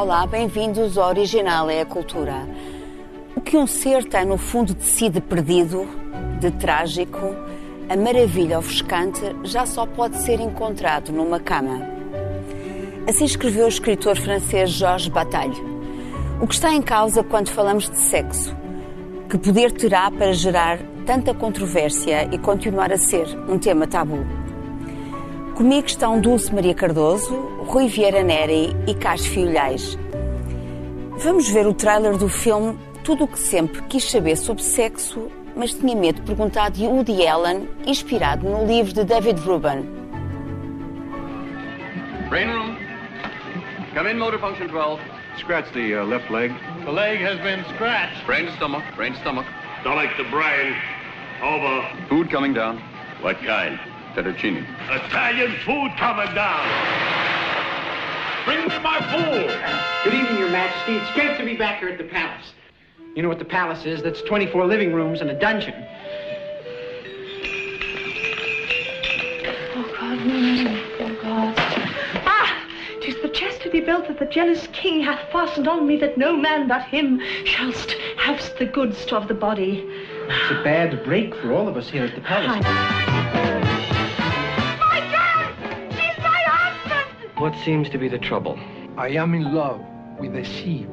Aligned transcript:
Olá, 0.00 0.24
bem-vindos 0.28 0.96
ao 0.96 1.08
Original 1.08 1.68
é 1.68 1.80
a 1.80 1.84
Cultura. 1.84 2.48
O 3.34 3.40
que 3.40 3.56
um 3.56 3.66
ser 3.66 4.04
tem 4.04 4.24
no 4.24 4.38
fundo 4.38 4.72
de 4.72 4.84
si 4.84 5.08
de 5.08 5.20
perdido, 5.20 5.88
de 6.38 6.52
trágico, 6.52 7.34
a 7.88 7.96
maravilha 7.96 8.60
ofuscante 8.60 9.20
já 9.42 9.66
só 9.66 9.84
pode 9.86 10.16
ser 10.18 10.38
encontrado 10.38 11.10
numa 11.10 11.40
cama. 11.40 11.80
Assim 13.08 13.24
escreveu 13.24 13.64
o 13.64 13.68
escritor 13.68 14.16
francês 14.16 14.70
Georges 14.70 15.08
Bataille. 15.08 15.60
O 16.40 16.46
que 16.46 16.54
está 16.54 16.72
em 16.72 16.80
causa 16.80 17.24
quando 17.24 17.50
falamos 17.50 17.90
de 17.90 17.98
sexo? 17.98 18.54
Que 19.28 19.36
poder 19.36 19.72
terá 19.72 20.12
para 20.12 20.32
gerar 20.32 20.78
tanta 21.04 21.34
controvérsia 21.34 22.28
e 22.32 22.38
continuar 22.38 22.92
a 22.92 22.96
ser 22.96 23.26
um 23.48 23.58
tema 23.58 23.84
tabu? 23.84 24.24
Comigo 25.56 25.88
estão 25.88 26.20
Dulce 26.20 26.54
Maria 26.54 26.72
Cardoso, 26.72 27.34
Rui 27.68 27.86
Vieira 27.86 28.22
Neri 28.22 28.74
e 28.86 28.94
Cássio 28.94 29.30
Filhais. 29.30 29.98
Vamos 31.18 31.50
ver 31.50 31.66
o 31.66 31.74
trailer 31.74 32.16
do 32.16 32.28
filme 32.28 32.78
Tudo 33.04 33.24
o 33.24 33.28
que 33.28 33.38
sempre 33.38 33.82
quis 33.82 34.04
saber 34.10 34.36
sobre 34.36 34.62
sexo, 34.62 35.30
mas 35.54 35.72
tinha 35.72 35.96
medo 35.96 36.20
de 36.20 36.26
perguntar 36.26 36.70
de 36.70 36.86
Woody 36.86 37.26
Allen, 37.26 37.68
inspirado 37.86 38.48
no 38.48 38.66
livro 38.66 38.92
de 38.92 39.04
David 39.04 39.38
Rubin. 39.40 39.82
Brain 42.28 42.50
room. 42.50 42.76
Come 43.94 44.10
in, 44.10 44.18
motor 44.18 44.38
function 44.38 44.68
12. 44.68 45.00
Scratch 45.38 45.70
the 45.72 45.94
uh, 45.94 46.04
left 46.04 46.30
leg. 46.30 46.52
The 46.84 46.92
leg 46.92 47.20
has 47.20 47.38
been 47.40 47.64
scratched. 47.74 48.26
Brain 48.26 48.46
to 48.46 48.52
stomach, 48.56 48.84
brain 48.94 49.12
to 49.12 49.20
stomach. 49.20 49.46
Stomach 49.80 50.10
to 50.16 50.24
brain. 50.30 50.74
Over. 51.42 51.86
Food 52.08 52.30
coming 52.30 52.52
down. 52.52 52.78
What 53.22 53.38
kind? 53.42 53.78
Fettuccine. 54.14 54.66
Italian 54.90 55.52
food 55.64 55.92
coming 55.96 56.34
down. 56.34 57.47
Bring 58.44 58.60
me 58.68 58.78
my 58.78 59.00
food. 59.12 59.48
Good 60.04 60.14
evening, 60.14 60.38
Your 60.38 60.50
Majesty. 60.50 60.96
It's 60.96 61.10
great 61.12 61.38
to 61.38 61.44
be 61.44 61.56
back 61.56 61.80
here 61.80 61.88
at 61.88 61.98
the 61.98 62.04
palace. 62.04 62.52
You 63.14 63.22
know 63.22 63.28
what 63.28 63.38
the 63.38 63.44
palace 63.44 63.84
is? 63.84 64.02
That's 64.02 64.22
24 64.22 64.66
living 64.66 64.92
rooms 64.92 65.20
and 65.20 65.30
a 65.30 65.38
dungeon. 65.38 65.74
Oh 69.74 69.94
God, 69.98 70.26
no, 70.26 70.82
oh 71.00 71.18
God. 71.22 71.54
Ah! 72.26 72.64
Tis 73.00 73.16
the 73.22 73.28
chest 73.28 73.60
to 73.62 73.70
be 73.70 73.80
built 73.80 74.08
that 74.08 74.18
the 74.18 74.26
jealous 74.26 74.68
king 74.72 75.00
hath 75.00 75.20
fastened 75.32 75.66
on 75.68 75.86
me 75.86 75.96
that 75.98 76.16
no 76.16 76.36
man 76.36 76.68
but 76.68 76.82
him 76.82 77.20
shallst 77.44 77.92
have 78.18 78.40
the 78.58 78.66
goods 78.66 79.12
of 79.12 79.28
the 79.28 79.34
body. 79.34 79.84
It's 80.28 80.50
a 80.50 80.62
bad 80.62 81.02
break 81.04 81.34
for 81.34 81.52
all 81.52 81.68
of 81.68 81.76
us 81.76 81.88
here 81.88 82.04
at 82.04 82.14
the 82.14 82.20
palace. 82.20 82.62
My 82.62 83.67
What 87.38 87.54
seems 87.64 87.88
to 87.90 87.98
be 87.98 88.08
the 88.08 88.18
trouble? 88.18 88.58
I 88.96 89.10
am 89.10 89.32
in 89.32 89.54
love 89.54 89.80
with 90.18 90.34
a 90.34 90.42
sheep. 90.42 90.90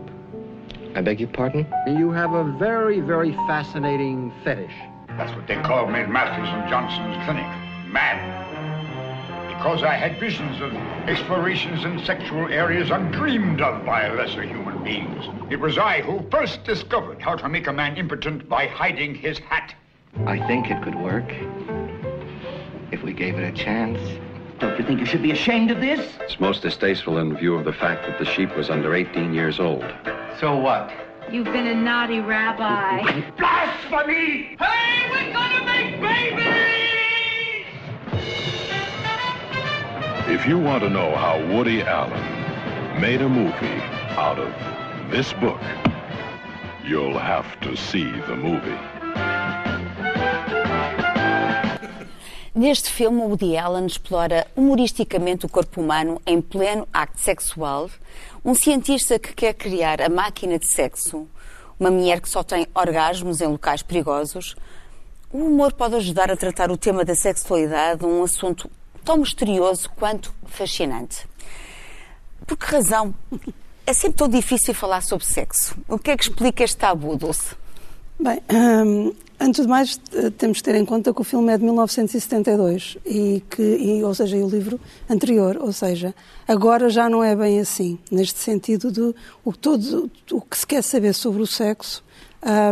I 0.94 1.02
beg 1.02 1.20
your 1.20 1.30
pardon? 1.30 1.66
You 1.88 2.12
have 2.12 2.34
a 2.34 2.44
very, 2.44 3.00
very 3.00 3.32
fascinating 3.48 4.32
fetish. 4.44 4.76
That's 5.18 5.36
what 5.36 5.48
they 5.48 5.56
called 5.64 5.90
me 5.90 6.02
at 6.02 6.10
Matthews 6.12 6.48
and 6.48 6.70
Johnson's 6.70 7.16
clinic. 7.26 7.48
Mad. 7.92 8.22
Because 9.48 9.82
I 9.82 9.96
had 9.96 10.20
visions 10.20 10.62
of 10.62 10.72
explorations 11.10 11.84
in 11.84 12.06
sexual 12.06 12.48
areas 12.50 12.92
undreamed 12.92 13.62
of 13.62 13.84
by 13.84 14.08
lesser 14.14 14.44
human 14.44 14.84
beings. 14.84 15.26
It 15.50 15.60
was 15.60 15.80
I 15.80 16.02
who 16.04 16.30
first 16.30 16.64
discovered 16.64 17.24
how 17.24 17.38
to 17.38 17.50
make 17.50 17.66
a 17.66 17.74
man 17.74 17.98
impotent 17.98 18.48
by 18.48 18.68
hiding 18.68 19.16
his 19.16 19.40
hat. 19.40 19.74
I 20.28 20.46
think 20.46 20.70
it 20.70 20.84
could 20.84 20.94
work. 20.94 21.26
If 22.92 23.02
we 23.02 23.14
gave 23.14 23.40
it 23.40 23.44
a 23.44 23.52
chance. 23.52 24.00
Don't 24.60 24.80
you 24.80 24.86
think 24.86 25.00
you 25.00 25.06
should 25.06 25.22
be 25.22 25.32
ashamed 25.32 25.70
of 25.72 25.82
this? 25.82 26.14
It's 26.22 26.40
most 26.40 26.62
distasteful 26.62 27.18
in 27.18 27.36
view 27.36 27.56
of 27.56 27.66
the 27.66 27.74
fact 27.74 28.06
that 28.08 28.18
the 28.20 28.26
sheep 28.26 28.56
was 28.56 28.70
under 28.70 28.96
18 28.96 29.34
years 29.34 29.60
old. 29.60 29.86
So 30.40 30.56
what? 30.58 30.92
You've 31.32 31.46
been 31.46 31.68
a 31.68 31.76
naughty 31.76 32.20
rabbi. 32.20 33.02
Blasphemy! 33.38 34.56
Hey, 34.60 35.10
we're 35.12 35.34
gonna 35.34 35.66
make 35.66 36.00
babies! 36.00 36.76
If 40.28 40.48
you 40.48 40.58
want 40.58 40.84
to 40.84 40.90
know 40.90 41.16
how 41.16 41.44
Woody 41.54 41.82
Allen 41.82 43.02
made 43.02 43.22
a 43.22 43.30
movie 43.30 43.82
out 44.18 44.40
of 44.40 45.12
this 45.12 45.34
book, 45.34 45.62
you'll 46.86 47.18
have 47.20 47.60
to 47.62 47.76
see 47.76 48.10
the 48.22 48.36
movie. 48.36 48.95
Neste 52.56 52.90
filme, 52.90 53.20
Woody 53.20 53.58
Allen 53.58 53.86
explora 53.86 54.48
humoristicamente 54.56 55.46
o 55.46 55.50
corpo 55.50 55.82
humano 55.82 56.22
em 56.26 56.40
pleno 56.40 56.88
acto 56.94 57.20
sexual. 57.20 57.90
Um 58.46 58.56
cientista 58.56 59.20
que 59.20 59.34
quer 59.34 59.54
criar 59.54 60.02
a 60.02 60.08
máquina 60.08 60.58
de 60.58 60.66
sexo, 60.66 61.28
uma 61.78 61.92
mulher 61.92 62.22
que 62.22 62.30
só 62.30 62.44
tem 62.44 62.66
orgasmos 62.74 63.42
em 63.42 63.48
locais 63.48 63.84
perigosos. 63.84 64.56
O 65.34 65.40
humor 65.40 65.74
pode 65.74 65.96
ajudar 65.96 66.32
a 66.32 66.38
tratar 66.38 66.72
o 66.72 66.78
tema 66.78 67.04
da 67.04 67.14
sexualidade, 67.14 68.06
um 68.06 68.24
assunto 68.24 68.72
tão 69.04 69.18
misterioso 69.18 69.90
quanto 69.90 70.34
fascinante. 70.46 71.28
Por 72.48 72.56
que 72.56 72.68
razão 72.68 73.14
é 73.86 73.92
sempre 73.92 74.18
tão 74.18 74.30
difícil 74.30 74.74
falar 74.74 75.02
sobre 75.02 75.26
sexo? 75.26 75.76
O 75.90 76.00
que 76.00 76.10
é 76.10 76.16
que 76.16 76.24
explica 76.24 76.64
este 76.64 76.78
tabu, 76.78 77.18
Dulce? 77.18 77.54
Bem, 78.18 78.42
hum, 78.50 79.14
antes 79.40 79.62
de 79.62 79.68
mais, 79.68 80.00
temos 80.38 80.58
de 80.58 80.64
ter 80.64 80.76
em 80.76 80.86
conta 80.86 81.14
que 81.14 81.22
o 81.22 81.24
filme 81.24 81.52
é 81.52 81.58
de 81.58 81.64
1972, 81.64 82.98
e 83.06 83.44
que, 83.50 83.62
e, 83.62 84.04
ou 84.04 84.14
seja, 84.14 84.38
e 84.38 84.44
o 84.44 84.50
livro 84.50 84.80
anterior, 85.10 85.58
ou 85.60 85.72
seja, 85.72 86.14
agora 86.48 86.90
já 86.90 87.10
não 87.10 87.24
é 87.24 87.36
bem 87.36 87.60
assim, 87.60 88.00
neste 88.12 88.40
sentido 88.40 88.92
de 88.92 89.14
o, 89.44 89.54
todo, 89.54 90.10
o 90.32 90.42
que 90.42 90.58
se 90.58 90.68
quer 90.68 90.84
saber 90.84 91.14
sobre 91.14 91.42
o 91.42 91.48
sexo, 91.48 92.04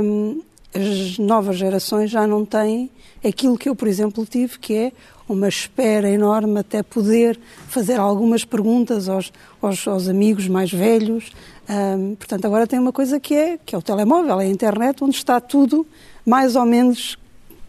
hum, 0.02 0.42
as 0.74 1.20
novas 1.20 1.58
gerações 1.58 2.10
já 2.10 2.26
não 2.26 2.44
têm 2.44 2.90
aquilo 3.24 3.58
que 3.58 3.70
eu, 3.70 3.76
por 3.76 3.88
exemplo, 3.88 4.26
tive, 4.26 4.58
que 4.58 4.74
é 4.74 4.92
uma 5.30 5.48
espera 5.48 6.10
enorme 6.10 6.60
até 6.60 6.84
poder 6.84 7.40
fazer 7.68 8.00
algumas 8.00 8.44
perguntas 8.44 9.08
aos, 9.08 9.32
aos, 9.62 9.88
aos 9.88 10.08
amigos 10.10 10.48
mais 10.48 10.72
velhos. 10.72 11.32
Um, 11.70 12.16
portanto, 12.16 12.46
agora 12.46 12.68
tem 12.68 12.80
uma 12.80 12.92
coisa 12.92 13.20
que 13.20 13.34
é, 13.34 13.58
que 13.58 13.74
é 13.74 13.78
o 13.78 13.82
telemóvel, 13.82 14.42
é 14.42 14.46
a 14.46 14.50
internet, 14.50 15.04
onde 15.04 15.16
está 15.16 15.40
tudo 15.40 15.86
mais 16.26 16.56
ou 16.56 16.66
menos 16.66 17.18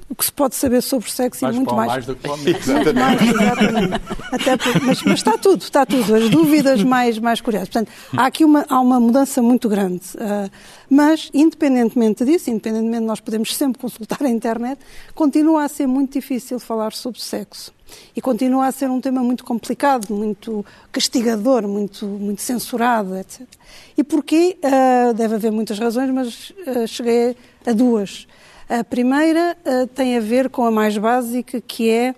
o 0.09 0.15
que 0.15 0.25
se 0.25 0.33
pode 0.33 0.55
saber 0.55 0.83
sobre 0.83 1.11
sexo 1.11 1.45
Mais 1.45 1.55
e 1.55 1.59
muito 1.59 1.75
mais. 1.75 1.89
mais 1.89 2.07
do 2.07 2.15
que 2.15 2.23
pão. 2.23 2.37
Muito 2.37 2.95
mais, 2.95 3.23
exatamente. 3.23 3.95
Até 4.31 4.81
mas, 4.83 5.03
mas 5.03 5.19
está 5.19 5.39
tudo, 5.39 5.63
está 5.63 5.87
tudo. 5.87 6.15
As 6.15 6.29
dúvidas 6.31 6.83
mais, 6.83 7.19
mais 7.19 7.41
curiosas. 7.41 7.69
Portanto, 7.69 7.91
há 8.17 8.27
aqui 8.27 8.45
uma, 8.45 8.67
há 8.69 8.81
uma 8.81 9.01
mudança 9.01 9.43
muito 9.43 9.69
grande. 9.69 10.03
Ah, 10.19 10.49
mas, 10.89 11.31
independentemente 11.33 12.25
disso, 12.25 12.51
independentemente 12.51 13.01
de 13.01 13.07
nós 13.07 13.21
podemos 13.21 13.55
sempre 13.57 13.81
consultar 13.81 14.23
a 14.23 14.29
internet, 14.29 14.79
continua 15.15 15.65
a 15.65 15.69
ser 15.69 15.87
muito 15.87 16.13
difícil 16.13 16.59
falar 16.61 16.93
sobre 16.93 17.21
sexo. 17.21 17.73
E 18.17 18.21
continua 18.21 18.67
a 18.67 18.73
ser 18.73 18.89
um 18.91 19.01
tema 19.01 19.23
muito 19.23 19.45
complicado, 19.45 20.15
muito 20.15 20.65
castigador, 20.91 21.67
muito, 21.67 22.07
muito 22.07 22.41
censurado, 22.41 23.17
etc. 23.17 23.43
E 23.97 24.05
porquê? 24.05 24.57
Ah, 24.63 25.13
deve 25.13 25.35
haver 25.35 25.53
muitas 25.53 25.79
razões, 25.79 26.11
mas 26.11 26.53
ah, 26.67 26.87
cheguei 26.87 27.37
a 27.67 27.73
duas. 27.73 28.27
A 28.69 28.83
primeira 28.83 29.57
ah, 29.65 29.87
tem 29.95 30.17
a 30.17 30.21
ver 30.21 30.49
com 30.49 30.65
a 30.65 30.71
mais 30.71 30.97
básica, 30.97 31.61
que 31.61 31.91
é 31.91 32.15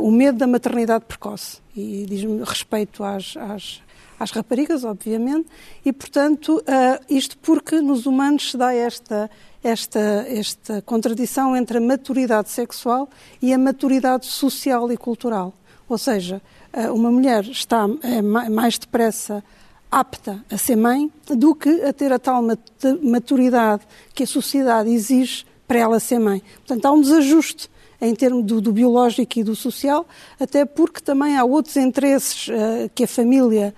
o 0.00 0.10
medo 0.10 0.36
da 0.36 0.46
maternidade 0.46 1.04
precoce. 1.06 1.58
E 1.74 2.04
diz-me 2.06 2.42
respeito 2.44 3.04
às, 3.04 3.36
às, 3.36 3.80
às 4.22 4.30
raparigas, 4.30 4.84
obviamente, 4.84 5.48
e, 5.84 5.92
portanto, 5.92 6.62
ah, 6.66 7.00
isto 7.10 7.36
porque 7.38 7.80
nos 7.80 8.06
humanos 8.06 8.50
se 8.50 8.56
dá 8.56 8.72
esta, 8.72 9.30
esta, 9.62 10.00
esta 10.28 10.82
contradição 10.82 11.56
entre 11.56 11.78
a 11.78 11.80
maturidade 11.80 12.50
sexual 12.50 13.08
e 13.40 13.52
a 13.52 13.58
maturidade 13.58 14.26
social 14.26 14.90
e 14.92 14.96
cultural. 14.96 15.52
Ou 15.88 15.98
seja, 15.98 16.40
ah, 16.72 16.92
uma 16.92 17.10
mulher 17.10 17.44
está 17.44 17.86
ma- 17.88 18.48
mais 18.48 18.78
depressa 18.78 19.42
apta 19.90 20.42
a 20.50 20.56
ser 20.56 20.76
mãe 20.76 21.12
do 21.36 21.54
que 21.54 21.82
a 21.82 21.92
ter 21.92 22.12
a 22.12 22.18
tal 22.18 22.42
mat- 22.42 22.60
maturidade 23.02 23.82
que 24.14 24.22
a 24.22 24.26
sociedade 24.26 24.88
exige 24.90 25.44
para 25.68 25.80
ela 25.80 26.00
ser 26.00 26.18
mãe. 26.18 26.42
Portanto, 26.56 26.86
há 26.86 26.92
um 26.92 27.00
desajuste 27.00 27.70
em 28.00 28.14
termos 28.14 28.44
do, 28.44 28.60
do 28.60 28.72
biológico 28.72 29.38
e 29.38 29.44
do 29.44 29.54
social, 29.54 30.04
até 30.40 30.64
porque 30.64 31.00
também 31.00 31.36
há 31.36 31.44
outros 31.44 31.76
interesses 31.76 32.48
ah, 32.50 32.88
que 32.94 33.04
a 33.04 33.06
família, 33.06 33.74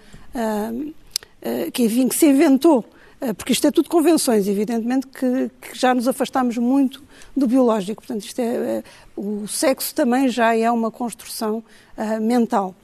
que, 1.73 1.85
enfim, 1.85 2.09
que 2.09 2.15
se 2.15 2.27
inventou, 2.27 2.85
ah, 3.25 3.33
porque 3.33 3.53
isto 3.53 3.67
é 3.67 3.71
tudo 3.71 3.89
convenções, 3.89 4.47
evidentemente 4.47 5.07
que, 5.07 5.51
que 5.61 5.79
já 5.79 5.95
nos 5.95 6.07
afastamos 6.07 6.59
muito 6.59 7.03
do 7.35 7.47
biológico. 7.47 8.03
Portanto, 8.03 8.25
isto 8.25 8.39
é, 8.39 8.45
é- 8.45 8.85
o 9.17 9.47
sexo 9.49 9.95
também 9.95 10.29
já 10.29 10.55
é 10.55 10.71
uma 10.71 10.91
construção 10.91 11.65
ah, 11.97 12.21
mental. 12.21 12.75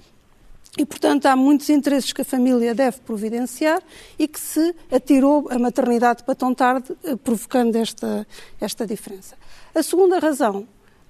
E, 0.79 0.87
portanto, 0.87 1.27
há 1.27 1.37
muitos 1.37 1.69
interesses 1.69 2.13
que 2.13 2.23
a 2.23 2.25
família 2.25 2.75
deve 2.75 3.01
providenciar 3.01 3.83
e 4.19 4.27
que 4.27 4.41
se 4.41 4.75
atirou 4.91 5.49
a 5.51 5.59
maternidade 5.59 6.23
para 6.23 6.35
tão 6.35 6.55
tarde, 6.55 6.97
provocando 7.25 7.75
esta, 7.77 8.27
esta 8.61 8.87
diferença. 8.87 9.37
A 9.75 9.83
segunda 9.83 10.21
razão 10.21 10.67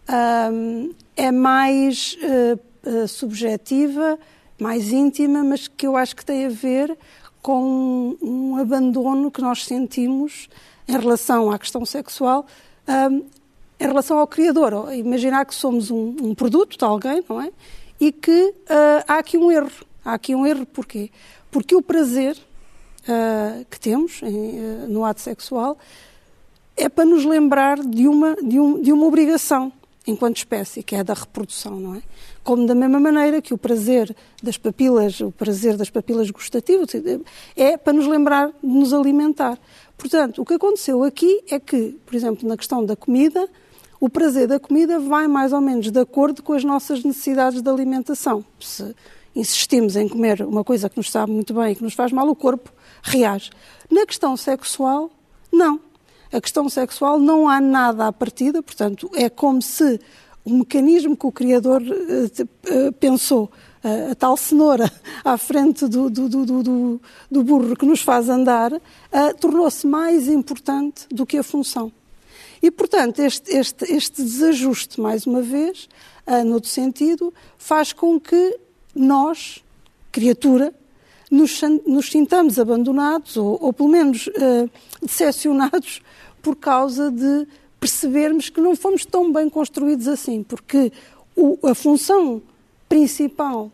ahm, 0.09 0.91
é 1.15 1.31
mais 1.31 2.17
eh, 2.23 3.07
subjetiva, 3.07 4.19
mais 4.63 4.93
íntima, 4.93 5.43
mas 5.43 5.67
que 5.67 5.87
eu 5.87 5.97
acho 5.97 6.15
que 6.15 6.25
tem 6.25 6.47
a 6.47 6.49
ver 6.49 6.97
com 7.43 8.17
um, 8.21 8.57
abandono 8.57 9.31
que 9.31 9.41
nós 9.41 9.65
sentimos 9.65 10.49
em 10.87 10.93
relação 10.93 11.51
à 11.51 11.59
questão 11.59 11.85
sexual, 11.85 12.47
um, 12.87 13.25
em 13.79 13.87
relação 13.87 14.19
ao 14.19 14.27
Criador. 14.27 14.93
Imaginar 14.93 15.47
que 15.47 15.55
somos 15.55 15.91
um, 15.91 16.15
um 16.21 16.35
produto 16.35 16.77
de 16.79 16.85
alguém, 16.85 17.25
não 17.29 17.41
é? 17.41 17.51
E 17.99 18.13
que 18.13 18.49
uh, 18.51 19.05
há 19.09 19.19
aqui 19.19 19.39
um 19.39 19.51
erro. 19.51 19.71
Há 20.05 20.15
aqui 20.15 20.35
um 20.35 20.47
erro 20.47 20.67
porquê? 20.67 21.11
Porque 21.51 21.75
o 21.75 21.83
prazer 21.83 22.37
uh, 22.37 23.65
que 23.71 23.81
temos 23.81 24.23
em, 24.23 24.59
uh, 24.59 24.89
no 24.89 25.05
ato 25.05 25.21
sexual 25.21 25.79
é 26.77 26.89
para 26.89 27.05
nos 27.05 27.25
lembrar 27.25 27.79
de 27.79 28.07
uma, 28.09 28.37
de, 28.37 28.59
um, 28.59 28.81
de 28.81 28.93
uma 28.93 29.07
obrigação 29.07 29.73
enquanto 30.07 30.39
espécie, 30.39 30.83
que 30.83 30.95
é 30.95 31.01
a 31.01 31.03
da 31.03 31.15
reprodução, 31.15 31.79
não 31.79 31.95
é? 31.95 32.03
Como 32.43 32.67
da 32.67 32.75
mesma 32.75 32.99
maneira 32.99 33.43
que 33.43 33.53
o 33.53 33.59
prazer 33.59 34.15
das 34.43 34.57
papilas, 34.57 35.21
o 35.21 35.31
prazer 35.31 35.77
das 35.77 35.91
papilas 35.91 36.31
gustativas, 36.31 36.89
é 37.55 37.77
para 37.77 37.93
nos 37.93 38.07
lembrar 38.07 38.49
de 38.49 38.69
nos 38.69 38.93
alimentar. 38.93 39.59
Portanto, 39.97 40.41
o 40.41 40.45
que 40.45 40.55
aconteceu 40.55 41.05
aqui 41.05 41.43
é 41.51 41.61
que, 41.61 41.99
por 42.07 42.15
exemplo, 42.15 42.49
na 42.49 42.57
questão 42.57 42.85
da 42.85 42.97
comida, 42.97 43.49
o 44.01 44.09
prazer 44.09 44.49
da 44.49 44.59
comida 44.59 44.99
vai 44.99 45.29
mais 45.29 45.53
ou 45.53 45.61
menos 45.61 45.91
de 45.91 46.01
acordo 46.01 46.43
com 46.43 46.55
as 46.55 46.65
nossas 46.65 47.05
necessidades 47.05 47.61
de 47.61 47.69
alimentação. 47.69 48.43
Se 48.59 48.95
insistimos 49.37 49.95
em 49.97 50.09
comer 50.09 50.41
uma 50.41 50.65
coisa 50.65 50.89
que 50.89 50.97
nos 50.97 51.11
sabe 51.11 51.31
muito 51.31 51.53
bem 51.53 51.73
e 51.73 51.75
que 51.75 51.83
nos 51.83 51.93
faz 51.93 52.11
mal, 52.11 52.27
o 52.29 52.35
corpo 52.35 52.73
reage. 53.03 53.51
Na 53.91 54.07
questão 54.07 54.37
sexual, 54.37 55.11
não. 55.53 55.90
A 56.33 56.41
questão 56.41 56.69
sexual 56.69 57.19
não 57.19 57.49
há 57.49 57.61
nada 57.61 58.07
à 58.07 58.13
partida, 58.13 58.63
portanto, 58.63 59.11
é 59.15 59.29
como 59.29 59.61
se 59.61 60.01
o 60.45 60.51
mecanismo 60.51 61.17
que 61.17 61.27
o 61.27 61.33
Criador 61.33 61.83
uh, 61.83 62.93
pensou, 62.95 63.51
uh, 63.85 64.13
a 64.13 64.15
tal 64.15 64.37
cenoura 64.37 64.91
à 65.25 65.37
frente 65.37 65.87
do, 65.87 66.09
do, 66.09 66.29
do, 66.29 67.01
do 67.31 67.43
burro 67.43 67.77
que 67.77 67.85
nos 67.85 68.01
faz 68.01 68.29
andar, 68.29 68.73
uh, 68.73 68.81
tornou-se 69.41 69.87
mais 69.87 70.29
importante 70.29 71.07
do 71.11 71.27
que 71.27 71.37
a 71.37 71.43
função. 71.43 71.93
E, 72.63 72.71
portanto, 72.71 73.21
este, 73.21 73.51
este, 73.57 73.93
este 73.93 74.23
desajuste, 74.23 75.01
mais 75.01 75.27
uma 75.27 75.43
vez, 75.43 75.89
uh, 76.27 76.45
no 76.45 76.55
outro 76.55 76.71
sentido, 76.71 77.35
faz 77.59 77.93
com 77.93 78.21
que 78.21 78.57
nós, 78.95 79.65
criatura, 80.13 80.73
nos, 81.31 81.61
nos 81.87 82.11
sintamos 82.11 82.59
abandonados 82.59 83.37
ou, 83.37 83.59
ou 83.63 83.73
pelo 83.73 83.89
menos 83.89 84.29
decepcionados 85.01 86.03
por 86.43 86.57
causa 86.57 87.11
de 87.11 87.47
percebermos 87.79 88.49
que 88.51 88.61
não 88.61 88.77
fomos 88.77 89.05
tão 89.05 89.33
bem 89.33 89.49
construídos 89.49 90.07
assim, 90.07 90.43
porque 90.43 90.93
o, 91.35 91.59
a 91.67 91.75
função 91.75 92.43
principal 92.89 93.71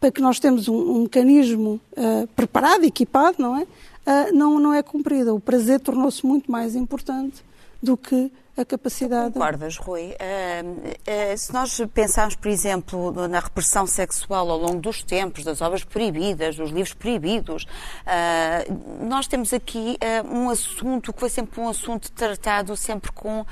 para 0.00 0.10
que 0.10 0.20
nós 0.20 0.40
temos 0.40 0.66
um, 0.66 0.74
um 0.74 1.02
mecanismo 1.02 1.80
uh, 1.92 2.26
preparado, 2.34 2.84
equipado, 2.84 3.36
não 3.38 3.56
é? 3.56 3.62
Uh, 3.62 4.34
não, 4.34 4.58
não 4.58 4.74
é 4.74 4.82
cumprida. 4.82 5.32
O 5.32 5.38
prazer 5.38 5.78
tornou-se 5.78 6.26
muito 6.26 6.50
mais 6.50 6.74
importante 6.74 7.44
do 7.80 7.96
que 7.96 8.32
a 8.56 8.64
capacidade. 8.64 9.32
Concordas, 9.32 9.78
Rui? 9.78 10.10
Uh, 10.10 11.34
uh, 11.34 11.38
se 11.38 11.52
nós 11.52 11.80
pensarmos, 11.94 12.36
por 12.36 12.48
exemplo, 12.48 13.28
na 13.28 13.40
repressão 13.40 13.86
sexual 13.86 14.50
ao 14.50 14.58
longo 14.58 14.80
dos 14.80 15.02
tempos, 15.02 15.42
das 15.42 15.62
obras 15.62 15.84
proibidas, 15.84 16.56
dos 16.56 16.70
livros 16.70 16.92
proibidos, 16.92 17.64
uh, 17.64 19.06
nós 19.06 19.26
temos 19.26 19.52
aqui 19.52 19.96
um 20.30 20.50
assunto 20.50 21.12
que 21.12 21.20
foi 21.20 21.28
sempre 21.28 21.60
um 21.60 21.68
assunto 21.68 22.10
tratado 22.12 22.76
sempre 22.76 23.10
com, 23.12 23.44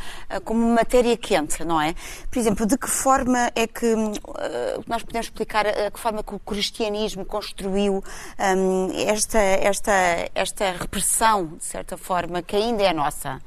como 0.45 0.75
matéria 0.75 1.17
quente, 1.17 1.65
não 1.65 1.81
é? 1.81 1.95
Por 2.31 2.39
exemplo, 2.39 2.67
de 2.67 2.77
que 2.77 2.89
forma 2.89 3.51
é 3.55 3.67
que 3.67 3.95
nós 4.87 5.03
podemos 5.03 5.27
explicar 5.27 5.67
a 5.67 5.91
que 5.91 5.99
forma 5.99 6.23
que 6.23 6.35
o 6.35 6.39
cristianismo 6.39 7.25
construiu 7.25 8.03
um, 8.39 8.89
esta, 9.09 9.39
esta, 9.39 9.93
esta 10.35 10.73
repressão, 10.73 11.47
de 11.57 11.65
certa 11.65 11.97
forma, 11.97 12.43
que 12.43 12.57
ainda 12.57 12.83
é 12.83 12.93
nossa? 12.93 13.41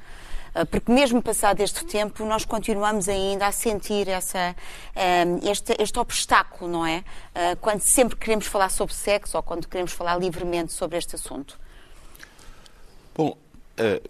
Ah, 0.55 0.65
porque 0.65 0.91
mesmo 0.91 1.21
passado 1.21 1.61
este 1.61 1.83
tempo, 1.85 2.23
nós 2.25 2.45
continuamos 2.45 3.09
ainda 3.09 3.47
a 3.47 3.51
sentir 3.51 4.07
essa, 4.07 4.55
ah, 4.95 5.49
este, 5.49 5.75
este 5.79 5.97
obstáculo, 5.97 6.69
não 6.69 6.85
é? 6.85 7.03
Ah, 7.33 7.55
quando 7.59 7.81
sempre 7.81 8.15
queremos 8.15 8.45
falar 8.45 8.69
sobre 8.69 8.93
sexo 8.93 9.35
ou 9.35 9.43
quando 9.43 9.67
queremos 9.67 9.91
falar 9.91 10.17
livremente 10.17 10.71
sobre 10.71 10.97
este 10.97 11.15
assunto. 11.15 11.59
Bom, 13.15 13.37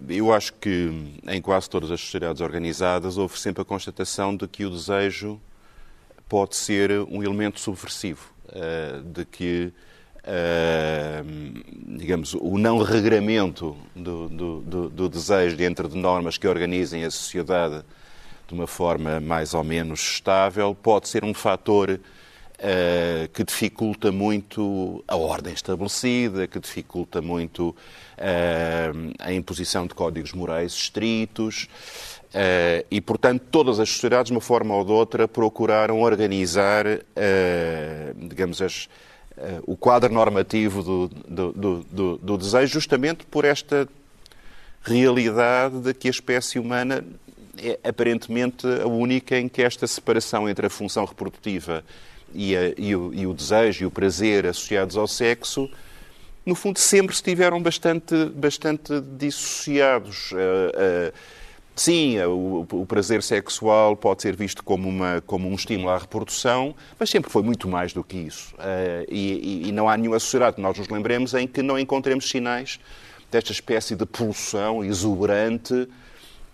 eu 0.09 0.33
acho 0.33 0.53
que 0.53 1.19
em 1.27 1.41
quase 1.41 1.69
todas 1.69 1.89
as 1.91 2.01
sociedades 2.01 2.41
organizadas 2.41 3.17
houve 3.17 3.39
sempre 3.39 3.61
a 3.61 3.65
constatação 3.65 4.35
de 4.35 4.47
que 4.47 4.65
o 4.65 4.69
desejo 4.69 5.39
pode 6.27 6.55
ser 6.55 6.91
um 6.91 7.23
elemento 7.23 7.59
subversivo, 7.59 8.33
de 9.05 9.25
que 9.25 9.73
Uh, 10.25 11.21
digamos, 11.97 12.33
o 12.33 12.57
não 12.57 12.77
regramento 12.77 13.75
do, 13.93 14.29
do, 14.29 14.61
do, 14.61 14.89
do, 14.89 15.09
desejo 15.09 15.57
dentro 15.57 15.89
de 15.89 15.97
normas 15.97 16.37
que 16.37 16.47
organizem 16.47 17.03
a 17.03 17.11
sociedade 17.11 17.83
de 18.47 18.53
uma 18.53 18.65
forma 18.65 19.19
mais 19.19 19.53
ou 19.53 19.65
menos 19.65 19.99
estável 19.99 20.73
pode 20.73 21.09
ser 21.09 21.25
um 21.25 21.33
fator 21.33 21.89
uh, 21.99 23.27
que 23.33 23.43
dificulta 23.43 24.13
muito 24.13 25.03
a 25.09 25.17
ordem 25.17 25.53
estabelecida, 25.53 26.47
que 26.47 26.57
dificulta 26.57 27.21
muito 27.21 27.71
uh, 27.71 29.13
a 29.19 29.33
imposição 29.33 29.85
de 29.85 29.93
códigos 29.93 30.31
morais 30.31 30.71
estritos. 30.71 31.67
e, 32.89 33.01
portanto, 33.01 33.43
todas 33.51 33.77
as 33.77 33.89
sociedades, 33.89 34.27
de 34.27 34.33
uma 34.33 34.41
forma 34.41 34.73
ou 34.73 34.85
de 34.85 34.91
outra, 34.93 35.27
procuraram 35.27 36.01
organizar, 36.01 36.85
digamos, 38.15 38.61
as, 38.61 38.87
o 39.65 39.75
quadro 39.75 40.13
normativo 40.13 40.83
do, 40.83 41.07
do, 41.07 41.85
do, 41.91 42.17
do, 42.17 42.37
desejo, 42.37 42.73
justamente 42.73 43.25
por 43.25 43.45
esta 43.45 43.87
realidade 44.83 45.79
de 45.79 45.93
que 45.93 46.07
a 46.07 46.11
espécie 46.11 46.59
humana 46.59 47.03
é 47.57 47.79
aparentemente 47.83 48.67
a 48.67 48.87
única 48.87 49.37
em 49.37 49.47
que 49.47 49.61
esta 49.61 49.87
separação 49.87 50.47
entre 50.49 50.65
a 50.67 50.69
função 50.69 51.05
reprodutiva 51.05 51.83
e, 52.33 52.55
a, 52.55 52.73
e, 52.77 52.95
o, 52.95 53.13
e 53.13 53.25
o 53.25 53.33
desejo 53.33 53.83
e 53.83 53.85
o 53.85 53.91
prazer 53.91 54.45
associados 54.45 54.97
ao 54.97 55.07
sexo 55.07 55.69
no 56.45 56.55
fundo, 56.55 56.77
sempre 56.77 57.15
estiveram 57.15 57.61
bastante, 57.61 58.25
bastante 58.35 58.99
dissociados. 58.99 60.31
Uh, 60.31 60.35
uh, 60.35 61.13
Sim, 61.75 62.17
é, 62.17 62.27
o, 62.27 62.67
o, 62.71 62.85
prazer 62.85 63.23
sexual 63.23 63.97
pode 63.97 64.21
ser 64.21 64.35
visto 64.35 64.63
como, 64.63 64.87
uma, 64.87 65.23
como 65.25 65.49
um 65.49 65.55
estímulo 65.55 65.89
à 65.89 65.97
reprodução, 65.97 66.75
mas 66.99 67.09
sempre 67.09 67.31
foi 67.31 67.41
muito 67.41 67.67
mais 67.67 67.93
do 67.93 68.03
que 68.03 68.15
isso. 68.15 68.53
Uh, 68.55 69.05
e, 69.09 69.69
e, 69.69 69.71
não 69.71 69.89
há 69.89 69.97
nenhuma 69.97 70.19
sociedade 70.19 70.57
que 70.57 70.61
nós 70.61 70.77
nos 70.77 70.87
lembremos 70.87 71.33
em 71.33 71.47
que 71.47 71.63
não 71.63 71.79
encontremos 71.79 72.29
sinais 72.29 72.79
desta 73.31 73.51
espécie 73.51 73.95
de 73.95 74.05
pulsão 74.05 74.83
exuberante 74.83 75.89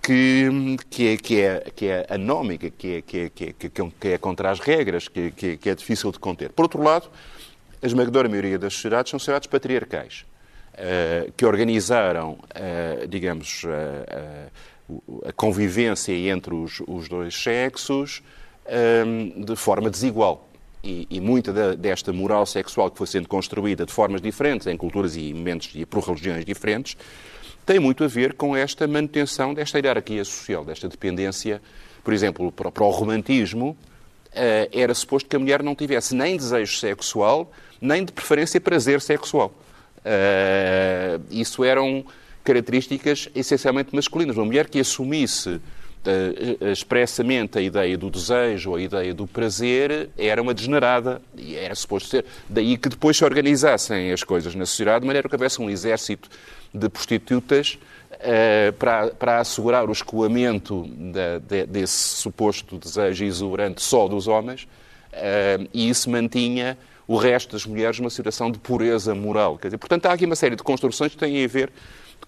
que, 0.01 0.77
que, 0.89 1.07
é, 1.09 1.17
que, 1.17 1.41
é, 1.41 1.71
que 1.75 1.85
é 1.87 2.07
anómica, 2.09 2.69
que 2.69 2.95
é, 2.95 3.01
que, 3.01 3.17
é, 3.19 3.29
que, 3.29 3.45
é, 3.45 3.69
que 3.99 4.07
é 4.07 4.17
contra 4.17 4.49
as 4.49 4.61
regras, 4.61 5.09
que, 5.09 5.31
que, 5.31 5.57
que 5.57 5.69
é 5.69 5.75
difícil 5.75 6.13
de 6.13 6.19
conter. 6.19 6.51
Por 6.51 6.63
outro 6.63 6.81
lado, 6.81 7.09
a 7.81 7.85
esmagadora 7.85 8.29
maioria 8.29 8.57
das 8.57 8.73
sociedades 8.73 9.09
são 9.09 9.19
sociedades 9.19 9.47
patriarcais, 9.47 10.25
uh, 10.75 11.29
que 11.33 11.45
organizaram, 11.45 12.31
uh, 12.31 13.05
digamos, 13.07 13.65
a 15.25 15.31
convivência 15.31 16.13
entre 16.13 16.53
os, 16.53 16.81
os 16.87 17.07
dois 17.07 17.35
sexos 17.35 18.21
um, 19.05 19.43
de 19.43 19.55
forma 19.55 19.89
desigual. 19.89 20.47
E, 20.83 21.05
e 21.09 21.19
muita 21.19 21.51
da, 21.51 21.75
desta 21.75 22.13
moral 22.13 22.45
sexual 22.45 22.89
que 22.89 22.97
foi 22.97 23.07
sendo 23.07 23.27
construída 23.27 23.85
de 23.85 23.91
formas 23.91 24.21
diferentes, 24.21 24.65
em 24.67 24.77
culturas 24.77 25.15
e 25.15 25.33
momentos 25.33 25.71
e 25.75 25.85
por 25.85 26.01
religiões 26.03 26.45
diferentes, 26.45 26.95
tem 27.65 27.79
muito 27.79 28.03
a 28.03 28.07
ver 28.07 28.33
com 28.33 28.55
esta 28.55 28.87
manutenção 28.87 29.53
desta 29.53 29.77
hierarquia 29.77 30.23
social, 30.23 30.63
desta 30.63 30.87
dependência. 30.87 31.61
Por 32.03 32.13
exemplo, 32.13 32.51
para, 32.51 32.71
para 32.71 32.83
o 32.83 32.89
romantismo, 32.89 33.77
uh, 34.29 34.69
era 34.71 34.93
suposto 34.93 35.27
que 35.29 35.35
a 35.35 35.39
mulher 35.39 35.61
não 35.61 35.75
tivesse 35.75 36.15
nem 36.15 36.37
desejo 36.37 36.77
sexual, 36.77 37.51
nem 37.81 38.05
de 38.05 38.11
preferência 38.11 38.59
prazer 38.59 39.01
sexual. 39.01 39.53
Uh, 39.97 41.21
isso 41.29 41.63
eram 41.63 42.05
características 42.49 43.29
essencialmente 43.35 43.95
masculinas. 43.95 44.35
Uma 44.35 44.45
mulher 44.45 44.67
que 44.67 44.79
assumisse 44.79 45.49
uh, 45.49 46.71
expressamente 46.71 47.59
a 47.59 47.61
ideia 47.61 47.95
do 47.95 48.09
desejo, 48.09 48.73
a 48.73 48.81
ideia 48.81 49.13
do 49.13 49.27
prazer, 49.27 50.09
era 50.17 50.41
uma 50.41 50.51
degenerada 50.51 51.21
e 51.37 51.55
era 51.55 51.75
suposto 51.75 52.09
ser. 52.09 52.25
Daí 52.49 52.75
que 52.75 52.89
depois 52.89 53.15
se 53.17 53.23
organizassem 53.23 54.11
as 54.11 54.23
coisas 54.23 54.55
na 54.55 54.65
sociedade 54.65 55.01
de 55.01 55.05
maneira 55.05 55.29
que 55.29 55.35
houvesse 55.35 55.61
um 55.61 55.69
exército 55.69 56.27
de 56.73 56.89
prostitutas 56.89 57.77
uh, 58.13 58.73
para, 58.73 59.11
para 59.11 59.39
assegurar 59.41 59.87
o 59.87 59.91
escoamento 59.91 60.87
da, 60.87 61.37
de, 61.37 61.67
desse 61.67 62.15
suposto 62.15 62.79
desejo 62.79 63.23
exuberante 63.23 63.79
só 63.83 64.07
dos 64.07 64.27
homens 64.27 64.63
uh, 64.63 65.69
e 65.71 65.87
isso 65.87 66.09
mantinha 66.09 66.75
o 67.07 67.15
resto 67.15 67.53
das 67.53 67.65
mulheres 67.65 67.99
numa 67.99 68.09
situação 68.09 68.51
de 68.51 68.57
pureza 68.57 69.13
moral. 69.13 69.57
Quer 69.57 69.67
dizer, 69.67 69.77
portanto, 69.77 70.07
há 70.07 70.13
aqui 70.13 70.25
uma 70.25 70.35
série 70.35 70.55
de 70.55 70.63
construções 70.63 71.11
que 71.11 71.17
têm 71.17 71.43
a 71.43 71.47
ver 71.47 71.71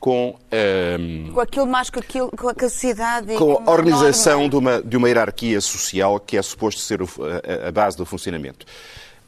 com... 0.02 0.36
Um, 0.52 1.28
ehm, 1.28 1.32
com 1.32 1.40
aquilo 1.40 1.68
mais 1.68 1.90
com, 1.92 2.00
aquilo, 2.00 2.32
com 2.32 2.50
a 2.50 2.54
sociedade... 2.70 3.36
Com 3.36 3.64
a 3.66 3.72
organização 3.72 4.50
de 4.50 4.56
uma, 4.56 4.82
de 4.82 4.98
uma 4.98 5.08
hierarquia 5.08 5.62
social 5.62 6.20
que 6.20 6.36
é 6.36 6.42
suposto 6.42 6.82
ser 6.82 7.00
a, 7.02 7.68
a 7.68 7.72
base 7.72 7.96
do 7.96 8.06
funcionamento. 8.06 8.66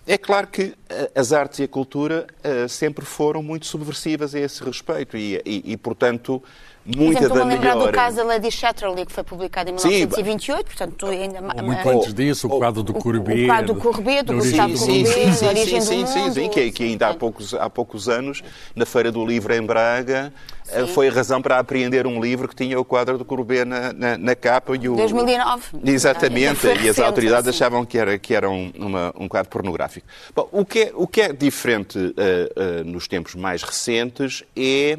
É 0.06 0.18
claro 0.18 0.48
que 0.48 0.74
eh, 0.90 1.12
as 1.16 1.32
artes 1.32 1.60
e 1.60 1.64
a 1.64 1.68
cultura 1.68 2.28
uh, 2.44 2.68
sempre 2.68 3.06
foram 3.06 3.42
muito 3.42 3.66
subversivas 3.66 4.36
a 4.36 4.40
esse 4.40 4.62
respeito 4.62 5.16
e, 5.16 5.42
e, 5.46 5.72
e 5.72 5.78
portanto, 5.78 6.44
muita 6.86 7.14
Por 7.14 7.18
exemplo, 7.26 7.38
da 7.40 7.46
me 7.46 7.54
lembrar 7.54 7.76
melhor... 7.76 7.88
do 7.88 7.94
caso 7.94 8.18
da 8.18 8.24
Lady 8.24 8.52
Chatterley, 8.52 9.06
que 9.06 9.12
foi 9.12 9.24
publicado 9.24 9.70
em 9.70 9.74
1928, 9.74 10.66
portanto, 10.66 11.06
ainda... 11.08 11.40
Ou 11.56 11.64
muito 11.64 11.90
antes 11.90 12.14
disso, 12.14 12.48
o 12.48 12.58
quadro 12.58 12.84
do 12.84 12.94
Courbet. 12.94 13.44
O 13.44 13.48
quadro 13.48 13.74
do 13.74 13.80
Courbet, 13.80 14.24
do 14.24 14.34
Gustavo 14.36 14.76
sim, 14.78 15.06
sim, 15.06 15.34
sim, 15.34 15.46
da 15.46 15.52
origem 15.52 15.82
sim, 15.82 16.04
do 16.04 16.08
sim, 16.10 16.20
mundo. 16.20 16.34
sim, 16.34 16.50
que, 16.50 16.72
que 16.72 16.84
ainda 16.84 17.08
há 17.10 17.14
poucos, 17.14 17.54
há 17.54 17.70
poucos 17.70 18.10
anos, 18.10 18.44
na 18.76 18.86
Feira 18.86 19.12
do 19.12 19.26
Livro 19.26 19.54
em 19.54 19.62
Braga, 19.62 20.34
eh, 20.70 20.86
foi 20.88 21.08
a 21.08 21.12
razão 21.12 21.42
para 21.42 21.60
apreender 21.60 22.06
um 22.08 22.22
livro 22.22 22.48
que 22.48 22.56
tinha 22.56 22.80
o 22.80 22.84
quadro 22.86 23.18
do 23.18 23.26
Courbet 23.26 23.66
na, 23.66 23.94
na, 23.94 24.18
na 24.18 24.36
capa 24.36 24.76
e 24.76 24.90
o... 24.90 24.96
2009. 24.96 25.64
Exatamente, 25.86 26.56
Foi 26.56 26.78
e 26.82 26.90
as 26.90 27.00
autoridades 27.00 27.48
assim. 27.48 27.58
achavam 27.58 27.86
que 27.86 27.98
era, 27.98 28.18
que 28.18 28.34
era 28.34 28.50
um, 28.50 28.72
uma- 28.78 29.14
um 29.18 29.28
quadro 29.28 29.50
pornográfico. 29.50 30.06
Bom, 30.36 30.48
o, 30.52 30.66
que 30.66 30.80
é, 30.80 30.92
o 30.96 31.08
que 31.08 31.22
é 31.22 31.34
diferente 31.34 32.14
eh, 32.18 32.52
eh, 32.56 32.84
nos 32.84 33.08
tempos 33.08 33.36
mais 33.36 33.64
recentes 33.64 34.44
é, 34.56 34.98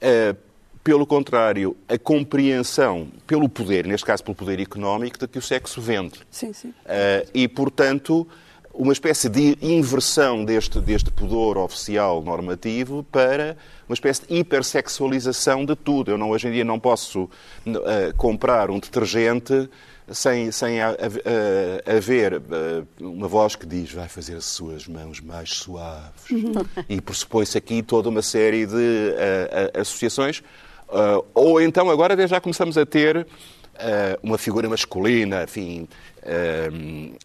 eh, 0.00 0.34
pelo 0.86 1.04
contrário, 1.04 1.76
a 1.88 1.98
compreensão 1.98 3.08
pelo 3.26 3.48
poder, 3.48 3.84
neste 3.88 4.06
caso 4.06 4.22
pelo 4.22 4.36
poder 4.36 4.60
económico, 4.60 5.18
de 5.18 5.26
que 5.26 5.36
o 5.36 5.42
sexo 5.42 5.80
vende. 5.80 6.20
Sim, 6.30 6.52
sim. 6.52 6.72
Eh, 6.84 7.26
e, 7.34 7.48
portanto, 7.48 8.24
uma 8.72 8.92
espécie 8.92 9.28
de 9.28 9.58
inversão 9.60 10.44
deste, 10.44 10.78
deste 10.80 11.10
pudor 11.10 11.58
oficial 11.58 12.22
normativo 12.22 13.02
para 13.10 13.56
uma 13.88 13.94
espécie 13.94 14.22
de 14.28 14.36
hipersexualização 14.36 15.64
de 15.64 15.74
tudo. 15.74 16.12
Eu 16.12 16.18
não, 16.18 16.30
hoje 16.30 16.46
em 16.46 16.52
dia 16.52 16.64
não 16.64 16.78
posso 16.78 17.28
eh, 17.66 18.12
comprar 18.16 18.70
um 18.70 18.78
detergente 18.78 19.68
sem, 20.12 20.52
sem 20.52 20.80
ha- 20.80 20.90
ha- 20.90 20.92
ha- 20.92 21.96
haver 21.96 22.34
eh, 22.34 22.82
uma 23.00 23.26
voz 23.26 23.56
que 23.56 23.66
diz 23.66 23.90
vai 23.90 24.06
fazer 24.08 24.36
as 24.36 24.44
suas 24.44 24.86
mãos 24.86 25.20
mais 25.20 25.50
suaves. 25.50 26.26
E 26.88 27.00
pressupõe-se 27.00 27.58
aqui 27.58 27.82
toda 27.82 28.08
uma 28.08 28.22
série 28.22 28.66
de 28.66 29.14
associações. 29.80 30.44
Eh, 30.90 31.22
ou 31.34 31.60
então 31.60 31.90
agora 31.90 32.26
já 32.26 32.40
começamos 32.40 32.76
a 32.78 32.86
ter 32.86 33.26
eh, 33.78 34.18
uma 34.22 34.38
figura 34.38 34.68
masculina, 34.68 35.42
enfim, 35.44 35.86
eh, 36.22 36.70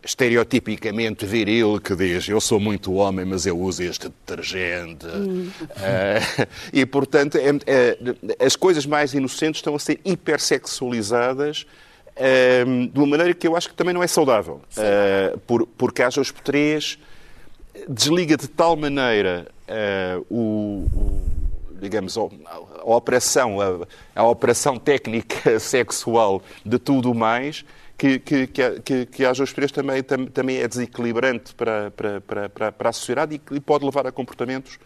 estereotipicamente 0.03 1.25
viril, 1.25 1.79
que 1.79 1.95
diz 1.95 2.27
eu 2.27 2.41
sou 2.41 2.59
muito 2.59 2.93
homem, 2.93 3.25
mas 3.25 3.45
eu 3.45 3.57
uso 3.59 3.83
este 3.83 4.09
detergente. 4.09 5.05
Eh, 5.77 6.47
e, 6.73 6.85
portanto, 6.85 7.37
é- 7.37 7.49
é- 7.65 8.45
as 8.45 8.55
coisas 8.55 8.85
mais 8.85 9.13
inocentes 9.13 9.59
estão 9.59 9.75
a 9.75 9.79
ser 9.79 9.99
hipersexualizadas 10.03 11.65
de 12.91 12.99
uma 12.99 13.07
maneira 13.07 13.33
que 13.33 13.47
eu 13.47 13.55
acho 13.55 13.69
que 13.69 13.73
também 13.75 13.93
não 13.93 14.03
é 14.03 14.07
saudável. 14.07 14.61
Por, 15.47 15.65
porque 15.65 16.03
às 16.03 16.13
vezes 16.15 16.31
três 16.43 16.99
desliga 17.87 18.35
de 18.37 18.47
tal 18.47 18.75
maneira 18.75 19.47
o, 20.29 20.85
o- 20.93 21.21
digamos, 21.81 22.15
a 22.81 22.95
operação, 22.95 23.59
a, 23.61 23.87
a 24.15 24.23
operação 24.27 24.77
técnica 24.77 25.57
sexual 25.59 26.41
de 26.65 26.77
tudo 26.79 27.13
mais, 27.13 27.63
que, 27.97 28.19
que, 28.19 28.47
que, 28.47 29.05
que, 29.05 29.25
às 29.25 29.37
vezes 29.37 29.53
três 29.53 29.71
também, 29.71 30.01
tam- 30.01 30.25
também 30.25 30.57
é 30.57 30.67
desequilibrante 30.67 31.53
para, 31.53 31.91
para, 31.91 32.21
para, 32.49 32.71
para, 32.71 32.89
a 32.89 32.93
sociedade 32.93 33.35
e 33.35 33.39
que 33.39 33.59
pode 33.59 33.85
levar 33.85 34.07
a 34.07 34.11
comportamentos 34.11 34.79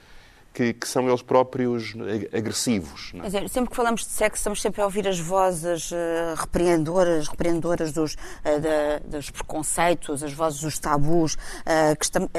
que, 0.55 0.71
que 0.73 0.87
são 0.87 1.05
eles 1.09 1.21
próprios 1.21 1.93
ag- 1.95 2.29
agressivos. 2.33 3.11
não 3.13 3.23
é? 3.23 3.27
Dizer, 3.27 3.49
sempre 3.49 3.71
que 3.71 3.75
falamos 3.75 4.01
de 4.05 4.07
sexo, 4.11 4.37
estamos 4.39 4.61
sempre 4.61 4.81
a 4.81 4.85
ouvir 4.85 5.05
as 5.05 5.19
vozes 5.19 5.91
eh, 5.91 6.33
repreendedoras, 6.37 7.27
repreendedoras 7.27 7.91
dos, 7.91 8.15
eh, 8.43 8.59
da- 8.59 8.99
dos 9.17 9.29
preconceitos, 9.29 10.23
as 10.23 10.31
vozes 10.31 10.61
dos 10.61 10.79
tabus. 10.79 11.37
eh, 11.65 11.93
que 11.95 12.05
estamos, 12.05 12.29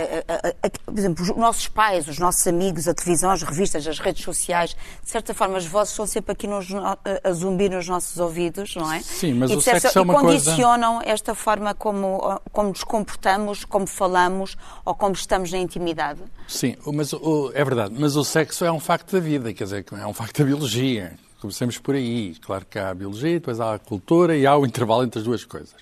por 0.87 0.99
exemplo, 0.99 1.23
os 1.25 1.37
nossos 1.37 1.68
pais, 1.68 2.08
os 2.08 2.18
nossos 2.18 2.46
amigos, 2.46 2.88
a 2.88 2.94
televisão, 2.94 3.30
as 3.30 3.42
revistas, 3.42 3.87
as 3.87 3.99
redes 3.99 4.25
sociais, 4.25 4.75
de 5.04 5.11
certa 5.11 5.35
forma, 5.35 5.58
as 5.58 5.66
vozes 5.66 5.92
estão 5.92 6.06
sempre 6.06 6.32
aqui 6.32 6.46
nos, 6.46 6.70
no- 6.70 6.82
a 6.87 7.32
zumbir 7.32 7.70
nos 7.70 7.87
nossos 7.88 8.16
ouvidos, 8.18 8.75
não 8.76 8.90
é? 8.92 9.00
Sim, 9.00 9.35
mas 9.35 9.50
e, 9.50 9.54
o 9.54 9.58
de 9.58 9.64
certa- 9.64 9.80
sexo 9.80 9.99
é 9.99 10.02
uma 10.02 10.14
e 10.14 10.16
coisa- 10.20 10.50
condicionam 10.50 11.00
esta 11.04 11.35
forma 11.35 11.75
como, 11.75 12.40
como 12.52 12.70
nos 12.70 12.82
comportamos, 12.82 13.64
como 13.64 13.87
falamos 13.87 14.56
ou 14.85 14.94
como 14.94 15.14
estamos 15.14 15.52
na 15.52 15.58
intimidade. 15.58 16.20
Sim, 16.49 16.76
mas 16.94 17.11
é 17.54 17.64
verdade. 17.64 17.94
Mas 17.99 18.05
o 18.14 18.25
sexo 18.25 18.64
é 18.64 18.70
um 18.70 18.78
facto 18.78 19.12
da 19.12 19.20
vida, 19.20 19.52
quer 19.52 19.64
dizer, 19.64 19.84
é 19.92 20.06
um 20.06 20.12
facto 20.12 20.38
da 20.38 20.44
biologia. 20.44 21.14
Comecemos 21.40 21.78
por 21.78 21.94
aí. 21.94 22.34
Claro 22.40 22.66
que 22.66 22.78
há 22.78 22.90
a 22.90 22.94
biologia, 22.94 23.34
depois 23.34 23.58
há 23.58 23.75
a 23.75 23.78
cultura 23.78 24.36
e 24.36 24.46
há 24.46 24.56
o 24.56 24.66
intervalo 24.66 25.02
entre 25.02 25.18
as 25.18 25.25
duas 25.25 25.44
coisas. 25.44 25.75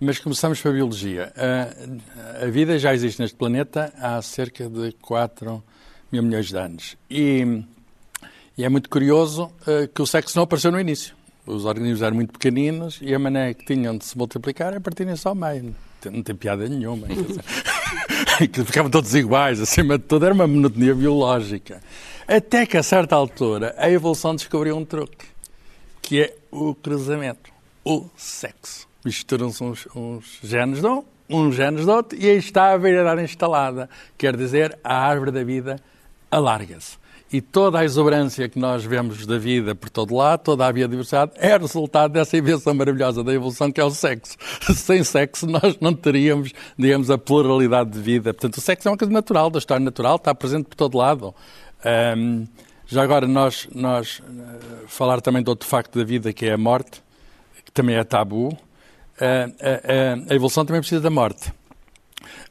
Mas 0.00 0.18
começamos 0.18 0.60
pela 0.60 0.74
biologia. 0.74 1.32
A, 1.36 2.44
a 2.44 2.50
vida 2.50 2.78
já 2.78 2.92
existe 2.92 3.20
neste 3.20 3.36
planeta 3.36 3.92
há 3.98 4.20
cerca 4.20 4.68
de 4.68 4.92
4 5.00 5.62
mil 6.10 6.22
milhões 6.22 6.48
de 6.48 6.56
anos. 6.56 6.96
E, 7.10 7.62
e 8.58 8.64
é 8.64 8.68
muito 8.68 8.90
curioso 8.90 9.50
eh, 9.66 9.88
que 9.92 10.02
o 10.02 10.06
sexo 10.06 10.36
não 10.36 10.44
apareceu 10.44 10.70
no 10.70 10.80
início. 10.80 11.14
Os 11.46 11.64
organismos 11.64 12.02
eram 12.02 12.16
muito 12.16 12.32
pequeninos 12.32 12.98
e 13.02 13.14
a 13.14 13.18
maneira 13.18 13.54
que 13.54 13.64
tinham 13.64 13.96
de 13.96 14.04
se 14.04 14.16
multiplicar 14.16 14.72
é 14.74 14.80
partirem-se 14.80 15.26
ao 15.26 15.34
meio. 15.34 15.74
Não 16.10 16.22
tem 16.22 16.34
piada 16.34 16.68
nenhuma. 16.68 17.06
que 18.52 18.64
ficavam 18.64 18.90
todos 18.90 19.14
iguais, 19.14 19.60
acima 19.60 19.98
de 19.98 20.04
tudo, 20.04 20.24
era 20.24 20.34
uma 20.34 20.46
monotonia 20.46 20.94
biológica. 20.94 21.80
Até 22.26 22.66
que, 22.66 22.76
a 22.76 22.82
certa 22.82 23.14
altura, 23.14 23.74
a 23.78 23.90
evolução 23.90 24.34
descobriu 24.34 24.76
um 24.76 24.84
truque, 24.84 25.26
que 26.00 26.22
é 26.22 26.36
o 26.50 26.74
cruzamento, 26.74 27.50
o 27.84 28.08
sexo. 28.16 28.88
Misturam-se 29.04 29.62
uns, 29.62 29.86
uns 29.94 30.38
genes 30.42 30.80
de 30.80 30.86
um, 30.86 31.04
uns 31.28 31.54
genes 31.54 31.84
de 31.84 31.90
outro, 31.90 32.18
e 32.18 32.28
aí 32.28 32.38
está 32.38 32.72
a 32.72 32.76
variedade 32.76 33.22
instalada. 33.22 33.88
Quer 34.16 34.36
dizer, 34.36 34.78
a 34.82 34.96
árvore 34.96 35.30
da 35.30 35.44
vida 35.44 35.78
alarga-se. 36.30 37.03
E 37.34 37.40
toda 37.40 37.80
a 37.80 37.84
exuberância 37.84 38.48
que 38.48 38.60
nós 38.60 38.84
vemos 38.84 39.26
da 39.26 39.36
vida 39.36 39.74
por 39.74 39.90
todo 39.90 40.14
lado, 40.14 40.38
toda 40.38 40.68
a 40.68 40.72
biodiversidade, 40.72 41.32
é 41.34 41.56
resultado 41.56 42.12
dessa 42.12 42.36
invenção 42.36 42.72
maravilhosa 42.72 43.24
da 43.24 43.34
evolução 43.34 43.72
que 43.72 43.80
é 43.80 43.84
o 43.84 43.90
sexo. 43.90 44.36
Sem 44.72 45.02
sexo 45.02 45.44
nós 45.44 45.76
não 45.80 45.92
teríamos, 45.92 46.52
digamos, 46.78 47.10
a 47.10 47.18
pluralidade 47.18 47.90
de 47.90 47.98
vida. 47.98 48.32
Portanto, 48.32 48.58
o 48.58 48.60
sexo 48.60 48.86
é 48.86 48.90
uma 48.92 48.96
coisa 48.96 49.12
natural, 49.12 49.50
da 49.50 49.58
história 49.58 49.84
natural, 49.84 50.14
está 50.14 50.32
presente 50.32 50.66
por 50.66 50.76
todo 50.76 50.96
lado. 50.96 51.34
Ahm, 51.84 52.44
já 52.86 53.02
agora, 53.02 53.26
nós, 53.26 53.66
nós 53.74 54.22
eh, 54.24 54.84
falar 54.86 55.20
também 55.20 55.42
de 55.42 55.50
outro 55.50 55.68
facto 55.68 55.98
da 55.98 56.04
vida, 56.04 56.32
que 56.32 56.46
é 56.46 56.52
a 56.52 56.56
morte, 56.56 57.02
que 57.64 57.72
também 57.72 57.96
é 57.96 58.04
tabu. 58.04 58.56
Ah, 59.20 59.50
ah, 59.60 59.80
ah, 59.82 60.32
a 60.32 60.34
evolução 60.36 60.64
também 60.64 60.80
precisa 60.80 61.00
da 61.00 61.10
morte. 61.10 61.52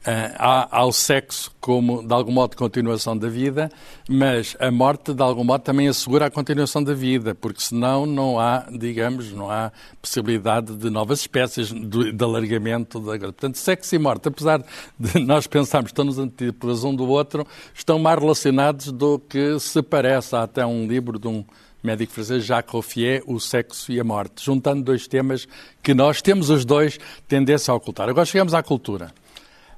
Ah, 0.04 0.68
há, 0.70 0.78
há 0.78 0.84
o 0.84 0.92
sexo 0.92 1.50
como, 1.60 2.06
de 2.06 2.12
algum 2.12 2.32
modo, 2.32 2.56
continuação 2.56 3.16
da 3.16 3.28
vida, 3.28 3.70
mas 4.08 4.56
a 4.60 4.70
morte, 4.70 5.14
de 5.14 5.22
algum 5.22 5.44
modo, 5.44 5.62
também 5.62 5.88
assegura 5.88 6.26
a 6.26 6.30
continuação 6.30 6.82
da 6.82 6.92
vida, 6.92 7.34
porque 7.34 7.60
senão 7.60 8.04
não 8.04 8.38
há, 8.38 8.66
digamos, 8.70 9.32
não 9.32 9.50
há 9.50 9.72
possibilidade 10.00 10.74
de 10.76 10.90
novas 10.90 11.20
espécies, 11.20 11.68
de, 11.68 12.12
de 12.12 12.24
alargamento. 12.24 13.00
Da... 13.00 13.18
Portanto, 13.18 13.56
sexo 13.56 13.94
e 13.94 13.98
morte, 13.98 14.28
apesar 14.28 14.62
de 14.98 15.18
nós 15.20 15.46
pensarmos 15.46 15.88
que 15.88 15.92
estão 15.92 16.04
nos 16.04 16.18
antípodas 16.18 16.84
um 16.84 16.94
do 16.94 17.08
outro, 17.08 17.46
estão 17.74 17.98
mais 17.98 18.18
relacionados 18.18 18.92
do 18.92 19.18
que 19.18 19.58
se 19.58 19.82
parece. 19.82 20.36
Há 20.36 20.42
até 20.42 20.66
um 20.66 20.86
livro 20.86 21.18
de 21.18 21.28
um 21.28 21.44
médico 21.82 22.12
francês, 22.14 22.44
Jacques 22.44 22.72
Roffier, 22.72 23.22
o 23.26 23.38
sexo 23.38 23.92
e 23.92 24.00
a 24.00 24.04
morte, 24.04 24.42
juntando 24.42 24.82
dois 24.82 25.06
temas 25.06 25.46
que 25.82 25.92
nós 25.92 26.22
temos 26.22 26.48
os 26.48 26.64
dois 26.64 26.98
tendência 27.28 27.72
a 27.72 27.74
ocultar. 27.74 28.08
Agora 28.08 28.24
chegamos 28.24 28.54
à 28.54 28.62
cultura. 28.62 29.12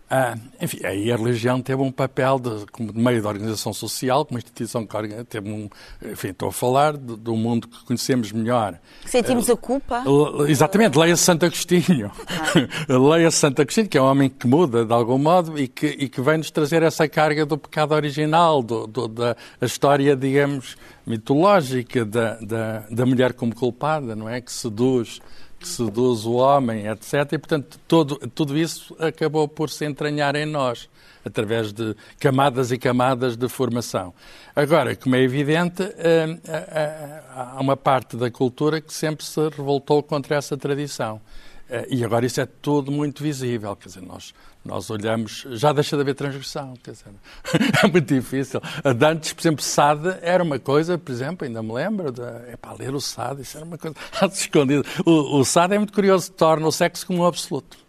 Ah, 0.08 0.36
enfim, 0.62 0.78
aí 0.86 1.10
a 1.10 1.16
religião 1.16 1.60
teve 1.60 1.82
um 1.82 1.90
papel 1.90 2.38
de, 2.38 2.64
como 2.70 2.92
de 2.92 2.98
meio 2.98 3.20
da 3.20 3.28
organização 3.28 3.72
social, 3.72 4.24
como 4.24 4.38
instituição 4.38 4.86
que 4.86 5.24
teve 5.24 5.50
um, 5.50 5.68
enfim, 6.12 6.28
estou 6.28 6.48
a 6.48 6.52
falar 6.52 6.96
do, 6.96 7.16
do 7.16 7.34
mundo 7.34 7.66
que 7.66 7.84
conhecemos 7.84 8.30
melhor. 8.30 8.78
Sentimos 9.04 9.50
a 9.50 9.56
culpa? 9.56 10.04
Exatamente, 10.46 10.96
leia 10.96 11.16
Santo 11.16 11.44
Agostinho. 11.44 12.12
leia 12.88 13.32
Santo 13.32 13.62
Agostinho, 13.62 13.88
que 13.88 13.98
é 13.98 14.00
um 14.02 14.04
homem 14.04 14.28
que 14.28 14.46
muda 14.46 14.84
de 14.84 14.92
algum 14.92 15.18
modo 15.18 15.58
e 15.58 15.66
que, 15.66 15.86
e 15.86 16.08
que 16.08 16.20
vem-nos 16.20 16.52
trazer 16.52 16.84
essa 16.84 17.08
carga 17.08 17.44
do 17.44 17.58
pecado 17.58 17.92
original, 17.92 18.62
do, 18.62 18.86
do- 18.86 19.08
da 19.08 19.36
história, 19.62 20.14
digamos, 20.14 20.76
mitológica 21.04 22.04
da, 22.04 22.34
da, 22.36 22.84
da 22.90 23.04
mulher 23.06 23.32
como 23.32 23.52
culpada, 23.54 24.14
não 24.14 24.28
é? 24.28 24.40
Que 24.40 24.52
seduz, 24.52 25.20
que 25.58 25.66
seduz 25.68 26.24
o 26.24 26.34
homem, 26.34 26.86
etc. 26.86 27.32
E, 27.32 27.38
portanto, 27.38 27.78
todo, 27.88 28.16
tudo 28.34 28.56
isso 28.56 28.94
acabou 28.98 29.48
por 29.48 29.70
se 29.70 29.84
entranhar 29.84 30.36
em 30.36 30.46
nós, 30.46 30.88
através 31.24 31.72
de 31.72 31.96
camadas 32.20 32.70
e 32.70 32.78
camadas 32.78 33.36
de 33.36 33.48
formação. 33.48 34.12
Agora, 34.54 34.94
como 34.94 35.16
é 35.16 35.20
evidente, 35.22 35.82
hum, 35.82 36.38
há- 36.48 37.52
há 37.52 37.56
há 37.56 37.60
uma 37.60 37.76
parte 37.76 38.16
da 38.16 38.30
cultura 38.30 38.80
que 38.80 38.92
sempre 38.92 39.24
se 39.24 39.40
revoltou 39.48 40.02
contra 40.02 40.36
essa 40.36 40.56
tradição. 40.56 41.20
Eh, 41.68 41.86
E 41.90 42.04
agora 42.04 42.24
isso 42.26 42.40
é 42.40 42.46
tudo 42.46 42.90
muito 42.92 43.22
visível, 43.22 43.74
quer 43.76 43.88
dizer, 43.88 44.02
nós, 44.02 44.32
nós 44.64 44.88
olhamos, 44.90 45.46
já 45.50 45.72
deixa 45.72 45.96
de 45.96 46.02
haver 46.02 46.14
transgressão, 46.14 46.74
quer 46.82 46.92
dizer, 46.92 47.06
é 47.82 47.88
muito 47.88 48.14
difícil. 48.14 48.60
A 48.84 48.92
de 48.92 49.04
Antes, 49.04 49.32
por 49.32 49.40
exemplo, 49.42 49.62
Sade 49.62 50.16
era 50.22 50.42
uma 50.42 50.58
coisa, 50.58 50.96
por 50.98 51.10
exemplo, 51.12 51.46
ainda 51.46 51.62
me 51.62 51.72
lembro, 51.72 52.12
de, 52.12 52.22
é 52.22 52.56
para 52.60 52.72
ler 52.74 52.94
o 52.94 53.00
Sade, 53.00 53.42
isso 53.42 53.56
era 53.56 53.66
uma 53.66 53.78
coisa 53.78 53.96
escondida. 54.32 54.84
O, 55.04 55.38
o 55.40 55.44
Sade 55.44 55.74
é 55.74 55.78
muito 55.78 55.92
curioso, 55.92 56.30
torna 56.32 56.66
o 56.66 56.72
sexo 56.72 57.06
como 57.06 57.22
um 57.22 57.26
absoluto. 57.26 57.85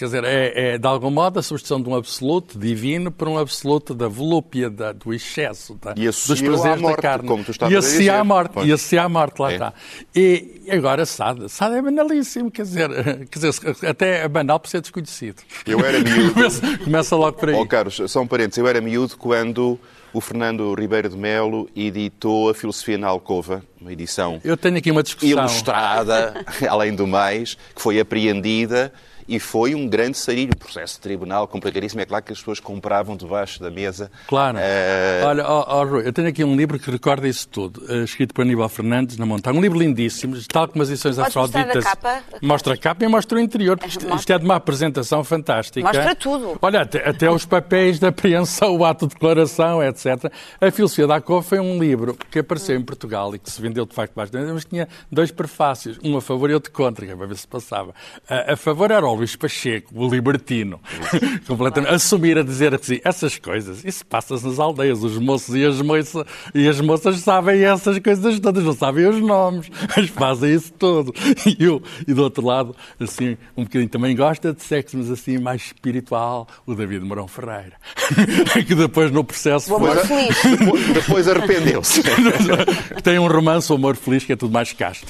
Quer 0.00 0.06
dizer, 0.06 0.24
é, 0.24 0.52
é, 0.74 0.78
de 0.78 0.86
algum 0.86 1.10
modo 1.10 1.38
a 1.38 1.42
substituição 1.42 1.78
de 1.82 1.86
um 1.90 1.94
absoluto 1.94 2.58
divino 2.58 3.10
por 3.12 3.28
um 3.28 3.36
absoluto 3.36 3.94
da 3.94 4.08
volúpia, 4.08 4.70
da, 4.70 4.92
do 4.92 5.12
excesso, 5.12 5.74
da, 5.74 5.92
E 5.94 6.06
dos 6.06 6.40
prazeres 6.40 6.80
morte, 6.80 6.96
da 6.96 7.02
carne. 7.02 7.28
como 7.28 7.44
tu 7.44 7.52
e 7.68 7.74
a 7.74 7.78
associa 7.80 7.98
dizer. 7.98 8.10
à 8.10 8.24
morte, 8.24 8.50
Pois. 8.54 8.66
e 8.66 8.72
associa 8.72 9.02
à 9.02 9.08
morte, 9.10 9.38
lá 9.38 9.50
É. 9.50 9.52
está. 9.52 9.72
E 10.16 10.62
agora 10.70 11.04
Sade, 11.04 11.46
Sade 11.50 11.74
é 11.76 11.82
banalíssimo, 11.82 12.50
quer 12.50 12.62
dizer, 12.62 12.88
quer 13.30 13.38
dizer, 13.38 13.76
até 13.86 14.22
é 14.24 14.28
banal 14.28 14.58
por 14.58 14.68
ser 14.70 14.80
desconhecido. 14.80 15.42
Eu 15.66 15.84
era 15.84 15.98
miúdo. 16.00 16.32
começa, 16.32 16.78
começa 16.78 17.16
logo 17.16 17.36
por 17.36 17.50
aí. 17.50 17.54
Ó 17.54 17.66
Carlos, 17.66 18.00
só 18.06 18.22
um 18.22 18.26
parênteses. 18.26 18.56
Eu 18.56 18.66
era 18.66 18.80
miúdo 18.80 19.18
quando 19.18 19.78
o 20.14 20.20
Fernando 20.22 20.72
Ribeiro 20.72 21.10
de 21.10 21.16
Melo 21.18 21.68
editou 21.76 22.48
a 22.48 22.54
Filosofia 22.54 22.96
na 22.96 23.08
Alcova, 23.08 23.62
uma 23.78 23.92
edição 23.92 24.40
Eu 24.42 24.56
tenho 24.56 24.78
aqui 24.78 24.90
uma 24.90 25.02
discussão. 25.02 25.28
ilustrada, 25.28 26.42
além 26.70 26.94
do 26.94 27.06
mais, 27.06 27.54
que 27.76 27.82
foi 27.82 28.00
apreendida 28.00 28.90
e 29.30 29.38
foi 29.38 29.74
um 29.74 29.86
grande 29.88 30.18
sarilho. 30.18 30.50
O 30.52 30.56
processo 30.58 30.94
de 30.96 31.00
tribunal 31.00 31.46
complicadíssimo. 31.46 32.00
É 32.00 32.04
claro 32.04 32.24
que 32.24 32.32
as 32.32 32.38
pessoas 32.38 32.58
compravam 32.60 33.16
debaixo 33.16 33.60
da 33.62 33.70
mesa. 33.70 34.10
Claro. 34.26 34.58
eh, 34.60 35.22
Olha, 35.24 35.46
ó, 35.46 35.64
ó, 35.68 35.84
Rui, 35.84 36.06
eu 36.06 36.12
tenho 36.12 36.28
aqui 36.28 36.42
um 36.42 36.56
livro 36.56 36.78
que 36.78 36.90
recorda 36.90 37.28
isso 37.28 37.48
tudo, 37.48 37.82
eh, 37.88 38.02
escrito 38.04 38.34
por 38.34 38.42
Aníbal 38.42 38.68
Fernandes 38.68 39.16
na 39.16 39.24
montanha. 39.24 39.56
Um 39.56 39.62
livro 39.62 39.78
lindíssimo, 39.78 40.36
tal 40.48 40.66
como 40.68 40.82
as 40.82 40.88
edições 40.90 41.18
afroditas. 41.18 41.84
capa? 41.84 42.22
Mostra 42.42 42.74
a 42.74 42.76
capa 42.76 43.04
e 43.04 43.08
mostra 43.08 43.38
o 43.38 43.40
interior, 43.40 43.78
porque 43.78 43.90
isto, 43.98 44.14
isto 44.16 44.32
é 44.32 44.38
de 44.38 44.44
uma 44.44 44.56
apresentação 44.56 45.22
fantástica. 45.22 45.86
Mostra 45.86 46.14
tudo. 46.14 46.58
Olha, 46.60 46.80
até, 46.82 47.08
até 47.08 47.30
os 47.30 47.44
papéis 47.46 47.98
de 48.00 48.06
apreensão, 48.06 48.76
o 48.76 48.84
ato 48.84 49.06
de 49.06 49.14
declaração, 49.14 49.82
etc. 49.82 50.32
A 50.60 50.70
Filosofia 50.70 51.06
da 51.06 51.20
Cova 51.20 51.42
foi 51.42 51.60
um 51.60 51.78
livro 51.78 52.16
que 52.30 52.40
apareceu 52.40 52.76
em 52.76 52.82
Portugal 52.82 53.34
e 53.34 53.38
que 53.38 53.50
se 53.50 53.60
vendeu 53.62 53.86
de 53.86 53.94
facto 53.94 54.14
bastante, 54.14 54.50
mas 54.52 54.64
tinha 54.64 54.88
dois 55.10 55.30
prefácios, 55.30 55.98
um 56.02 56.16
a 56.16 56.20
favor 56.20 56.50
e 56.50 56.54
outro 56.54 56.72
contra, 56.72 57.06
que 57.06 57.12
é 57.12 57.16
para 57.16 57.26
ver 57.26 57.36
se 57.36 57.46
passava. 57.46 57.94
A, 58.28 58.54
a 58.54 58.56
favor 58.56 58.90
era 58.90 59.06
o 59.06 59.19
Luís 59.20 59.36
Pacheco, 59.36 59.92
o 59.94 60.08
libertino, 60.08 60.80
completamente, 61.46 61.92
assumir 61.94 62.38
a 62.38 62.42
dizer 62.42 62.74
assim, 62.74 63.00
essas 63.04 63.38
coisas, 63.38 63.84
isso 63.84 64.04
passa-se 64.06 64.46
nas 64.46 64.58
aldeias, 64.58 65.02
os 65.02 65.18
moços 65.18 65.54
e 65.54 65.64
as, 65.64 65.80
moças, 65.82 66.24
e 66.54 66.66
as 66.68 66.80
moças 66.80 67.20
sabem 67.20 67.62
essas 67.64 67.98
coisas 67.98 68.40
todas, 68.40 68.64
não 68.64 68.72
sabem 68.72 69.06
os 69.06 69.20
nomes, 69.20 69.68
mas 69.96 70.08
fazem 70.10 70.54
isso 70.54 70.72
tudo. 70.72 71.12
E, 71.46 71.62
eu, 71.64 71.82
e 72.06 72.14
do 72.14 72.22
outro 72.22 72.44
lado, 72.44 72.74
assim, 72.98 73.36
um 73.56 73.64
bocadinho 73.64 73.88
também 73.90 74.16
gosta 74.16 74.52
de 74.52 74.62
sexo, 74.62 74.96
mas 74.96 75.10
assim, 75.10 75.38
mais 75.38 75.62
espiritual, 75.62 76.48
o 76.66 76.74
David 76.74 77.04
Mourão 77.04 77.28
Ferreira, 77.28 77.74
que 78.66 78.74
depois 78.74 79.10
no 79.10 79.22
processo 79.22 79.72
O 79.72 79.76
amor 79.76 79.96
foi- 79.98 80.30
feliz. 80.32 80.94
Depois, 80.94 81.28
arrependeu-se. 81.28 82.02
que 82.02 83.02
tem 83.02 83.18
um 83.18 83.26
romance, 83.28 83.70
o 83.72 83.76
amor 83.76 83.96
feliz, 83.96 84.24
que 84.24 84.32
é 84.32 84.36
tudo 84.36 84.52
mais 84.52 84.72
casto. 84.72 85.06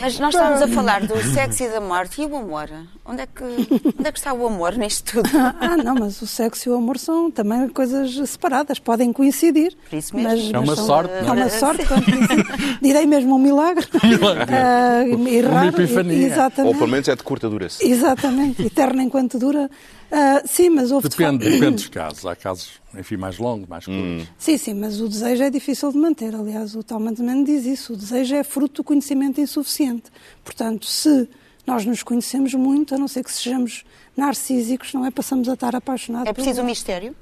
Mas 0.00 0.18
nós 0.18 0.34
estamos 0.34 0.62
a 0.62 0.68
falar 0.68 1.00
do 1.06 1.16
sexo 1.32 1.62
e 1.64 1.68
da 1.68 1.80
morte 1.80 2.20
e 2.20 2.26
o 2.26 2.36
amor. 2.36 2.68
Onde 3.04 3.22
é 3.22 3.26
que, 3.34 3.44
onde 3.44 4.08
é 4.08 4.12
que 4.12 4.18
está 4.18 4.32
o 4.32 4.46
amor 4.46 4.76
nisto 4.76 5.12
tudo? 5.22 5.28
Ah, 5.60 5.76
não, 5.76 5.94
mas 5.94 6.20
o 6.22 6.26
sexo 6.26 6.68
e 6.68 6.72
o 6.72 6.76
amor 6.76 6.98
são 6.98 7.30
também 7.30 7.68
coisas 7.68 8.14
separadas, 8.28 8.78
podem 8.78 9.12
coincidir. 9.12 9.74
Por 9.90 9.96
isso 9.96 10.14
mesmo. 10.16 10.30
Mas, 10.30 10.52
É 10.54 10.58
uma 10.58 10.76
são- 10.76 10.86
sorte, 10.86 11.12
É 11.14 11.22
não 11.22 11.34
uma 11.34 11.44
é? 11.44 11.48
sorte. 11.48 11.84
quando. 11.86 12.04
Direi 12.82 13.06
mesmo 13.06 13.34
um 13.34 13.38
milagre. 13.38 13.86
milagre. 14.04 14.54
Ah, 14.54 15.04
e 15.06 15.14
Uma 15.14 15.54
raro, 15.54 15.68
epifania. 15.68 16.26
Exatamente. 16.26 16.72
Ou 16.72 16.78
pelo 16.78 16.90
menos 16.90 17.08
é 17.08 17.16
de 17.16 17.22
curta 17.22 17.48
duração. 17.48 17.86
Exatamente, 17.86 18.62
eterno 18.62 19.02
enquanto 19.02 19.38
dura. 19.38 19.70
Ah, 20.10 20.42
sim, 20.46 20.70
mas 20.70 20.90
houve 20.90 21.08
de 21.08 21.16
Depende, 21.16 21.44
facto- 21.44 21.52
depende 21.54 21.74
dos 21.76 21.88
casos. 21.88 22.24
Há 22.26 22.34
casos, 22.34 22.70
enfim, 22.96 23.16
mais 23.16 23.38
longos, 23.38 23.68
mais 23.68 23.84
curtos. 23.84 24.26
Sim, 24.38 24.56
sim, 24.56 24.74
mas 24.74 25.00
o 25.00 25.08
desejo 25.08 25.42
é 25.42 25.50
difícil 25.50 25.92
de 25.92 25.98
manter. 25.98 26.34
Aliás, 26.34 26.74
o 26.74 26.82
Talman 26.82 27.12
diz 27.44 27.66
isso. 27.66 27.92
O 27.92 27.96
desejo 27.96 28.34
é 28.34 28.42
fruto 28.42 28.82
do 28.82 28.84
conhecimento 28.84 29.40
insuficiente. 29.40 30.04
Portanto, 30.44 30.86
se 30.86 31.28
nós 31.68 31.84
nos 31.84 32.02
conhecemos 32.02 32.54
muito, 32.54 32.94
a 32.94 32.98
não 32.98 33.06
ser 33.06 33.22
que 33.22 33.30
sejamos 33.30 33.84
narcísicos, 34.16 34.94
não 34.94 35.04
é? 35.04 35.10
Passamos 35.10 35.48
a 35.50 35.52
estar 35.52 35.76
apaixonados. 35.76 36.28
É 36.28 36.32
preciso 36.32 36.62
um 36.62 36.64
mistério? 36.64 37.14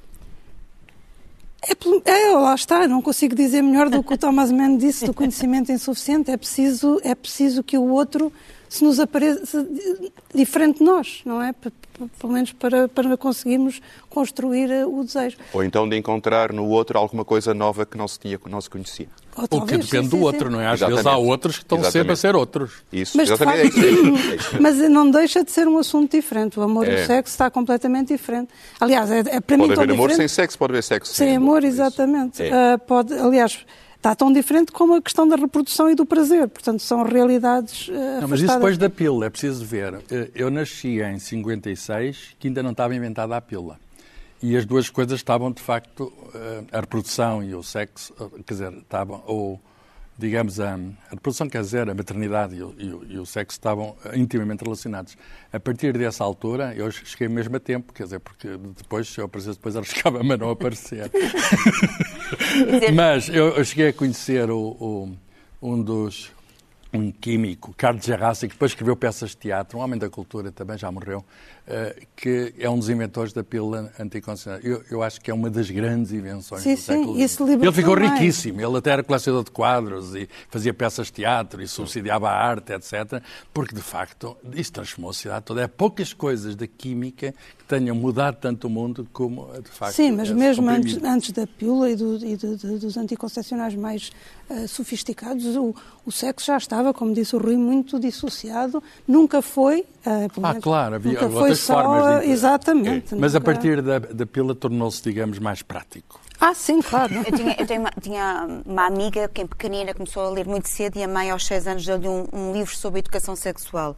É, 2.05 2.09
é, 2.09 2.31
lá 2.33 2.55
está, 2.55 2.87
não 2.87 3.01
consigo 3.01 3.35
dizer 3.35 3.61
melhor 3.61 3.89
do 3.89 4.01
que 4.01 4.13
o 4.13 4.17
Thomas 4.17 4.49
Mann 4.51 4.77
disse 4.77 5.05
do 5.05 5.13
conhecimento 5.13 5.69
insuficiente. 5.69 6.31
É 6.31 6.37
preciso, 6.37 6.97
é 7.03 7.13
preciso 7.13 7.61
que 7.61 7.77
o 7.77 7.89
outro 7.89 8.31
se 8.69 8.83
nos 8.85 8.99
apareça 9.01 9.67
diferente 10.33 10.79
de 10.79 10.85
nós, 10.85 11.21
não 11.25 11.41
é? 11.41 11.51
P- 11.51 11.69
p- 11.69 12.05
Pelo 12.19 12.31
menos 12.33 12.53
para, 12.53 12.87
para 12.87 13.17
conseguirmos 13.17 13.81
construir 14.09 14.69
eh, 14.69 14.85
o 14.85 15.03
desejo. 15.03 15.37
Ou 15.53 15.63
então 15.63 15.87
de 15.87 15.97
encontrar 15.97 16.53
no 16.53 16.65
outro 16.67 16.97
alguma 16.97 17.25
coisa 17.25 17.53
nova 17.53 17.85
que 17.85 17.97
não 17.97 18.07
se, 18.07 18.19
tinha, 18.19 18.39
não 18.49 18.61
se 18.61 18.69
conhecia. 18.69 19.07
Ou 19.37 19.43
O 19.43 19.47
que 19.47 19.57
talvez, 19.57 19.85
depende 19.85 20.03
sim, 20.05 20.09
do 20.09 20.17
sim, 20.17 20.23
outro, 20.23 20.47
sim. 20.47 20.51
não 20.53 20.61
é? 20.61 20.65
Às 20.67 20.79
vezes 20.79 20.95
há 20.95 20.99
Exatamente. 20.99 21.27
outros 21.29 21.55
que 21.57 21.63
estão 21.63 21.77
sempre 21.77 21.87
a 21.87 21.89
Exatamente. 22.13 22.19
ser 22.19 22.35
outros. 22.35 22.71
Isso, 22.91 23.15
Mas, 23.17 23.29
exatamente. 23.29 23.71
facto, 23.71 23.85
é. 23.85 24.55
É 24.57 24.59
mas 24.61 24.77
não 24.89 25.11
deixa 25.11 25.43
de 25.43 25.51
ser 25.51 25.67
um 25.67 25.77
assunto 25.77 26.11
diferente. 26.11 26.59
O 26.59 26.63
amor 26.63 26.87
e 26.87 26.91
É. 26.91 27.03
o 27.03 27.05
sexo 27.07 27.31
está 27.33 27.49
completamente 27.51 28.07
diferente. 28.09 28.49
Aliás, 28.79 29.09
é, 29.11 29.19
é 29.19 29.39
para 29.39 29.55
mim 29.57 29.63
Pode 29.63 29.75
tão 29.75 29.83
haver 29.83 29.93
amor 29.93 30.09
sem 30.09 30.15
diferente. 30.17 30.31
sexo, 30.31 30.57
pode 30.57 30.71
haver 30.73 30.83
sexo 30.83 31.13
Sem 31.13 31.35
amor, 31.35 31.61
por 31.61 31.63
isso. 31.67 31.75
exatamente. 31.81 32.41
É. 32.43 32.51
Ah, 32.73 32.77
pode, 32.77 33.13
aliás, 33.13 33.59
está 33.95 34.15
tão 34.15 34.31
diferente 34.33 34.71
como 34.71 34.95
a 34.95 35.01
questão 35.01 35.27
da 35.27 35.35
reprodução 35.35 35.89
e 35.89 35.95
do 35.95 36.05
prazer. 36.05 36.47
Portanto, 36.47 36.81
são 36.81 37.03
realidades 37.03 37.89
ah, 37.91 38.21
Não, 38.21 38.27
mas 38.27 38.39
isso 38.41 38.53
depois 38.53 38.77
da 38.77 38.89
pílula, 38.89 39.25
é 39.27 39.29
preciso 39.29 39.63
ver. 39.65 39.99
Eh, 40.11 40.29
Eu 40.35 40.49
nasci 40.49 40.99
em 41.01 41.19
56, 41.19 42.35
que 42.39 42.47
ainda 42.47 42.63
não 42.63 42.71
estava 42.71 42.95
inventada 42.95 43.35
a 43.35 43.41
pílula. 43.41 43.79
E 44.41 44.55
as 44.55 44.65
duas 44.65 44.89
coisas 44.89 45.19
estavam, 45.19 45.51
de 45.51 45.61
facto, 45.61 46.13
eh, 46.35 46.63
a 46.71 46.79
reprodução 46.81 47.43
e 47.43 47.55
o 47.55 47.63
sexo, 47.63 48.13
eh, 48.19 48.41
quer 48.45 48.53
dizer, 48.53 48.73
estavam, 48.73 49.23
ou, 49.25 49.59
digamos, 50.15 50.59
a, 50.59 50.75
a 50.75 50.79
reprodução, 51.11 51.49
quer 51.49 51.61
dizer, 51.61 51.89
a 51.89 51.93
maternidade 51.95 52.55
e 52.55 52.61
o, 52.61 52.75
e 52.77 52.89
o- 52.93 53.05
e 53.13 53.17
o 53.17 53.25
sexo 53.25 53.57
estavam 53.57 53.95
eh, 54.05 54.15
intimamente 54.17 54.63
relacionados. 54.63 55.17
A 55.51 55.59
partir 55.59 55.97
dessa 55.97 56.23
altura, 56.23 56.71
eu 56.75 56.89
cheguei 56.91 57.27
mesmo 57.27 57.55
a 57.55 57.59
tempo, 57.59 57.91
quer 57.91 58.03
dizer, 58.03 58.19
porque 58.19 58.47
depois, 58.77 59.07
se 59.07 59.19
eu 59.19 59.25
aparecesse, 59.25 59.57
depois 59.57 59.75
arriscava-me 59.77 60.31
a 60.33 60.37
não 60.37 60.51
aparecer. 60.51 61.11
Mas 62.93 63.29
eu, 63.29 63.49
eu 63.55 63.65
cheguei 63.65 63.87
a 63.89 63.93
conhecer 63.93 64.49
o, 64.51 65.11
um 65.61 65.81
dos 65.81 66.31
um 66.93 67.11
químico, 67.11 67.73
Carlos 67.75 68.05
Gerrassi, 68.05 68.47
que 68.47 68.53
depois 68.53 68.71
escreveu 68.71 68.95
peças 68.95 69.31
de 69.31 69.37
teatro, 69.37 69.77
um 69.77 69.81
homem 69.81 69.99
da 69.99 70.09
cultura 70.09 70.51
também, 70.53 70.77
já 70.77 70.89
morreu, 70.89 71.23
que 72.15 72.53
é 72.57 72.69
um 72.69 72.79
dos 72.79 72.89
inventores 72.89 73.33
da 73.33 73.43
pílula 73.43 73.91
anticoncepcional. 73.99 74.59
Eu, 74.63 74.83
eu 74.89 75.03
acho 75.03 75.19
que 75.19 75.29
é 75.29 75.33
uma 75.33 75.49
das 75.49 75.69
grandes 75.69 76.11
invenções 76.13 76.61
Sim, 76.63 76.75
do 76.75 76.77
sim, 76.77 76.83
século 76.83 77.19
Ele 77.61 77.71
ficou 77.73 77.99
mais. 77.99 78.11
riquíssimo, 78.13 78.61
ele 78.61 78.77
até 78.77 78.91
era 78.91 79.03
colecionador 79.03 79.43
de 79.43 79.51
quadros 79.51 80.15
e 80.15 80.29
fazia 80.49 80.73
peças 80.73 81.07
de 81.07 81.13
teatro 81.13 81.61
e 81.61 81.67
subsidiava 81.67 82.29
a 82.29 82.33
arte, 82.33 82.71
etc. 82.73 83.21
Porque, 83.53 83.75
de 83.75 83.81
facto, 83.81 84.37
isso 84.53 84.71
transformou 84.71 85.11
a 85.11 85.13
sociedade 85.13 85.45
toda. 85.45 85.65
Há 85.65 85.67
poucas 85.67 86.13
coisas 86.13 86.55
da 86.55 86.65
química 86.67 87.33
que 87.57 87.65
tenham 87.65 87.95
mudado 87.95 88.37
tanto 88.39 88.67
o 88.67 88.69
mundo 88.69 89.05
como, 89.11 89.49
de 89.61 89.69
facto, 89.69 89.95
Sim, 89.95 90.11
mas 90.13 90.31
mesmo 90.31 90.69
antes, 90.69 91.03
antes 91.03 91.31
da 91.31 91.45
pílula 91.45 91.89
e, 91.89 91.95
do- 91.97 92.25
e 92.25 92.37
de- 92.37 92.55
de- 92.55 92.77
dos 92.79 92.95
anticoncepcionais 92.95 93.75
mais 93.75 94.09
ah, 94.49 94.65
sofisticados, 94.67 95.45
o, 95.57 95.75
o 96.05 96.11
sexo 96.11 96.45
já 96.47 96.57
estava, 96.57 96.93
como 96.93 97.13
disse 97.13 97.35
o 97.35 97.39
Rui, 97.39 97.57
muito 97.57 97.99
dissociado. 97.99 98.81
Nunca 99.05 99.41
foi. 99.41 99.85
Ah, 100.07 100.27
Ah, 100.43 100.55
claro, 100.61 100.95
havia 100.95 101.23
outras 101.25 101.59
só, 101.59 101.81
formas 101.83 102.21
de... 102.23 102.29
Exatamente. 102.31 103.15
Mas 103.15 103.35
a 103.35 103.39
nunca- 103.39 103.51
partir 103.53 103.81
da, 103.81 103.99
da 103.99 104.25
pílula 104.25 104.55
tornou-se, 104.55 105.01
digamos, 105.03 105.39
mais 105.39 105.61
prático. 105.61 106.19
Ah, 106.39 106.53
sim, 106.53 106.81
claro. 106.81 107.13
Eu 107.15 107.31
tinha, 107.35 107.55
eu 107.59 107.65
tenho 107.65 107.79
uma, 107.81 107.91
tinha 107.99 108.47
uma 108.65 108.85
amiga 108.85 109.27
que, 109.27 109.41
em 109.41 109.47
pequenina, 109.47 109.93
começou 109.93 110.23
a 110.23 110.29
ler 110.29 110.45
muito 110.47 110.67
cedo 110.69 110.97
e 110.97 111.03
a 111.03 111.07
mãe, 111.07 111.31
aos 111.31 111.45
seis 111.45 111.65
anos, 111.67 111.83
deu-lhe 111.85 112.07
um, 112.07 112.27
um 112.31 112.53
livro 112.53 112.75
sobre 112.75 112.99
educação 112.99 113.35
sexual. 113.35 113.97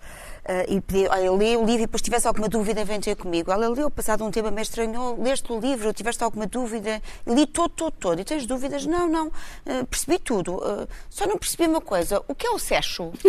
Ah, 0.51 0.65
e 0.67 0.81
pediu, 0.81 1.11
olha, 1.11 1.31
lê 1.31 1.55
o 1.55 1.63
livro 1.63 1.83
e 1.83 1.85
depois 1.85 2.01
tivesse 2.01 2.27
alguma 2.27 2.49
dúvida, 2.49 2.83
vem 2.83 2.99
ter 2.99 3.15
comigo. 3.15 3.51
Ela 3.51 3.67
leu, 3.69 3.87
passado 3.91 4.25
um 4.25 4.31
tempo, 4.31 4.49
me 4.49 4.63
estranhou, 4.63 5.15
leste 5.21 5.51
o 5.53 5.59
livro, 5.59 5.93
tiveste 5.93 6.23
alguma 6.23 6.47
dúvida? 6.47 6.99
E 7.27 7.31
li 7.35 7.45
todo, 7.45 7.69
todo, 7.69 7.91
todo. 7.91 8.19
E 8.19 8.23
tens 8.23 8.47
dúvidas? 8.47 8.83
Não, 8.83 9.07
não, 9.07 9.31
ah, 9.67 9.85
percebi 9.87 10.17
tudo. 10.17 10.59
Ah, 10.65 10.87
só 11.07 11.27
não 11.27 11.37
percebi 11.37 11.67
uma 11.67 11.79
coisa, 11.81 12.23
o 12.27 12.33
que 12.33 12.47
é 12.47 12.49
o 12.49 12.57
sexo? 12.57 13.11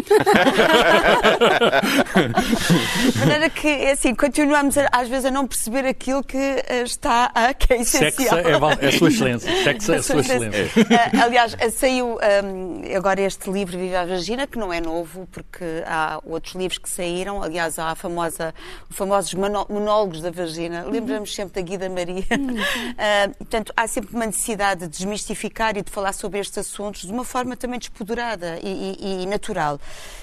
De 3.12 3.18
maneira 3.18 3.50
que, 3.50 3.68
é 3.68 3.90
assim, 3.92 4.14
continuamos 4.14 4.78
a- 4.78 4.88
às 4.90 5.06
vezes 5.08 5.26
a 5.26 5.30
não 5.30 5.46
perceber 5.46 5.84
aquilo 5.86 6.24
que 6.24 6.38
ah, 6.38 6.82
está, 6.84 7.30
ah, 7.34 7.52
que 7.52 7.74
é 7.74 7.84
Sexo 7.84 8.22
essencial. 8.22 8.38
é, 8.38 8.58
val- 8.58 8.70
é 8.80 8.86
a 8.88 8.92
sua 8.92 9.08
excelência. 9.08 9.62
Sexo 9.64 9.92
é 9.92 9.96
a 9.96 10.02
sua 10.02 10.20
excelência. 10.20 10.70
Aliás, 11.22 11.54
saiu 11.74 12.18
ah, 12.22 12.96
agora 12.96 13.20
este 13.20 13.50
livro 13.50 13.78
Viva 13.78 14.00
a 14.00 14.06
Vagina, 14.06 14.46
que 14.46 14.58
não 14.58 14.72
é 14.72 14.80
novo, 14.80 15.28
porque 15.30 15.64
há 15.86 16.18
outros 16.24 16.54
livros 16.54 16.78
que 16.78 16.88
saíram. 16.88 17.09
Aliás, 17.42 17.78
há 17.78 17.90
a 17.90 17.94
famosa, 17.94 18.54
os 18.88 18.96
famosos 18.96 19.34
monólogos 19.34 20.20
da 20.20 20.30
vagina. 20.30 20.84
Lembramos 20.84 21.34
sempre 21.34 21.54
da 21.62 21.68
Guida 21.68 21.88
Maria. 21.88 22.24
Ah, 23.02 23.30
portanto, 23.38 23.72
há 23.76 23.86
sempre 23.86 24.14
uma 24.14 24.26
necessidade 24.26 24.82
de 24.82 24.88
desmistificar 24.88 25.76
e 25.76 25.82
de 25.82 25.90
falar 25.90 26.12
sobre 26.12 26.38
estes 26.38 26.58
assuntos 26.58 27.02
de 27.02 27.12
uma 27.12 27.24
forma 27.24 27.56
também 27.56 27.78
despoderada 27.78 28.58
e, 28.62 28.96
e- 29.00 29.22
e 29.22 29.26
natural. 29.26 29.80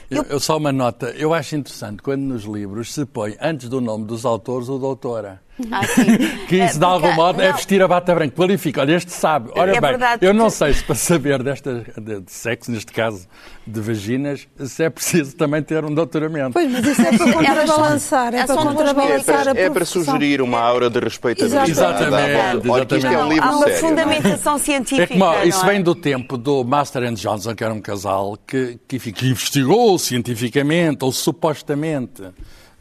Eu, 0.09 0.23
eu 0.23 0.39
só 0.39 0.57
uma 0.57 0.71
nota. 0.71 1.09
Eu 1.11 1.33
acho 1.33 1.55
interessante 1.55 2.01
quando 2.01 2.21
nos 2.21 2.43
livros 2.43 2.93
se 2.93 3.05
põe, 3.05 3.35
antes 3.41 3.67
do 3.67 3.81
nome 3.81 4.05
dos 4.05 4.25
autores, 4.25 4.69
o 4.69 4.77
doutora. 4.77 5.41
Ah. 5.71 5.81
Que 6.47 6.63
isso, 6.63 6.77
de 6.79 6.85
É, 6.85 6.87
algum 6.87 7.01
porque- 7.07 7.15
modo, 7.15 7.41
é 7.41 7.47
não. 7.49 7.55
vestir 7.55 7.81
a 7.81 7.87
bata 7.87 8.13
branca. 8.13 8.35
Qualifica. 8.35 8.81
Olha, 8.81 8.93
este 8.93 9.11
sabe. 9.11 9.49
Olha 9.55 9.71
É 9.71 9.81
bem, 9.81 9.89
verdade, 9.91 10.25
eu 10.25 10.33
não 10.33 10.49
sei 10.49 10.73
se 10.73 10.83
para 10.83 10.95
saber 10.95 11.41
desta, 11.43 11.83
de, 11.97 12.21
de 12.21 12.31
sexo, 12.31 12.71
neste 12.71 12.91
caso, 12.93 13.27
de 13.65 13.81
vaginas, 13.81 14.47
se 14.65 14.83
é 14.83 14.89
preciso 14.89 15.35
também 15.35 15.61
ter 15.63 15.83
um 15.83 15.93
doutoramento. 15.93 16.53
Pois, 16.53 16.71
mas 16.71 16.85
isso 16.85 17.01
é 17.01 17.17
para 17.17 17.33
contrabalançar, 17.33 18.27
é 18.35 18.45
para 18.45 18.53
É 18.53 19.23
para, 19.23 19.51
a 19.51 19.53
é 19.53 19.53
para 19.65 19.71
profissão. 19.71 20.03
sugerir 20.05 20.41
uma 20.41 20.59
aura 20.59 20.89
de 20.89 20.99
respeitabilidade. 20.99 21.71
Exatamente, 21.71 22.69
Olha 22.69 22.85
que 22.85 22.95
isto 22.95 23.07
é 23.07 23.09
um 23.09 23.13
exatamente. 23.13 23.33
livro 23.33 23.49
Há 23.49 23.51
uma 23.57 23.65
sério. 23.67 23.81
não 23.81 23.87
é? 23.87 23.89
fundamentação 24.05 24.57
científica. 24.59 25.03
É 25.13 25.17
como, 25.17 25.43
isso 25.43 25.65
é? 25.65 25.69
vem 25.69 25.81
do 25.81 25.95
tempo 25.95 26.37
do 26.37 26.63
Master 26.63 27.03
and 27.03 27.15
Johnson, 27.15 27.55
que 27.55 27.63
era 27.63 27.73
um 27.73 27.81
casal 27.81 28.37
que, 28.45 28.79
que, 28.87 28.97
enfim, 28.97 29.11
que 29.11 29.27
investigou 29.27 29.97
cientificamente, 29.97 31.03
ou 31.03 31.11
supostamente, 31.11 32.23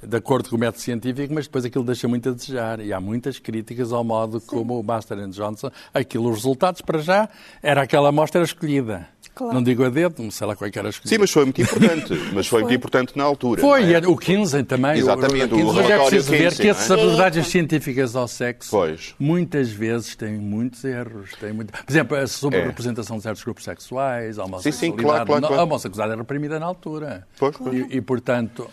de 0.07 0.17
acordo 0.17 0.49
com 0.49 0.57
o 0.57 0.59
método 0.59 0.81
científico, 0.81 1.35
mas 1.35 1.47
depois 1.47 1.65
aquilo 1.65 1.85
deixa 1.85 2.07
muito 2.07 2.29
a 2.29 2.33
desejar. 2.33 2.81
E 2.81 2.93
há 2.93 3.01
muitas 3.01 3.39
críticas 3.39 3.93
ao 3.93 4.05
modo 4.05 4.41
como 4.41 4.79
o 4.79 4.83
Master 4.83 5.19
and 5.19 5.31
Johnson, 5.31 5.71
aquilo, 5.93 6.29
os 6.31 6.37
resultados, 6.37 6.81
para 6.81 6.99
já, 6.99 7.29
era 7.63 7.83
aquela 7.83 8.09
amostra 8.11 8.43
escolhida. 8.43 9.09
Claro. 9.35 9.53
Não 9.53 9.63
digo 9.63 9.85
a 9.85 9.91
dedo, 9.91 10.23
não 10.23 10.31
sei 10.31 10.47
lá 10.47 10.57
qual 10.57 10.67
é 10.67 10.71
que 10.71 10.79
era 10.79 10.89
escolhida. 10.89 11.15
Sim, 11.15 11.21
mas 11.21 11.31
foi 11.31 11.45
muito 11.45 11.61
importante. 11.61 12.15
Mas 12.33 12.47
foi, 12.47 12.63
muito 12.63 12.75
importante 12.75 13.19
na 13.19 13.25
altura. 13.25 13.61
Foi, 13.61 13.93
é? 13.93 14.01
e 14.01 14.07
o 14.07 14.17
15 14.17 14.63
também. 14.63 14.99
Exatamente, 14.99 15.53
o 15.53 15.57
Kinsey, 15.59 15.65
mas 15.65 15.77
é 15.77 15.83
relatório 15.89 16.09
preciso 16.09 16.31
ver 16.31 16.45
Kinsey, 16.45 16.61
que 16.63 16.67
é? 16.69 16.71
essas 16.71 16.91
abordagens 16.91 17.47
científicas 17.47 18.17
ao 18.17 18.27
sexo 18.29 18.71
Pois. 18.71 19.15
muitas 19.19 19.71
vezes 19.71 20.17
têm 20.17 20.39
muitos 20.39 20.83
erros. 20.85 21.33
Têm 21.39 21.53
muito... 21.53 21.73
Por 21.73 21.91
exemplo, 21.93 22.17
a 22.17 22.27
sobre 22.27 22.59
É. 22.59 22.63
a 22.63 22.67
representação 22.69 23.19
de 23.19 23.25
certos 23.25 23.45
grupos 23.45 23.65
sexuais, 23.65 24.39
a 24.39 24.43
Sim, 24.45 24.49
homossexualidade. 24.49 24.77
sim, 24.77 25.05
claro, 25.05 25.27
claro, 25.27 25.41
Não, 25.43 25.49
claro. 25.49 25.61
A 25.61 25.65
homossexualidade 25.65 26.13
era 26.13 26.23
reprimida 26.23 26.59
na 26.59 26.67
altura. 26.67 27.27
Pois, 27.39 27.57
pois. 27.57 27.75
E, 27.75 27.97
e, 27.97 28.01
portanto... 28.01 28.69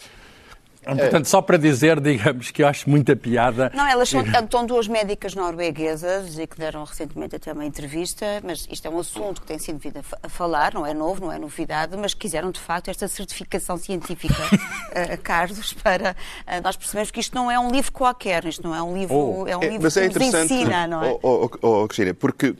Portanto, 0.83 1.25
só 1.25 1.41
para 1.41 1.57
dizer, 1.57 1.99
digamos, 1.99 2.51
que 2.51 2.61
eu 2.63 2.67
acho 2.67 2.89
muita 2.89 3.15
piada. 3.15 3.71
Não, 3.75 3.85
elas 3.87 4.09
são, 4.09 4.21
estão 4.21 4.65
duas 4.65 4.87
médicas 4.87 5.33
norueguesas 5.35 6.37
e 6.37 6.45
que 6.47 6.57
deram 6.57 6.83
recentemente 6.83 7.35
até 7.35 7.51
uma 7.53 7.65
entrevista, 7.65 8.25
mas 8.43 8.67
isto 8.69 8.85
é 8.85 8.89
um 8.89 8.99
assunto 8.99 9.41
que 9.41 9.47
tem 9.47 9.57
sido 9.57 9.79
vindo 9.79 9.97
a 9.97 10.03
fa- 10.03 10.17
a 10.23 10.29
falar, 10.29 10.73
não 10.73 10.85
é 10.85 10.93
novo, 10.93 11.21
não 11.21 11.31
é 11.31 11.39
novidade, 11.39 11.95
mas 11.97 12.13
quiseram 12.13 12.51
de 12.51 12.59
facto 12.59 12.89
esta 12.89 13.07
certificação 13.07 13.77
científica, 13.77 14.35
eh, 14.93 15.17
Carlos, 15.17 15.73
para 15.73 16.15
eh, 16.45 16.61
nós 16.61 16.75
percebermos 16.75 17.11
que 17.11 17.19
isto 17.19 17.33
não 17.35 17.49
é 17.49 17.57
um 17.59 17.69
livro 17.71 17.91
qualquer, 17.91 18.45
isto 18.45 18.63
não 18.67 18.75
é 18.75 18.81
um 18.81 18.93
livro, 18.97 19.13
Oh. 19.15 19.47
é 19.47 19.55
um 19.55 19.61
É, 19.63 19.67
livro 19.67 19.83
mas 19.83 19.95
é 19.97 20.01
que 20.01 20.07
nos 20.07 20.27
interessante, 20.27 20.53
ensina, 20.53 20.87
não 20.87 21.03
é? 21.03 21.09
oh, 21.21 21.49
oh, 21.61 21.67
oh, 21.83 21.87
Cristina, 21.87 22.13
porque 22.13 22.55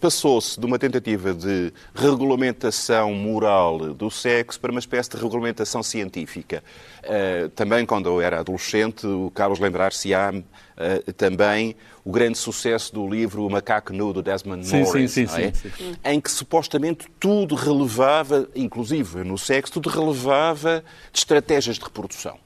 passou-se 0.00 0.58
de 0.58 0.66
uma 0.66 0.78
tentativa 0.78 1.32
de 1.34 1.72
regulamentação 1.94 3.12
moral 3.14 3.78
do 3.94 4.10
sexo 4.10 4.58
para 4.60 4.70
uma 4.70 4.80
espécie 4.80 5.10
de 5.10 5.16
regulamentação 5.16 5.82
científica. 5.82 6.62
Eh, 7.02 7.48
também 7.64 7.86
quando 7.86 8.10
eu 8.10 8.20
era 8.20 8.40
adolescente, 8.40 9.06
o 9.06 9.30
Carlos 9.30 9.58
lembrar-se-á 9.58 10.34
eh, 10.76 11.12
também 11.16 11.74
o 12.04 12.12
grande 12.12 12.36
sucesso 12.36 12.92
do 12.92 13.08
livro 13.08 13.46
O 13.46 13.50
Macaco 13.50 13.90
Nu, 13.90 14.12
do 14.12 14.22
Desmond 14.22 14.66
Sim, 14.66 14.82
Morris, 14.82 15.12
sim, 15.12 15.26
sim, 15.26 15.44
é? 15.44 15.52
sim, 15.54 15.70
sim. 15.70 15.94
em 16.04 16.20
que 16.20 16.30
supostamente 16.30 17.06
tudo 17.18 17.54
relevava, 17.54 18.46
inclusive 18.54 19.24
no 19.24 19.38
sexo, 19.38 19.72
tudo 19.72 19.88
relevava 19.88 20.84
de 21.10 21.18
estratégias 21.18 21.76
de 21.76 21.84
reprodução. 21.84 22.38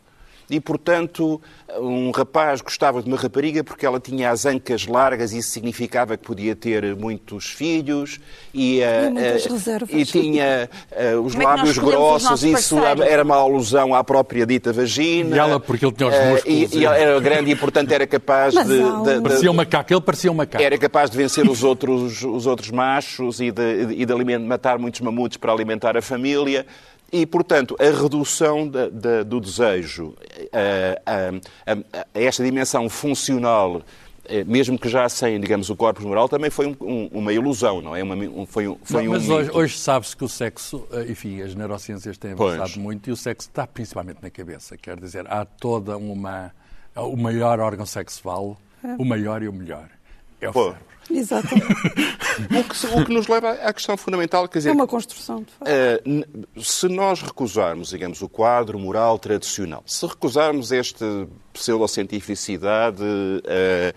E, 0.50 0.58
portanto, 0.61 1.38
um 1.78 2.11
rapaz 2.11 2.62
gostava 2.62 3.02
de 3.02 3.08
uma 3.08 3.18
rapariga 3.18 3.62
porque 3.62 3.84
ela 3.84 4.00
tinha 4.00 4.30
as 4.30 4.46
ancas 4.46 4.87
largas 4.87 5.32
e 5.34 5.38
isso 5.38 5.50
significava 5.50 6.16
que 6.16 6.24
podia 6.24 6.56
ter 6.56 6.96
muitos 6.96 7.46
filhos 7.50 8.18
e, 8.54 8.80
eh, 8.80 9.11
muitas 9.11 9.44
eh, 9.44 9.48
reservas. 9.50 9.90
e 9.92 10.04
tinha 10.06 10.70
eh, 10.92 11.14
os 11.16 11.32
Como 11.34 11.42
é 11.42 11.46
lábios 11.46 11.70
os 11.70 11.78
grossos, 11.78 12.42
isso 12.42 12.76
parceiros? 12.76 13.06
era 13.12 13.22
uma 13.22 13.37
alusão 13.37 13.94
à 13.94 14.02
própria 14.02 14.46
dita 14.46 14.72
vagina. 14.72 15.37
E 15.37 15.38
ela, 15.38 15.61
porque 15.61 15.84
ele 15.84 15.92
tinha 15.92 16.08
os 16.08 16.14
Eh, 16.14 16.30
músculos, 16.30 16.72
E, 16.72 16.78
e 16.78 16.84
ela 16.87 16.96
era 16.96 17.20
grande 17.20 17.50
e, 17.50 17.54
portanto, 17.56 17.92
era 17.92 18.06
capaz 18.06 18.54
de, 18.54 18.64
de- 18.64 19.14
de- 19.16 19.20
Parecia 19.20 19.50
um 19.50 19.54
macaco, 19.54 19.92
ele 19.92 20.00
parecia 20.00 20.32
um 20.32 20.34
macaco. 20.34 20.64
era 20.64 20.78
capaz 20.78 21.11
de 21.11 21.16
vencer 21.18 21.46
os 21.46 21.62
outros, 21.62 22.22
os 22.24 22.46
outros 22.46 22.70
machos 22.70 23.38
e 23.40 23.50
de, 23.50 23.87
e 23.98 24.06
de 24.06 24.38
matar 24.38 24.78
muitos 24.78 25.00
mamutos 25.02 25.37
para 25.37 25.52
alimentar 25.52 25.94
a 25.94 26.00
família. 26.00 26.64
E, 27.11 27.25
portanto, 27.25 27.75
a 27.81 27.85
redução 28.03 28.68
da- 28.68 28.88
da- 28.90 29.23
do 29.23 29.40
desejo 29.40 30.14
eh, 30.53 31.01
a, 31.07 31.73
a- 31.73 32.05
a 32.14 32.21
esta 32.21 32.44
dimensão 32.44 32.87
funcional, 32.90 33.81
eh, 34.27 34.44
mesmo 34.44 34.79
que 34.79 34.90
já 34.90 35.09
sem, 35.09 35.40
digamos, 35.40 35.71
o 35.71 35.77
corpo 35.77 36.03
moral, 36.03 36.29
também 36.29 36.51
foi 36.51 36.66
um- 36.66 36.77
um- 36.83 37.07
uma 37.12 37.33
ilusão, 37.33 37.81
não 37.81 37.97
é? 37.97 38.03
Uma, 38.03 38.14
um- 38.14 38.44
foi 38.44 38.68
um, 38.68 38.77
foi 38.85 39.05
Não, 39.05 39.11
um 39.12 39.14
mas 39.14 39.27
hoje, 39.29 39.51
hoje 39.55 39.79
sabe-se 39.79 40.14
que 40.14 40.23
o 40.23 40.29
sexo, 40.29 40.87
eh, 40.92 41.07
enfim, 41.09 41.40
as 41.40 41.55
neurociências 41.55 42.18
têm 42.18 42.37
Pois. 42.37 42.57
avançado 42.57 42.79
muito 42.79 43.09
e 43.09 43.12
o 43.12 43.16
sexo 43.16 43.49
está 43.49 43.66
principalmente 43.66 44.18
na 44.21 44.29
cabeça. 44.29 44.77
Quer 44.77 45.01
dizer, 45.01 45.27
há 45.33 45.47
toda 45.47 45.97
uma. 45.97 46.53
O 46.94 47.16
maior 47.16 47.59
órgão 47.61 47.87
sexual, 47.87 48.61
o 48.99 49.05
maior 49.05 49.42
e 49.42 49.49
o 49.49 49.53
melhor. 49.53 49.88
É 50.42 50.49
o 50.51 50.53
Pô. 50.53 50.64
cérebro. 50.64 50.88
Exatamente. 51.11 51.66
O 52.59 52.64
que, 52.64 52.87
o 53.01 53.05
que 53.05 53.12
nos 53.14 53.27
leva 53.27 53.51
à 53.53 53.73
questão 53.73 53.97
fundamental, 53.97 54.47
quer 54.49 54.59
dizer, 54.59 54.71
É 54.71 54.73
uma 54.73 54.87
construção, 54.87 55.42
de 55.42 55.53
facto. 55.53 55.71
N- 56.07 56.27
se 56.62 56.87
nós 56.88 57.21
recusarmos, 57.23 57.88
digamos, 57.90 58.21
o 58.23 58.29
quadro 58.29 58.79
moral 58.79 59.18
tradicional, 59.18 59.83
se 59.87 60.07
recusarmos 60.07 60.71
esta 60.71 61.05
pseudocientificidade, 61.53 63.03
uh, 63.03 63.94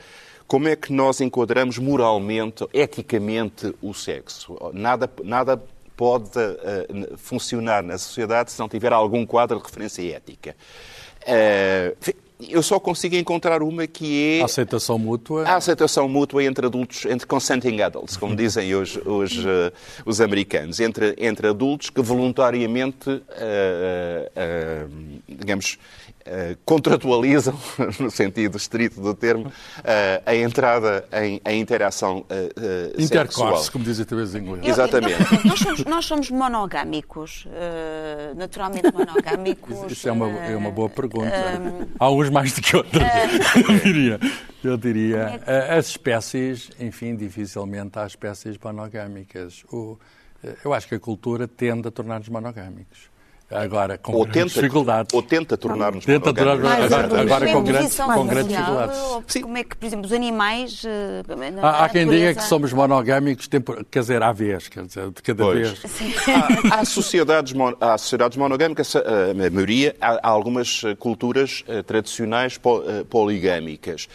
como 0.47 0.67
é 0.67 0.75
que 0.75 0.91
nós 0.91 1.21
enquadramos 1.21 1.77
moralmente, 1.77 2.65
eticamente, 2.73 3.73
o 3.81 3.93
sexo? 3.93 4.57
Nada, 4.73 5.09
nada 5.23 5.61
pode 5.95 6.29
n- 6.89 7.07
funcionar 7.17 7.83
na 7.83 7.97
sociedade 7.97 8.51
se 8.51 8.59
não 8.59 8.67
tiver 8.67 8.91
algum 8.91 9.25
quadro 9.25 9.57
de 9.59 9.63
referência 9.63 10.15
ética. 10.15 10.55
Uh, 11.21 11.95
enfim, 12.01 12.13
eu 12.49 12.63
só 12.63 12.79
consigo 12.79 13.15
encontrar 13.15 13.61
uma 13.61 13.85
que 13.87 14.37
é 14.39 14.41
A 14.41 14.45
aceitação 14.45 14.97
mútua. 14.97 15.43
a 15.47 15.55
aceitação 15.55 16.07
mútua 16.07 16.43
entre 16.43 16.65
adultos, 16.65 17.05
entre 17.05 17.27
consenting 17.27 17.81
adults, 17.81 18.17
como 18.17 18.35
dizem 18.35 18.73
hoje, 18.75 19.01
hoje, 19.05 19.47
eh, 19.47 19.71
os 20.05 20.19
americanos, 20.21 20.79
entre, 20.79 21.15
entre 21.17 21.47
adultos 21.47 21.89
que 21.89 22.01
voluntariamente, 22.01 23.21
eh, 23.31 24.31
eh, 24.35 24.85
digamos, 25.27 25.77
contratualizam, 26.65 27.53
no 27.99 28.09
sentido 28.11 28.57
estrito 28.57 29.01
do 29.01 29.13
termo, 29.13 29.51
eh, 29.83 30.21
a 30.25 30.35
entrada 30.35 31.05
em, 31.13 31.41
em 31.45 31.59
interação 31.59 32.25
eh, 32.29 32.49
eh, 32.97 33.01
Intercourse, 33.03 33.71
como 33.71 33.83
dizem 33.83 34.05
talvez 34.05 34.33
em 34.35 34.39
inglês. 34.39 34.65
Exatamente. 34.67 35.13
eu- 35.21 35.37
eu- 35.39 35.45
nós, 35.49 35.59
somos, 35.59 35.85
nós 35.85 36.05
somos 36.05 36.31
monogâmicos, 36.31 37.47
eh, 37.51 38.33
naturalmente 38.35 38.91
monogâmicos. 38.93 39.91
Isso 39.91 40.07
é 40.07 40.11
uma, 40.11 40.29
é 40.29 40.55
uma 40.55 40.71
boa 40.71 40.89
pergunta. 40.89 41.27
eh, 41.27 41.85
Há 41.99 42.09
uns 42.09 42.29
mais 42.29 42.53
do 42.53 42.61
que 42.61 42.75
outros, 42.75 43.01
eu 43.67 43.79
diria. 43.79 44.19
Eu 44.63 44.77
diria. 44.77 45.41
eh, 45.45 45.77
As 45.77 45.87
espécies, 45.87 46.69
enfim, 46.79 47.15
dificilmente 47.15 47.97
há 47.97 48.05
espécies 48.05 48.57
monogâmicas. 48.63 49.63
O- 49.71 49.97
eh, 50.43 50.55
eu 50.63 50.73
acho 50.73 50.87
que 50.87 50.95
a 50.95 50.99
cultura 50.99 51.47
tende 51.47 51.87
a 51.87 51.91
tornar-nos 51.91 52.29
monogâmicos. 52.29 53.10
Agora, 53.51 53.97
com 53.97 54.13
Ou 54.13 54.23
grandes 54.25 54.53
tenta, 54.53 54.61
dificuldades. 54.67 55.13
ou 55.13 55.21
tenta 55.21 55.57
tornar-nos 55.57 56.05
Tenta 56.05 56.33
tornar-nos 56.33 56.63
monogâmicos. 56.63 56.93
agora, 56.93 57.21
agora 57.21 57.45
com, 57.45 57.51
Uma 57.59 57.63
grandes, 57.63 57.95
com 57.97 58.25
grandes 58.27 58.55
social, 58.55 58.87
dificuldades. 58.87 58.99
ou 58.99 59.41
Como 59.43 59.57
é 59.57 59.63
que, 59.63 59.75
por 59.75 59.85
exemplo, 59.85 60.05
os 60.05 60.13
animais. 60.13 60.83
eh, 60.85 61.21
Há, 61.61 61.85
há 61.85 61.89
quem 61.89 62.07
diga 62.07 62.33
que 62.35 62.43
somos 62.43 62.71
monogâmicos, 62.73 63.47
tempor- 63.47 63.83
quer 63.89 63.99
dizer, 63.99 64.23
à 64.23 64.31
vez, 64.31 64.67
quer 64.67 64.85
dizer, 64.85 65.09
de 65.11 65.21
cada 65.21 65.43
Pois. 65.43 65.69
vez. 65.79 65.81
Há, 66.71 66.79
há 66.79 66.85
sociedades, 66.85 67.53
mon- 67.53 67.75
há 67.79 67.97
sociedades 67.97 68.37
monogâmicas, 68.37 68.95
a, 68.95 68.99
a 68.99 69.33
maioria, 69.51 69.95
há, 69.99 70.19
há 70.23 70.29
algumas 70.29 70.81
eh, 70.85 70.95
culturas 70.95 71.63
eh, 71.67 71.81
tradicionais 71.83 72.57
po- 72.57 72.83
eh, 72.87 73.03
poligâmicas. 73.09 74.07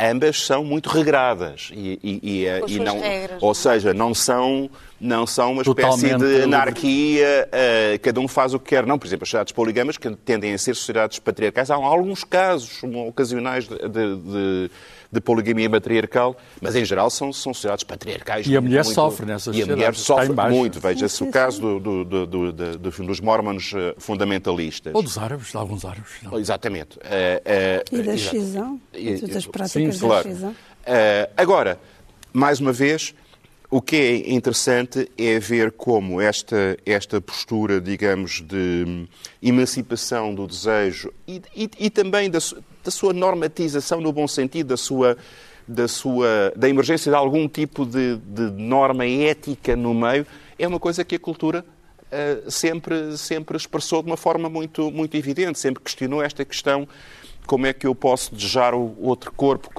Ambas 0.00 0.46
são 0.46 0.64
muito 0.64 0.88
regradas 0.88 1.68
e, 1.74 1.98
e- 2.02 2.44
e, 2.46 2.58
Com 2.60 2.64
as 2.64 2.70
e 2.70 2.74
suas 2.76 2.86
não, 2.86 3.00
regras, 3.00 3.42
ou 3.42 3.54
seja, 3.54 3.92
não 3.92 4.14
são 4.14 4.70
não 5.02 5.26
são 5.26 5.52
uma 5.52 5.62
espécie 5.62 6.14
de 6.14 6.42
anarquia, 6.42 7.48
eh, 7.50 7.98
cada 8.02 8.20
um 8.20 8.28
faz 8.28 8.52
o 8.52 8.58
que 8.58 8.68
quer. 8.68 8.84
Não, 8.86 8.98
por 8.98 9.06
exemplo, 9.06 9.22
as 9.22 9.28
sociedades 9.30 9.52
poligamas 9.52 9.96
que 9.96 10.10
tendem 10.14 10.52
a 10.52 10.58
ser 10.58 10.74
sociedades 10.76 11.18
patriarcais. 11.18 11.70
Há 11.70 11.74
alguns 11.74 12.22
casos 12.22 12.82
um, 12.82 13.08
ocasionais 13.08 13.66
de, 13.66 13.76
de- 13.78 14.16
de- 14.16 14.70
de 15.12 15.20
poligamia 15.20 15.68
matriarcal, 15.68 16.36
mas 16.60 16.76
em 16.76 16.84
geral 16.84 17.10
são, 17.10 17.32
são 17.32 17.52
sociedades 17.52 17.82
patriarcais. 17.82 18.46
E 18.46 18.56
a 18.56 18.60
mulher 18.60 18.84
muito- 18.84 18.94
sofre 18.94 19.26
nessas 19.26 19.56
E 19.56 19.62
a 19.62 19.66
mulher 19.66 19.94
sofre 19.96 20.28
muito. 20.50 20.78
Veja-se 20.78 21.24
o 21.24 21.30
caso 21.32 21.60
do- 21.60 21.80
do- 21.80 22.04
do- 22.04 22.26
do- 22.26 22.52
do- 22.52 22.78
do- 22.78 22.90
dos 23.06 23.20
mormons 23.20 23.72
eh, 23.74 23.94
fundamentalistas. 23.98 24.94
Ou 24.94 25.02
dos 25.02 25.16
árabes, 25.18 25.50
de 25.50 25.56
alguns 25.56 25.84
árabes. 25.84 26.10
não. 26.22 26.38
Exatamente. 26.38 26.98
Eh, 27.02 27.42
eh, 27.44 27.84
E 27.90 28.02
da 28.02 28.14
exato. 28.14 28.36
excisão, 28.36 28.80
E- 28.94 29.20
das 29.26 29.46
práticas 29.46 29.70
sim, 29.72 29.89
claro. 29.98 30.28
Eh, 30.86 31.30
agora, 31.36 31.78
mais 32.32 32.60
uma 32.60 32.72
vez, 32.72 33.14
o 33.70 33.80
que 33.80 33.96
é 33.96 34.32
interessante 34.32 35.08
é 35.16 35.38
ver 35.38 35.72
como 35.72 36.20
esta, 36.20 36.76
esta 36.84 37.20
postura, 37.20 37.80
digamos, 37.80 38.40
de 38.40 39.06
emancipação 39.42 40.34
do 40.34 40.46
desejo 40.46 41.12
e, 41.26 41.40
e- 41.54 41.70
e 41.78 41.90
também 41.90 42.28
da, 42.30 42.38
da 42.84 42.90
sua 42.90 43.12
normatização 43.12 44.00
no 44.00 44.12
bom 44.12 44.26
sentido, 44.28 44.68
da 44.68 44.76
sua 44.76 45.16
da 45.68 45.86
sua 45.86 46.52
da 46.56 46.68
emergência 46.68 47.12
de 47.12 47.16
algum 47.16 47.46
tipo 47.46 47.86
de, 47.86 48.16
de 48.16 48.50
norma 48.60 49.06
ética 49.06 49.76
no 49.76 49.94
meio, 49.94 50.26
é 50.58 50.66
uma 50.66 50.80
coisa 50.80 51.04
que 51.04 51.14
a 51.14 51.18
cultura 51.18 51.64
uh, 52.10 52.50
sempre, 52.50 53.16
sempre 53.16 53.56
expressou 53.56 54.02
de 54.02 54.08
uma 54.10 54.16
forma 54.16 54.48
muito, 54.50 54.90
muito 54.90 55.16
evidente, 55.16 55.60
sempre 55.60 55.80
questionou 55.80 56.20
esta 56.20 56.44
questão 56.44 56.88
como 57.50 57.66
é 57.66 57.72
que 57.72 57.84
eu 57.84 57.96
posso 57.96 58.32
desejar 58.32 58.74
o 58.74 58.94
outro 59.00 59.32
corpo, 59.32 59.70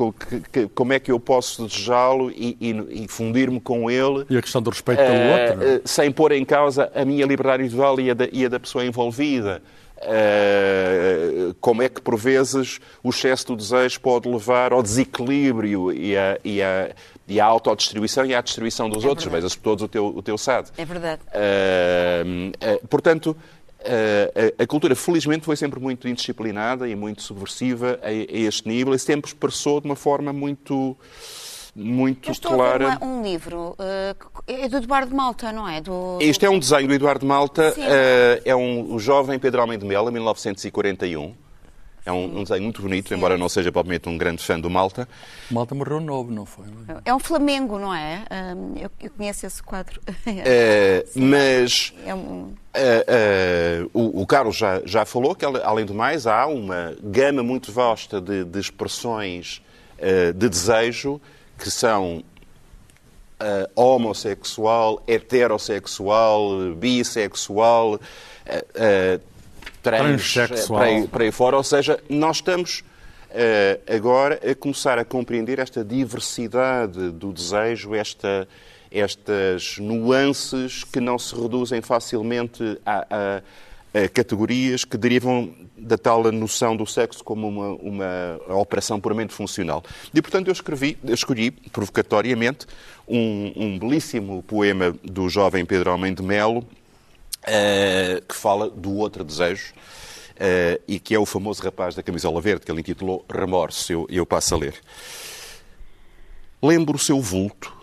como 0.75 0.91
é 0.91 0.99
que 0.99 1.09
eu 1.09 1.17
posso 1.17 1.65
desejá-lo 1.65 2.29
e, 2.29 2.57
e, 2.59 3.03
e 3.05 3.07
fundir-me 3.07 3.61
com 3.61 3.89
ele. 3.89 4.25
E 4.29 4.37
a 4.37 4.41
questão 4.41 4.61
do 4.61 4.69
respeito 4.69 4.97
pelo 4.97 5.13
uh, 5.13 5.31
outro. 5.31 5.77
Uh, 5.77 5.81
sem 5.85 6.11
pôr 6.11 6.33
em 6.33 6.43
causa 6.43 6.91
a 6.93 7.05
minha 7.05 7.25
liberdade 7.25 7.63
individual 7.63 7.97
e 8.01 8.11
a 8.11 8.13
da, 8.13 8.27
e 8.29 8.45
a 8.45 8.49
da 8.49 8.59
pessoa 8.59 8.83
envolvida. 8.83 9.63
Uh, 9.99 11.53
como 11.61 11.81
é 11.81 11.87
que, 11.87 12.01
por 12.01 12.17
vezes, 12.17 12.81
o 13.01 13.09
excesso 13.09 13.47
do 13.47 13.55
desejo 13.55 14.01
pode 14.01 14.27
levar 14.27 14.73
ao 14.73 14.83
desequilíbrio 14.83 15.93
e 15.93 16.17
à, 16.17 16.37
e 16.43 16.61
a, 16.61 16.91
e 17.25 17.39
a 17.39 17.45
autodistribuição 17.45 18.25
e 18.25 18.35
à 18.35 18.41
distribuição 18.41 18.89
dos 18.89 19.05
é 19.05 19.07
outros. 19.07 19.31
Vejas 19.31 19.55
todos 19.55 19.81
o 19.81 19.87
teu, 19.87 20.07
o 20.07 20.21
teu 20.21 20.37
SAD. 20.37 20.71
É 20.77 20.83
verdade. 20.83 21.21
portanto, 22.89 23.33
a, 23.83 24.63
a, 24.63 24.67
cultura, 24.67 24.95
felizmente, 24.95 25.45
foi 25.45 25.55
sempre 25.55 25.79
muito 25.79 26.07
indisciplinada 26.07 26.87
e 26.87 26.95
muito 26.95 27.21
subversiva 27.21 27.99
a, 28.01 28.07
a, 28.07 28.11
este 28.11 28.67
nível 28.67 28.93
e 28.93 28.99
sempre 28.99 29.29
expressou 29.29 29.81
de 29.81 29.87
uma 29.87 29.95
forma 29.95 30.31
muito 30.31 30.97
muito 31.73 32.29
Eu 32.29 32.33
estou 32.33 32.51
clara. 32.53 32.97
A 32.99 33.05
um 33.05 33.23
livro, 33.23 33.77
uh, 33.79 34.43
é 34.45 34.67
do 34.67 34.77
Eduardo 34.77 35.15
Malta, 35.15 35.51
não 35.53 35.67
é? 35.67 35.79
Do, 35.79 36.17
Este 36.19 36.45
é 36.45 36.49
um 36.49 36.59
desenho 36.59 36.87
do 36.87 36.93
Eduardo 36.93 37.25
Malta, 37.25 37.73
uh, 37.77 38.41
é 38.43 38.55
um, 38.55 38.93
o 38.93 38.99
jovem 38.99 39.39
Pedro 39.39 39.61
Almeida 39.61 39.83
de 39.83 39.87
Melo, 39.87 40.09
em 40.09 40.13
1941. 40.13 41.33
É 42.05 42.11
um, 42.11 42.39
um 42.39 42.43
desenho 42.43 42.63
muito 42.63 42.81
bonito, 42.81 43.09
Sim. 43.09 43.15
embora 43.15 43.37
não 43.37 43.47
seja 43.47 43.71
propriamente 43.71 44.09
um 44.09 44.17
grande 44.17 44.43
fã 44.43 44.59
do 44.59 44.69
Malta. 44.69 45.07
Malta 45.51 45.75
morreu 45.75 45.99
novo, 45.99 46.31
não 46.31 46.45
foi? 46.45 46.65
É 47.05 47.13
um 47.13 47.19
Flamengo, 47.19 47.77
não 47.77 47.93
é? 47.93 48.23
eu, 48.75 48.89
eu, 48.99 49.11
conheço 49.11 49.45
esse 49.45 49.61
quadro. 49.61 50.01
É, 50.43 51.05
mas 51.15 51.93
é 52.05 52.15
um... 52.15 52.19
uh, 52.19 52.53
uh, 53.83 53.89
o, 53.93 54.21
o, 54.21 54.25
Carlos 54.25 54.55
já, 54.55 54.81
já 54.85 55.05
falou 55.05 55.35
que, 55.35 55.45
além 55.45 55.85
do 55.85 55.93
mais, 55.93 56.25
há 56.25 56.47
uma 56.47 56.95
gama 57.03 57.43
muito 57.43 57.71
vasta 57.71 58.19
de, 58.19 58.43
de 58.45 58.59
expressões 58.59 59.61
uh, 59.97 60.33
de 60.33 60.49
desejo 60.49 61.21
que 61.57 61.69
são 61.69 62.23
homossexual, 63.75 65.01
heterossexual, 65.07 66.75
bissexual, 66.75 67.99
trans, 69.81 70.33
para 70.67 70.85
aí, 70.85 71.07
para 71.07 71.23
aí 71.23 71.31
fora. 71.31 71.57
Ou 71.57 71.63
seja, 71.63 71.99
nós 72.09 72.37
estamos 72.37 72.83
uh, 73.29 73.93
agora 73.93 74.39
a 74.49 74.55
começar 74.55 74.97
a 74.97 75.05
compreender 75.05 75.59
esta 75.59 75.83
diversidade 75.83 77.11
do 77.11 77.33
desejo, 77.33 77.95
esta, 77.95 78.47
estas 78.91 79.77
nuances 79.77 80.83
que 80.83 80.99
não 80.99 81.17
se 81.17 81.35
reduzem 81.35 81.81
facilmente 81.81 82.79
a, 82.85 83.07
a, 83.09 84.01
a 84.03 84.07
categorias 84.09 84.85
que 84.85 84.97
derivam 84.97 85.53
da 85.77 85.97
tal 85.97 86.31
noção 86.31 86.75
do 86.75 86.85
sexo 86.85 87.23
como 87.23 87.47
uma, 87.47 87.69
uma 87.71 88.55
operação 88.55 88.99
puramente 88.99 89.33
funcional. 89.33 89.83
E, 90.13 90.21
portanto, 90.21 90.47
eu, 90.47 90.53
escrevi, 90.53 90.97
eu 91.03 91.13
escolhi, 91.13 91.51
provocatoriamente, 91.51 92.67
um, 93.07 93.51
um 93.55 93.79
belíssimo 93.79 94.43
poema 94.43 94.95
do 95.03 95.27
jovem 95.27 95.65
Pedro 95.65 95.91
Almeida 95.91 96.21
de 96.21 96.27
Melo, 96.27 96.65
Uh, 97.41 98.21
que 98.27 98.35
fala 98.35 98.69
do 98.69 98.97
outro 98.97 99.23
desejo 99.23 99.73
uh, 100.41 100.81
e 100.87 100.99
que 100.99 101.15
é 101.15 101.19
o 101.19 101.25
famoso 101.25 101.63
rapaz 101.63 101.95
da 101.95 102.03
camisola 102.03 102.41
verde, 102.41 102.65
que 102.65 102.71
ele 102.71 102.81
intitulou 102.81 103.25
Remorso. 103.31 103.91
Eu, 103.91 104.07
eu 104.09 104.25
passo 104.25 104.55
a 104.55 104.57
ler. 104.57 104.75
Lembro 106.61 106.95
o 106.95 106.99
seu 106.99 107.19
vulto, 107.19 107.73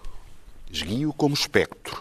esguio 0.71 1.13
como 1.13 1.35
espectro, 1.35 2.01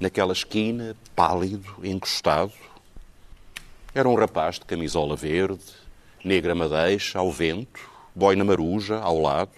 naquela 0.00 0.32
esquina, 0.32 0.96
pálido, 1.14 1.76
encostado. 1.82 2.52
Era 3.94 4.08
um 4.08 4.14
rapaz 4.14 4.58
de 4.58 4.64
camisola 4.66 5.16
verde, 5.16 5.64
negra 6.24 6.54
madeixa, 6.54 7.18
ao 7.18 7.30
vento, 7.30 7.80
boina 8.14 8.44
maruja, 8.44 8.98
ao 8.98 9.20
lado, 9.20 9.52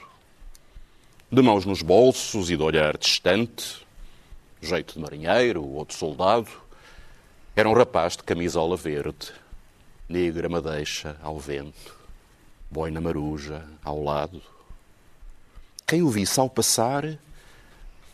de 1.30 1.42
mãos 1.42 1.64
nos 1.64 1.82
bolsos 1.82 2.50
e 2.50 2.56
de 2.56 2.62
olhar 2.62 2.96
distante, 2.96 3.86
jeito 4.60 4.94
de 4.94 5.00
marinheiro 5.00 5.64
ou 5.64 5.84
de 5.84 5.94
soldado 5.94 6.48
era 7.58 7.68
um 7.68 7.72
rapaz 7.72 8.16
de 8.16 8.22
camisola 8.22 8.76
verde, 8.76 9.32
negra 10.08 10.48
madeixa 10.48 11.16
ao 11.20 11.40
vento, 11.40 11.92
boina 12.70 13.00
maruja 13.00 13.66
ao 13.82 14.00
lado. 14.00 14.40
Quem 15.84 16.00
o 16.00 16.08
visse 16.08 16.38
ao 16.38 16.48
passar, 16.48 17.18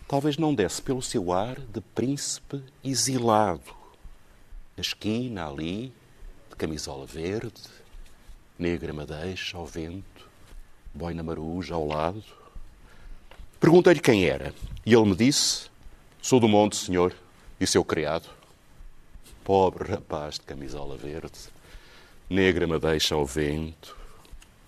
talvez 0.09 0.39
não 0.39 0.55
desse 0.55 0.81
pelo 0.81 1.03
seu 1.03 1.31
ar 1.31 1.61
de 1.61 1.83
príncipe 1.95 2.63
exilado. 2.83 3.71
Na 4.75 4.81
esquina, 4.81 5.47
ali, 5.47 5.93
de 6.49 6.57
camisola 6.57 7.05
verde, 7.05 7.53
negra 8.59 8.95
madeixa 8.95 9.59
ao 9.59 9.67
vento, 9.67 10.27
boina 10.95 11.23
maruja 11.23 11.75
ao 11.75 11.87
lado. 11.87 12.25
Perguntei-lhe 13.61 14.01
quem 14.01 14.25
era, 14.25 14.55
e 14.87 14.95
ele 14.95 15.05
me 15.05 15.15
disse: 15.15 15.67
Sou 16.23 16.41
do 16.41 16.49
monte, 16.49 16.77
senhor, 16.77 17.15
e 17.61 17.67
seu 17.67 17.85
criado. 17.85 18.43
Pobre 19.45 19.93
rapaz 19.93 20.37
de 20.37 20.41
camisola 20.41 20.97
verde, 20.97 21.39
negra 22.31 22.67
madeixa 22.67 23.15
ao 23.15 23.27
vento, 23.27 23.95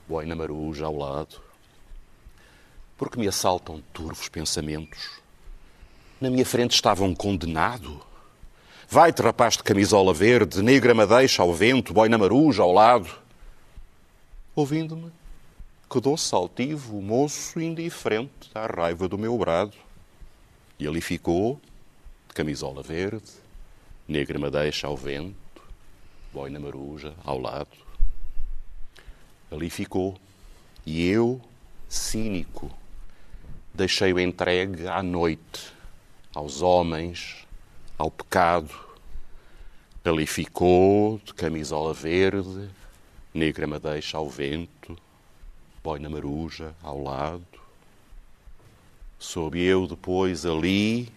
boina 0.06 0.36
maruja 0.36 0.84
ao 0.84 0.94
lado. 0.94 1.40
Porque 2.94 3.18
me 3.18 3.26
assaltam 3.26 3.82
turvos 3.94 4.28
pensamentos. 4.28 5.18
Na 6.20 6.28
minha 6.28 6.44
frente 6.44 6.74
estava 6.74 7.04
um 7.04 7.14
condenado. 7.14 8.02
Vai-te, 8.86 9.22
rapaz 9.22 9.56
de 9.56 9.62
camisola 9.62 10.12
verde, 10.12 10.60
negra 10.60 10.92
madeixa 10.92 11.40
ao 11.40 11.54
vento, 11.54 11.94
boina 11.94 12.18
maruja 12.18 12.62
ao 12.62 12.70
lado. 12.70 13.08
Ouvindo-me, 14.54 15.10
quedou-se 15.88 16.34
altivo 16.34 16.98
o 16.98 17.02
moço 17.02 17.58
indiferente 17.58 18.50
à 18.54 18.66
raiva 18.66 19.08
do 19.08 19.16
meu 19.16 19.38
brado. 19.38 19.72
E 20.78 20.86
ali 20.86 21.00
ficou, 21.00 21.58
de 22.28 22.34
camisola 22.34 22.82
verde, 22.82 23.45
negra 24.08 24.38
madeixa 24.38 24.86
ao 24.86 24.96
vento, 24.96 25.34
boina 26.32 26.60
maruja 26.60 27.12
ao 27.24 27.38
lado. 27.38 27.76
Ali 29.50 29.68
ficou. 29.70 30.16
E 30.84 31.04
eu, 31.08 31.40
cínico, 31.88 32.70
deixei-o 33.74 34.20
entregue 34.20 34.86
à 34.86 35.02
noite, 35.02 35.72
aos 36.32 36.62
homens, 36.62 37.44
ao 37.98 38.10
pecado. 38.10 38.70
Ali 40.04 40.24
ficou, 40.24 41.20
de 41.24 41.34
camisola 41.34 41.92
verde, 41.92 42.68
negra 43.34 43.66
madeixa 43.66 44.16
ao 44.16 44.30
vento, 44.30 44.96
boina 45.82 46.08
maruja 46.08 46.72
ao 46.80 47.02
lado. 47.02 47.44
Soube 49.18 49.60
eu 49.60 49.86
depois 49.88 50.46
ali 50.46 51.08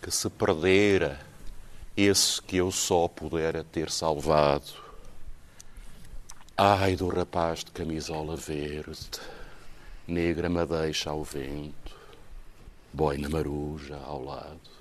que 0.00 0.10
se 0.10 0.30
perdera 0.30 1.27
esse 1.98 2.40
que 2.40 2.56
eu 2.56 2.70
só 2.70 3.08
pudera 3.08 3.64
ter 3.64 3.90
salvado. 3.90 4.86
Ai 6.56 6.94
do 6.94 7.08
rapaz 7.08 7.64
de 7.64 7.72
camisola 7.72 8.36
verde, 8.36 9.20
negra 10.06 10.48
madeixa 10.48 11.10
ao 11.10 11.24
vento, 11.24 11.96
boina 12.92 13.28
maruja 13.28 13.98
ao 14.06 14.24
lado. 14.24 14.78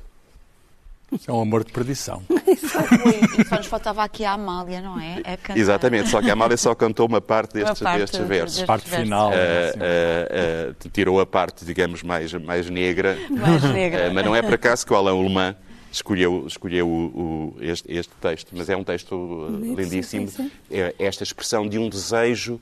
Isso 1.11 1.31
é 1.31 1.33
um 1.33 1.41
amor 1.41 1.63
de 1.63 1.71
perdição. 1.71 2.21
e 2.29 3.45
só 3.45 3.55
nos 3.55 3.65
faltava 3.65 4.03
aqui 4.03 4.23
a 4.25 4.33
Amália, 4.33 4.81
não 4.81 4.99
é? 4.99 5.23
Exatamente, 5.55 6.09
só 6.09 6.21
que 6.21 6.29
a 6.29 6.33
Amália 6.33 6.57
só 6.57 6.75
cantou 6.75 7.07
uma 7.07 7.21
parte 7.21 7.53
destes, 7.53 7.81
uma 7.81 7.89
parte 7.89 7.99
destes 8.01 8.27
versos. 8.27 8.57
Destes 8.57 8.65
parte 8.65 8.89
final. 8.89 9.29
Uh, 9.29 9.33
uh, 9.33 10.71
uh, 10.71 10.89
tirou 10.89 11.19
a 11.19 11.25
parte, 11.25 11.63
digamos, 11.63 12.03
mais, 12.03 12.33
mais 12.33 12.69
negra. 12.69 13.17
Mais 13.29 13.63
negra. 13.63 14.13
mas 14.13 14.25
não 14.25 14.35
é 14.35 14.41
por 14.41 14.53
acaso 14.53 14.85
que 14.85 14.93
o 14.93 14.95
Alain 14.97 15.17
Alemã 15.17 15.55
escolheu, 15.97 16.45
escolheu 16.47 16.87
o, 16.87 17.53
o, 17.55 17.55
este, 17.59 17.91
este, 17.91 18.13
texto, 18.21 18.49
mas 18.53 18.69
é 18.69 18.77
um 18.77 18.83
texto 18.83 19.15
uh, 19.15 19.75
lindíssimo. 19.75 20.27
Sim, 20.27 20.43
sim. 20.43 20.51
É 20.71 20.93
esta 20.99 21.23
expressão 21.23 21.67
de 21.67 21.77
um 21.77 21.89
desejo 21.89 22.59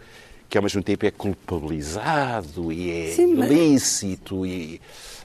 que 0.50 0.58
ao 0.58 0.64
mesmo 0.64 0.82
tempo 0.82 1.06
é 1.06 1.12
culpabilizado 1.12 2.72
e 2.72 2.90
é 2.92 3.12
sim, 3.12 3.34
lícito 3.34 4.42
mas... 4.42 4.50
e... 4.50 4.82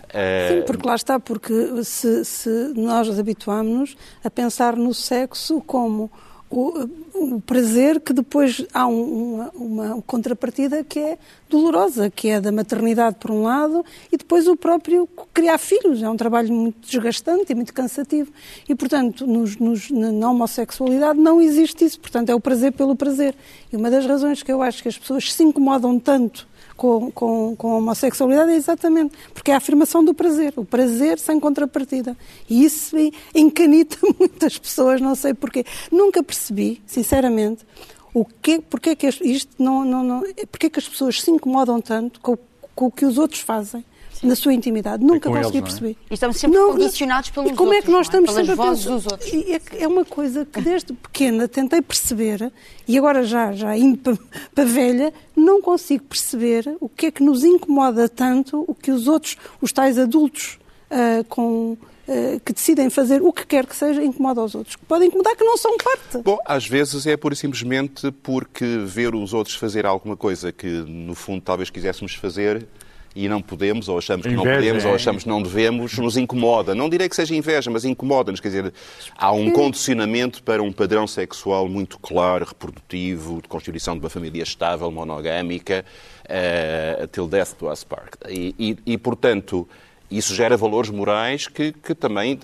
Uh... 0.08 0.54
Sim, 0.54 0.62
porque 0.66 0.88
lá 0.88 0.96
está, 0.96 1.20
porque 1.20 1.84
se, 1.84 2.24
se 2.24 2.48
nós 2.74 3.18
habituámos-nos 3.18 3.96
a 4.24 4.30
pensar 4.30 4.74
no 4.74 4.92
sexo 4.92 5.60
como 5.60 6.10
o, 6.50 6.88
o 7.14 7.40
prazer 7.40 8.00
que 8.00 8.12
depois 8.12 8.66
há 8.74 8.84
um, 8.86 9.34
uma, 9.34 9.50
uma, 9.54 10.02
contrapartida 10.02 10.82
que 10.82 10.98
é 10.98 11.18
dolorosa, 11.48 12.10
que 12.10 12.28
é 12.28 12.40
da 12.40 12.50
maternidade 12.50 13.16
por 13.20 13.30
um 13.30 13.44
lado 13.44 13.84
e 14.10 14.16
depois 14.16 14.48
o 14.48 14.56
próprio 14.56 15.08
criar 15.32 15.58
filhos. 15.58 16.02
É 16.02 16.10
um 16.10 16.16
trabalho 16.16 16.52
muito 16.52 16.80
desgastante 16.80 17.52
e 17.52 17.54
muito 17.54 17.72
cansativo. 17.72 18.32
E, 18.68 18.74
portanto, 18.74 19.26
nos, 19.28 19.56
nos, 19.58 19.90
na 19.90 20.28
homossexualidade 20.28 21.20
não 21.20 21.40
existe 21.40 21.84
isso. 21.84 22.00
Portanto, 22.00 22.30
é 22.30 22.34
o 22.34 22.40
prazer 22.40 22.72
pelo 22.72 22.96
prazer. 22.96 23.34
E 23.72 23.76
uma 23.76 23.88
das 23.88 24.04
razões 24.04 24.42
que 24.42 24.50
eu 24.50 24.60
acho 24.60 24.82
que 24.82 24.88
as 24.88 24.98
pessoas 24.98 25.32
se 25.32 25.42
incomodam 25.44 26.00
tanto 26.00 26.49
com, 26.80 27.10
com, 27.10 27.54
com 27.56 27.72
a 27.74 27.76
homossexualidade 27.76 28.52
é 28.52 28.56
exatamente 28.56 29.14
porque 29.34 29.50
é 29.50 29.54
a 29.54 29.58
afirmação 29.58 30.02
do 30.02 30.14
prazer, 30.14 30.54
o 30.56 30.64
prazer 30.64 31.18
sem 31.18 31.38
contrapartida. 31.38 32.16
E 32.48 32.64
isso 32.64 32.96
encanita 33.34 33.98
muitas 34.18 34.56
pessoas, 34.56 34.98
não 34.98 35.14
sei 35.14 35.34
porquê. 35.34 35.62
Nunca 35.92 36.22
percebi, 36.22 36.80
sinceramente, 36.86 37.66
o 38.14 38.24
que, 38.24 38.62
porque 38.62 38.90
é 38.90 38.96
que 38.96 39.06
isto 39.06 39.62
não, 39.62 39.84
não, 39.84 40.02
não, 40.02 40.24
porque 40.50 40.68
é 40.68 40.70
que 40.70 40.78
as 40.78 40.88
pessoas 40.88 41.20
se 41.20 41.30
incomodam 41.30 41.82
tanto 41.82 42.18
com, 42.18 42.38
com 42.74 42.86
o 42.86 42.90
que 42.90 43.04
os 43.04 43.18
outros 43.18 43.42
fazem 43.42 43.84
na 44.22 44.36
sua 44.36 44.52
intimidade. 44.52 45.04
Nunca 45.04 45.28
é 45.28 45.32
consegui 45.32 45.58
eles, 45.58 45.68
perceber. 45.68 45.90
É? 45.90 46.10
E 46.10 46.14
estamos 46.14 46.36
sempre 46.36 46.58
não, 46.58 46.72
condicionados 46.72 47.30
pelos 47.30 47.50
e 47.50 47.54
como 47.54 47.70
outros, 47.70 47.82
é 47.82 47.86
que 47.86 47.92
nós 47.92 48.06
estamos 48.06 48.30
é? 48.30 48.34
sempre 48.34 48.54
vozes 48.54 48.84
dos 48.84 49.06
outros. 49.06 49.32
É, 49.32 49.82
é 49.82 49.88
uma 49.88 50.04
coisa 50.04 50.44
que 50.44 50.60
desde 50.60 50.92
pequena 50.92 51.48
tentei 51.48 51.80
perceber 51.80 52.52
e 52.86 52.98
agora 52.98 53.22
já, 53.24 53.52
já 53.52 53.76
indo 53.76 53.98
para, 53.98 54.18
para 54.54 54.64
velha, 54.64 55.12
não 55.34 55.62
consigo 55.62 56.04
perceber 56.04 56.76
o 56.80 56.88
que 56.88 57.06
é 57.06 57.10
que 57.10 57.22
nos 57.22 57.44
incomoda 57.44 58.08
tanto 58.08 58.64
o 58.66 58.74
que 58.74 58.90
os 58.90 59.08
outros, 59.08 59.36
os 59.60 59.72
tais 59.72 59.98
adultos 59.98 60.58
uh, 60.90 61.24
com 61.24 61.72
uh, 61.72 62.40
que 62.44 62.52
decidem 62.52 62.90
fazer 62.90 63.22
o 63.22 63.32
que 63.32 63.46
quer 63.46 63.66
que 63.66 63.76
seja, 63.76 64.02
incomoda 64.02 64.40
aos 64.40 64.54
outros. 64.54 64.76
Que 64.76 64.84
podem 64.84 65.08
incomodar 65.08 65.36
que 65.36 65.44
não 65.44 65.56
são 65.56 65.76
parte. 65.78 66.18
Bom, 66.18 66.38
às 66.44 66.66
vezes 66.66 67.06
é 67.06 67.16
pura 67.16 67.34
e 67.34 67.36
simplesmente 67.36 68.10
porque 68.22 68.64
ver 68.84 69.14
os 69.14 69.32
outros 69.32 69.56
fazer 69.56 69.86
alguma 69.86 70.16
coisa 70.16 70.52
que, 70.52 70.66
no 70.66 71.14
fundo, 71.14 71.40
talvez 71.40 71.70
quiséssemos 71.70 72.14
fazer 72.14 72.66
e 73.14 73.28
não 73.28 73.42
podemos, 73.42 73.88
ou 73.88 73.98
achamos 73.98 74.26
que 74.26 74.32
inveja, 74.32 74.48
não 74.48 74.56
podemos, 74.56 74.84
é. 74.84 74.88
ou 74.88 74.94
achamos 74.94 75.22
que 75.24 75.28
não 75.28 75.42
devemos, 75.42 75.98
nos 75.98 76.16
incomoda. 76.16 76.74
Não 76.74 76.88
direi 76.88 77.08
que 77.08 77.16
seja 77.16 77.34
inveja, 77.34 77.70
mas 77.70 77.84
incomoda-nos. 77.84 78.40
Quer 78.40 78.48
dizer, 78.48 78.72
há 79.16 79.32
um 79.32 79.50
condicionamento 79.50 80.42
para 80.42 80.62
um 80.62 80.72
padrão 80.72 81.06
sexual 81.06 81.68
muito 81.68 81.98
claro, 81.98 82.44
reprodutivo, 82.44 83.42
de 83.42 83.48
constituição 83.48 83.94
de 83.94 84.00
uma 84.00 84.10
família 84.10 84.42
estável, 84.42 84.90
monogâmica, 84.90 85.84
uh, 86.24 87.06
till 87.08 87.26
death 87.26 87.56
do 87.58 87.70
us 87.70 87.82
part. 87.82 88.16
E, 88.28 88.54
e, 88.58 88.92
e, 88.92 88.98
portanto, 88.98 89.68
isso 90.10 90.34
gera 90.34 90.56
valores 90.56 90.90
morais 90.90 91.48
que, 91.48 91.72
que 91.72 91.94
também 91.94 92.38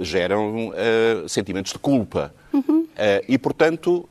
geram 0.00 0.68
uh, 0.68 1.28
sentimentos 1.28 1.72
de 1.72 1.78
culpa. 1.78 2.34
Uhum. 2.52 2.80
Uh, 2.80 2.88
e, 3.28 3.36
portanto, 3.36 4.08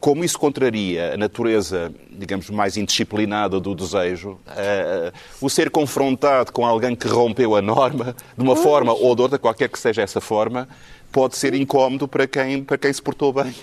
como 0.00 0.24
isso 0.24 0.38
contraria 0.38 1.14
a 1.14 1.16
natureza, 1.16 1.92
digamos, 2.10 2.50
mais 2.50 2.76
indisciplinada 2.76 3.58
do 3.60 3.74
desejo, 3.74 4.38
uh, 4.48 5.12
o 5.40 5.48
ser 5.48 5.70
confrontado 5.70 6.52
com 6.52 6.64
alguém 6.64 6.94
que 6.94 7.08
rompeu 7.08 7.56
a 7.56 7.62
norma, 7.62 8.14
de 8.36 8.42
uma 8.42 8.56
forma 8.56 8.92
ou 8.92 9.14
de 9.14 9.22
outra, 9.22 9.38
qualquer 9.38 9.68
que 9.68 9.78
seja 9.78 10.02
essa 10.02 10.20
forma, 10.20 10.68
pode 11.14 11.36
ser 11.36 11.54
incómodo 11.54 12.08
para 12.08 12.26
quem, 12.26 12.64
para 12.64 12.76
quem 12.76 12.92
se 12.92 13.00
portou 13.00 13.32
bem. 13.32 13.54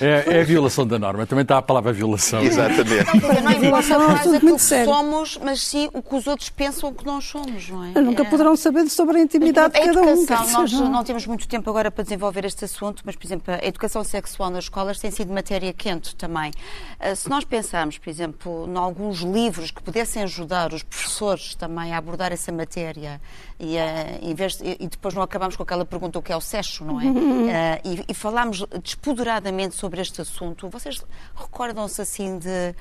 É, 0.00 0.36
é 0.36 0.40
a 0.40 0.44
violação 0.44 0.86
da 0.86 0.98
norma, 0.98 1.26
também 1.26 1.42
está 1.42 1.58
a 1.58 1.62
palavra 1.62 1.92
violação. 1.92 2.40
Exatamente. 2.40 3.16
Não, 3.20 3.42
não 3.42 3.50
é 3.50 3.58
violação 3.58 4.08
mais 4.08 4.32
aquilo 4.32 4.56
que 4.56 4.84
somos, 4.84 5.38
mas 5.42 5.62
sim 5.62 5.90
o 5.92 6.00
que 6.00 6.14
os 6.14 6.26
outros 6.28 6.50
pensam 6.50 6.94
que 6.94 7.04
nós 7.04 7.24
somos, 7.24 7.68
não 7.68 7.84
é? 7.84 8.00
Nunca 8.00 8.22
é... 8.22 8.30
poderão 8.30 8.54
saber 8.56 8.88
sobre 8.88 9.18
a 9.18 9.20
intimidade 9.20 9.76
a 9.76 9.80
de 9.80 9.86
cada 9.86 10.02
um. 10.02 10.26
Nós 10.52 10.72
não 10.72 11.02
temos 11.02 11.26
muito 11.26 11.48
tempo 11.48 11.68
agora 11.68 11.90
para 11.90 12.04
desenvolver 12.04 12.44
este 12.44 12.64
assunto, 12.64 13.02
mas, 13.04 13.16
por 13.16 13.26
exemplo, 13.26 13.52
a 13.52 13.66
educação 13.66 14.04
sexual 14.04 14.50
nas 14.50 14.64
escolas 14.64 15.00
tem 15.00 15.10
sido 15.10 15.32
matéria 15.32 15.72
quente 15.72 16.14
também. 16.14 16.52
Ah, 17.00 17.14
se 17.16 17.28
nós 17.28 17.44
pensarmos, 17.44 17.98
por 17.98 18.08
exemplo, 18.08 18.68
em 18.68 18.76
alguns 18.76 19.20
livros 19.20 19.72
que 19.72 19.82
pudessem 19.82 20.22
ajudar 20.22 20.72
os 20.72 20.84
professores 20.84 21.56
também 21.56 21.92
a 21.92 21.98
abordar 21.98 22.32
essa 22.32 22.52
matéria 22.52 23.20
e, 23.58 23.76
uh, 23.76 24.18
em 24.22 24.34
vez 24.34 24.56
de, 24.56 24.76
e 24.80 24.86
depois 24.88 25.14
não 25.14 25.22
acabamos 25.22 25.56
com 25.56 25.62
aquela 25.62 25.84
pergunta 25.84 26.18
o 26.18 26.22
que 26.22 26.32
é 26.32 26.36
o 26.36 26.40
sexo, 26.40 26.84
não 26.84 27.00
é? 27.00 27.04
Uh, 27.04 27.80
e, 27.84 28.04
e 28.08 28.14
falámos 28.14 28.64
despoderadamente 28.82 29.74
sobre 29.74 30.00
este 30.00 30.20
assunto. 30.20 30.68
Vocês 30.68 31.00
recordam-se 31.34 32.00
assim 32.00 32.38
de 32.38 32.74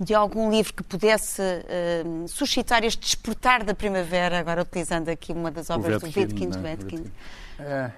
de 0.00 0.14
algum 0.14 0.50
livro 0.50 0.72
que 0.74 0.82
pudesse 0.82 1.42
uh, 1.42 2.28
suscitar 2.28 2.84
este 2.84 3.00
despertar 3.00 3.64
da 3.64 3.74
primavera, 3.74 4.38
agora 4.38 4.62
utilizando 4.62 5.08
aqui 5.08 5.32
uma 5.32 5.50
das 5.50 5.70
obras 5.70 6.00
do 6.00 6.06
Wittgenstein. 6.06 6.64
É? 6.64 6.70
Wittgenstein. 6.70 7.12
É. 7.58 7.90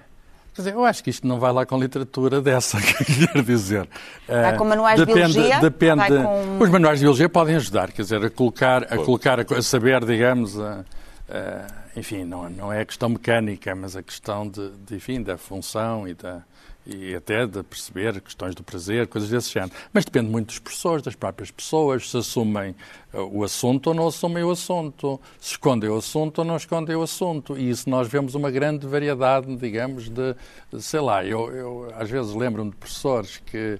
Quer 0.53 0.61
dizer, 0.63 0.73
eu 0.73 0.83
acho 0.83 1.03
que 1.03 1.09
isto 1.09 1.25
não 1.25 1.39
vai 1.39 1.53
lá 1.53 1.65
com 1.65 1.79
literatura 1.79 2.41
dessa, 2.41 2.77
quer 2.81 3.43
dizer. 3.43 3.87
Vai 4.27 4.57
com 4.57 4.65
manuais 4.65 4.99
depende, 4.99 5.27
de 5.27 5.33
biologia? 5.33 5.59
Depende. 5.59 6.07
Com... 6.07 6.59
Os 6.59 6.69
manuais 6.69 6.99
de 6.99 7.05
biologia 7.05 7.29
podem 7.29 7.55
ajudar, 7.55 7.91
quer 7.91 8.01
dizer, 8.01 8.25
a 8.25 8.29
colocar, 8.29 8.83
a, 8.83 8.97
colocar, 8.97 9.39
a 9.39 9.61
saber, 9.61 10.03
digamos, 10.03 10.59
a, 10.59 10.83
a 11.29 11.80
enfim, 11.95 12.23
não, 12.23 12.49
não 12.49 12.71
é 12.71 12.81
a 12.81 12.85
questão 12.85 13.09
mecânica, 13.09 13.75
mas 13.75 13.95
a 13.95 14.03
questão 14.03 14.47
de, 14.47 14.69
de, 14.85 14.95
enfim, 14.95 15.21
da 15.21 15.37
função 15.37 16.07
e, 16.07 16.13
da, 16.13 16.41
e 16.85 17.13
até 17.13 17.45
de 17.45 17.61
perceber 17.63 18.19
questões 18.21 18.55
do 18.55 18.63
prazer, 18.63 19.07
coisas 19.07 19.29
desse 19.29 19.51
género. 19.51 19.73
Mas 19.91 20.05
depende 20.05 20.29
muito 20.29 20.47
dos 20.47 20.59
professores, 20.59 21.03
das 21.03 21.15
próprias 21.15 21.51
pessoas, 21.51 22.09
se 22.09 22.17
assumem 22.17 22.75
uh, 23.13 23.21
o 23.23 23.43
assunto 23.43 23.87
ou 23.87 23.93
não 23.93 24.07
assumem 24.07 24.43
o 24.43 24.51
assunto, 24.51 25.19
se 25.39 25.51
escondem 25.51 25.89
o 25.89 25.97
assunto 25.97 26.39
ou 26.39 26.45
não 26.45 26.55
escondem 26.55 26.95
o 26.95 27.01
assunto. 27.01 27.57
E 27.57 27.69
isso 27.69 27.89
nós 27.89 28.07
vemos 28.07 28.35
uma 28.35 28.49
grande 28.49 28.87
variedade, 28.87 29.53
digamos, 29.57 30.09
de, 30.09 30.35
sei 30.79 31.01
lá, 31.01 31.25
eu, 31.25 31.51
eu 31.53 31.93
às 31.97 32.09
vezes 32.09 32.33
lembro-me 32.33 32.71
de 32.71 32.77
professores 32.77 33.37
que, 33.45 33.79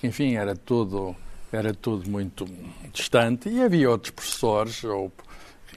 que, 0.00 0.06
enfim, 0.08 0.34
era 0.34 0.56
tudo, 0.56 1.14
era 1.52 1.72
tudo 1.72 2.10
muito 2.10 2.44
distante 2.92 3.48
e 3.48 3.62
havia 3.62 3.88
outros 3.88 4.10
professores 4.10 4.82
ou 4.82 5.12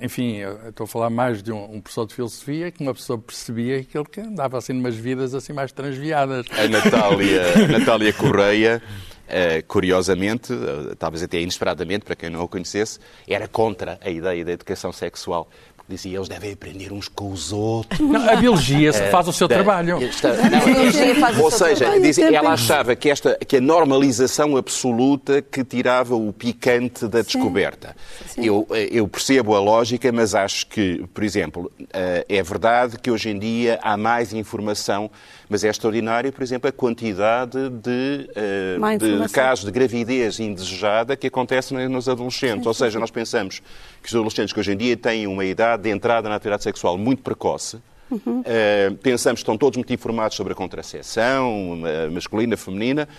enfim, 0.02 0.40
estou 0.68 0.84
a 0.84 0.88
falar 0.88 1.10
mais 1.10 1.42
de 1.42 1.52
um, 1.52 1.76
um, 1.76 1.82
professor 1.82 2.06
de 2.06 2.14
filosofia 2.14 2.72
que 2.72 2.82
uma 2.82 2.94
pessoa 2.94 3.18
percebia 3.18 3.84
que 3.84 3.98
ele 3.98 4.08
andava 4.18 4.58
assim 4.58 4.74
umas 4.74 4.96
vidas 4.96 5.34
assim 5.34 5.54
mais 5.54 5.72
transviadas. 5.72 6.46
A 6.52 6.68
Natália, 6.68 7.68
Natália 7.68 8.12
Correia, 8.12 8.82
uh, 9.26 9.66
curiosamente, 9.68 10.52
uh, 10.54 10.96
talvez 10.98 11.24
até 11.24 11.40
inesperadamente 11.40 12.04
para 12.06 12.16
quem 12.16 12.30
não 12.30 12.44
a 12.44 12.48
conhecesse, 12.48 13.00
era 13.28 13.48
contra 13.48 13.98
a 14.02 14.10
ideia 14.10 14.44
da 14.44 14.52
educação 14.52 14.92
sexual 14.92 15.50
dizia 15.88 16.18
eles 16.18 16.28
devem 16.28 16.52
aprender 16.52 16.92
uns 16.92 17.08
com 17.08 17.32
os 17.32 17.54
outros. 17.54 18.00
Não, 18.00 18.30
a 18.30 18.36
biologia 18.36 18.90
é, 18.90 19.10
faz 19.10 19.28
o 19.28 19.34
seu 19.34 19.48
da, 19.48 19.56
trabalho. 19.56 20.02
Esta, 20.02 20.34
não, 20.34 21.44
ou 21.44 21.52
seja, 21.52 22.00
diz, 22.00 22.18
ela 22.18 22.54
achava 22.54 22.96
que, 22.96 23.10
esta, 23.10 23.38
que 23.48 23.58
a 23.58 23.62
normalização 23.62 24.58
absoluta 24.58 25.42
que 25.42 25.64
tirava 25.64 26.16
o 26.16 26.34
picante 26.34 27.08
da 27.08 27.22
descoberta. 27.22 27.96
Sim. 28.26 28.42
Sim. 28.42 28.48
Eu, 28.48 28.68
eu 28.92 29.08
percebo 29.08 29.56
a 29.56 29.60
lógica, 29.60 30.12
mas 30.12 30.34
acho 30.34 30.68
que, 30.68 31.06
por 31.14 31.24
exemplo, 31.24 31.72
eh, 31.94 32.26
é 32.28 32.44
verdade 32.44 32.98
que 32.98 33.12
hoje 33.12 33.30
em 33.30 33.38
dia 33.38 33.80
há 33.82 33.96
mais 33.96 34.34
informação 34.34 35.12
mas 35.50 35.64
é 35.64 35.70
extraordinário, 35.70 36.32
por 36.32 36.44
exemplo, 36.44 36.70
a 36.70 36.72
quantidade 36.72 37.70
de, 37.70 38.30
uh, 38.32 39.26
de 39.26 39.32
casos 39.32 39.66
de 39.66 39.72
gravidez 39.72 40.40
indesejada 40.40 41.16
que 41.16 41.28
acontecem 41.28 41.88
nos 41.88 42.10
adolescentes. 42.10 42.64
Sim, 42.64 42.68
Ou 42.68 42.74
seja, 42.74 43.00
nós 43.00 43.12
pensamos 43.12 43.62
que 44.06 44.10
os 44.10 44.16
adolescentes 44.16 44.54
que 44.54 44.60
hoje 44.60 44.72
em 44.72 44.78
dia 44.78 44.96
têm 44.96 45.28
uma 45.28 45.44
idade 45.44 45.84
de 45.84 45.90
entrada 45.90 46.30
na 46.30 46.36
atividade 46.36 46.64
sexual 46.64 46.98
muito 46.98 47.22
precoce, 47.22 47.80
Uhum. 48.10 48.42
Uh, 48.42 48.96
pensamos 48.98 49.40
que 49.40 49.44
estão 49.44 49.58
todos 49.58 49.78
muito 49.78 49.92
informados 49.92 50.38
sobre 50.38 50.54
a 50.54 50.56
contracepção, 50.56 51.80
masculina, 52.12 52.56
feminina, 52.56 53.10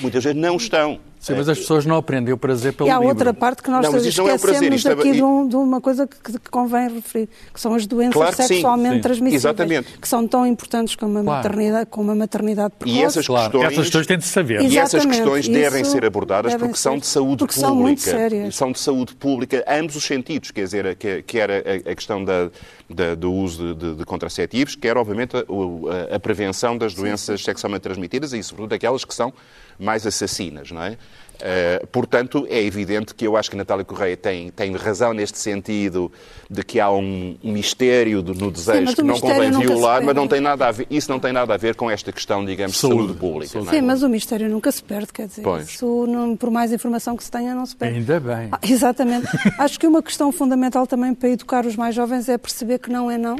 muitas 0.00 0.24
vezes 0.24 0.40
não 0.40 0.56
estão. 0.56 0.98
Sim, 1.22 1.34
mas 1.36 1.48
as 1.48 1.56
pessoas 1.56 1.86
não 1.86 1.94
aprendem 1.94 2.34
o 2.34 2.36
prazer 2.36 2.72
pelo 2.72 2.88
E 2.88 2.90
há 2.90 2.96
livro. 2.96 3.10
outra 3.10 3.32
parte 3.32 3.62
que 3.62 3.70
nós 3.70 3.84
não, 3.84 3.96
esquecemos 3.96 4.28
é 4.28 4.34
um 4.34 4.38
prazer, 4.38 4.72
aqui 4.74 5.08
é... 5.08 5.12
de, 5.12 5.22
um, 5.22 5.46
de, 5.46 5.54
uma 5.54 5.80
coisa 5.80 6.04
que, 6.04 6.20
que, 6.20 6.50
convém 6.50 6.92
referir, 6.92 7.28
que 7.54 7.60
são 7.60 7.74
as 7.74 7.86
doenças 7.86 8.14
claro 8.14 8.34
sexualmente 8.34 8.96
sim, 8.96 9.00
transmissíveis, 9.02 9.44
Exatamente. 9.44 9.98
que 10.00 10.08
são 10.08 10.26
tão 10.26 10.44
importantes 10.44 10.96
como 10.96 11.18
a 11.18 11.22
claro. 11.22 11.48
maternidade, 11.48 11.86
como 11.90 12.10
a 12.10 12.14
maternidade 12.16 12.74
precoce. 12.76 12.98
E 12.98 13.04
essas 13.04 13.28
questões, 13.28 13.50
claro. 13.52 13.66
essas 13.68 13.84
questões 13.84 14.06
têm 14.08 14.18
de 14.18 14.24
saber. 14.24 14.62
E 14.62 14.76
essas 14.76 15.06
questões 15.06 15.46
devem 15.46 15.84
ser 15.84 16.04
abordadas 16.04 16.56
porque 16.56 16.76
são 16.76 16.98
de 16.98 17.06
saúde 17.06 17.38
porque 17.38 17.54
pública. 17.54 17.68
São 17.68 17.76
muito 17.76 18.00
sérias. 18.00 18.56
São 18.56 18.72
de 18.72 18.80
saúde 18.80 19.14
pública, 19.14 19.64
ambos 19.68 19.94
os 19.94 20.02
sentidos, 20.02 20.50
quer 20.50 20.64
dizer, 20.64 20.96
quer 21.24 21.50
a, 21.52 21.90
a 21.92 21.94
questão 21.94 22.24
da, 22.24 22.50
da, 22.90 23.14
do 23.14 23.32
uso 23.32 23.76
de, 23.76 23.94
de, 23.94 24.04
contraceptivos, 24.04 24.74
quer, 24.74 24.96
obviamente, 24.96 25.36
a, 25.36 26.16
a 26.16 26.18
prevenção 26.18 26.76
das 26.76 26.94
doenças 26.94 27.38
sim. 27.38 27.44
sexualmente 27.44 27.82
transmitidas 27.82 28.32
e, 28.32 28.42
sobretudo, 28.42 28.72
aquelas 28.72 29.04
que 29.04 29.14
são 29.14 29.32
mais 29.78 30.06
assassinas, 30.06 30.70
não 30.70 30.82
é? 30.82 30.96
Uh, 31.42 31.84
portanto, 31.88 32.46
é 32.48 32.62
evidente 32.62 33.12
que 33.16 33.26
eu 33.26 33.36
acho 33.36 33.50
que 33.50 33.56
Natália 33.56 33.84
Correia 33.84 34.16
tem, 34.16 34.50
tem 34.52 34.76
razão 34.76 35.12
neste 35.12 35.38
sentido 35.38 36.12
de 36.48 36.62
que 36.62 36.78
há 36.78 36.88
um, 36.88 37.36
mistério 37.42 38.22
do, 38.22 38.32
no 38.32 38.48
desejo 38.48 38.90
Sim, 38.90 38.94
que 38.94 39.02
não 39.02 39.18
convém 39.18 39.50
violar, 39.50 40.04
mas 40.04 40.14
não 40.14 40.28
tem 40.28 40.40
nada 40.40 40.68
a 40.68 40.70
ver, 40.70 40.86
isso 40.88 41.10
não 41.10 41.18
tem 41.18 41.32
nada 41.32 41.52
a 41.52 41.56
ver 41.56 41.74
com 41.74 41.90
esta 41.90 42.12
questão, 42.12 42.44
digamos, 42.44 42.76
saúde, 42.76 42.94
de 42.94 43.02
saúde 43.02 43.18
pública. 43.18 43.60
Sim, 43.60 43.76
é? 43.76 43.82
mas 43.82 44.04
o 44.04 44.08
mistério 44.08 44.48
nunca 44.48 44.70
se 44.70 44.84
perde, 44.84 45.12
quer 45.12 45.26
dizer, 45.26 45.42
pois. 45.42 45.68
isso, 45.68 46.06
não, 46.06 46.36
por 46.36 46.48
mais 46.48 46.72
informação 46.72 47.16
que 47.16 47.24
se 47.24 47.30
tenha, 47.30 47.56
não 47.56 47.66
se 47.66 47.74
perde. 47.74 47.98
Ainda 47.98 48.20
bem. 48.20 48.48
Ah, 48.52 48.60
exatamente. 48.62 49.26
acho 49.58 49.80
que 49.80 49.86
uma 49.86 50.00
questão 50.00 50.30
fundamental 50.30 50.86
também 50.86 51.12
para 51.12 51.30
educar 51.30 51.66
os 51.66 51.74
mais 51.74 51.92
jovens 51.92 52.28
é 52.28 52.38
perceber 52.38 52.78
que 52.78 52.88
não 52.88 53.10
é 53.10 53.18
não. 53.18 53.36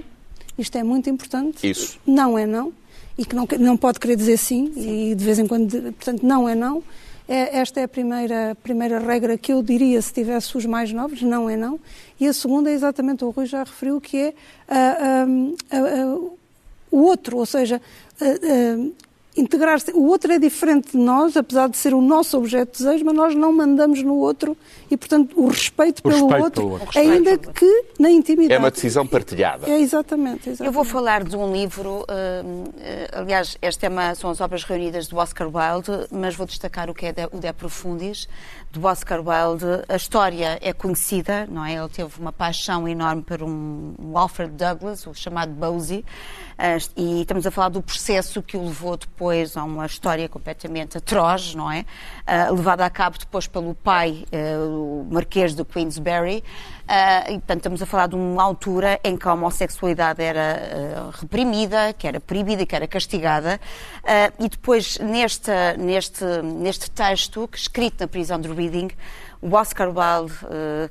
Isto 0.58 0.76
é 0.76 0.82
muito 0.82 1.08
importante. 1.08 1.70
Isso. 1.70 2.00
Não 2.04 2.36
é 2.36 2.46
não. 2.46 2.72
E 3.16 3.24
que 3.24 3.34
não, 3.34 3.46
não 3.58 3.76
pode 3.76 4.00
querer 4.00 4.16
dizer 4.16 4.36
sim, 4.36 4.72
sim. 4.74 5.10
e 5.10 5.14
de 5.14 5.24
vez 5.24 5.38
em 5.38 5.46
quando, 5.46 5.70
portanto, 5.92 6.22
não 6.22 6.48
é 6.48 6.54
não 6.54 6.82
é, 7.28 7.58
esta 7.58 7.80
é 7.80 7.84
a 7.84 7.88
primeira, 7.88 8.56
primeira 8.62 8.98
regra 8.98 9.38
que 9.38 9.52
eu 9.52 9.62
diria 9.62 10.00
se 10.02 10.12
tivesse 10.12 10.56
os 10.56 10.66
mais 10.66 10.92
novos, 10.92 11.22
não 11.22 11.48
é 11.48 11.56
não. 11.56 11.78
E 12.18 12.26
a 12.26 12.32
segunda 12.32 12.70
é 12.70 12.74
exatamente 12.74 13.24
o 13.24 13.30
Rui 13.30 13.46
já 13.46 13.60
referiu, 13.60 14.00
que 14.00 14.16
é 14.18 14.34
uh, 14.68 15.54
uh, 15.72 16.16
uh, 16.16 16.38
o 16.90 16.98
outro, 17.02 17.38
ou 17.38 17.46
seja, 17.46 17.80
integrar-se. 19.36 19.90
O 19.92 20.06
outro 20.06 20.32
é 20.32 20.38
diferente 20.38 20.92
de 20.92 20.98
nós, 20.98 21.36
apesar 21.36 21.68
de 21.68 21.76
ser 21.76 21.94
o 21.94 22.02
nosso 22.02 22.36
objeto 22.36 22.72
de 22.78 22.84
desejo, 22.84 23.04
mas 23.04 23.14
nós 23.14 23.34
não 23.34 23.52
mandamos 23.52 24.02
no 24.02 24.16
outro 24.16 24.56
e, 24.90 24.96
portanto, 24.96 25.34
o 25.40 25.48
respeito, 25.48 26.00
O 26.00 26.02
pelo, 26.02 26.26
respeito 26.26 26.44
outro, 26.44 26.62
pelo 26.62 26.72
outro. 26.72 26.98
ainda 26.98 27.38
que 27.38 27.84
na 27.98 28.10
intimidade. 28.10 28.52
É 28.54 28.58
uma 28.58 28.70
decisão 28.70 29.06
partilhada. 29.06 29.68
É 29.70 29.80
exatamente, 29.80 30.50
exatamente. 30.50 30.66
Eu 30.66 30.72
vou 30.72 30.84
falar 30.84 31.24
de 31.24 31.34
um 31.34 31.50
livro, 31.50 32.04
hum, 32.44 32.64
eh, 32.78 33.08
aliás, 33.12 33.56
esta 33.62 33.86
é 33.86 33.88
uma, 33.88 34.14
são 34.14 34.28
as 34.28 34.40
obras 34.40 34.64
reunidas 34.64 35.08
do 35.08 35.16
Oscar 35.16 35.48
Wilde, 35.48 36.08
mas 36.10 36.34
vou 36.34 36.46
destacar 36.46 36.90
o 36.90 36.94
que 36.94 37.06
é 37.06 37.12
de, 37.12 37.24
o 37.32 37.38
De 37.38 37.52
Profundis, 37.54 38.28
do 38.70 38.84
Oscar 38.86 39.20
Wilde. 39.20 39.84
A 39.88 39.96
história 39.96 40.58
é 40.60 40.72
conhecida, 40.74 41.46
não 41.50 41.64
é? 41.64 41.74
Ele 41.74 41.88
teve 41.88 42.10
uma 42.20 42.32
paixão 42.32 42.86
enorme 42.86 43.22
por 43.22 43.42
um, 43.42 43.94
um 43.98 44.18
Alfred 44.18 44.52
Douglas, 44.52 45.06
o 45.06 45.14
chamado 45.14 45.52
Bosie, 45.52 46.04
eh, 46.58 46.76
e 46.96 47.22
estamos 47.22 47.46
a 47.46 47.50
falar 47.50 47.70
do 47.70 47.80
processo 47.82 48.42
que 48.42 48.58
o 48.58 48.64
levou 48.64 48.96
depois 48.98 49.21
a 49.56 49.64
uma 49.64 49.86
história 49.86 50.28
completamente 50.28 50.98
atroz, 50.98 51.54
não 51.54 51.70
é? 51.70 51.84
Eh, 52.26 52.50
levada 52.50 52.84
a 52.84 52.90
cabo 52.90 53.18
depois 53.18 53.46
pelo 53.46 53.74
pai, 53.74 54.24
eh, 54.32 54.56
o 54.58 55.06
Marquês 55.10 55.54
de 55.54 55.64
Queensberry, 55.64 56.42
Uh, 56.82 57.30
e, 57.30 57.32
portanto, 57.34 57.58
estamos 57.58 57.82
a 57.82 57.86
falar 57.86 58.08
de 58.08 58.16
uma 58.16 58.42
altura 58.42 58.98
em 59.04 59.16
que 59.16 59.26
a 59.26 59.32
homossexualidade 59.32 60.22
era 60.22 60.58
uh, 60.60 61.10
reprimida, 61.20 61.92
que 61.92 62.06
era 62.06 62.20
proibida 62.20 62.66
que 62.66 62.74
era 62.74 62.86
castigada. 62.86 63.60
Uh, 63.98 64.44
e 64.44 64.48
depois, 64.48 64.98
neste, 64.98 65.50
neste, 65.78 66.24
neste 66.42 66.90
texto, 66.90 67.48
que 67.48 67.56
escrito 67.56 68.00
na 68.00 68.08
prisão 68.08 68.40
de 68.40 68.48
Reading, 68.48 68.90
o 69.42 69.56
Oscar 69.56 69.88
Wilde, 69.88 70.34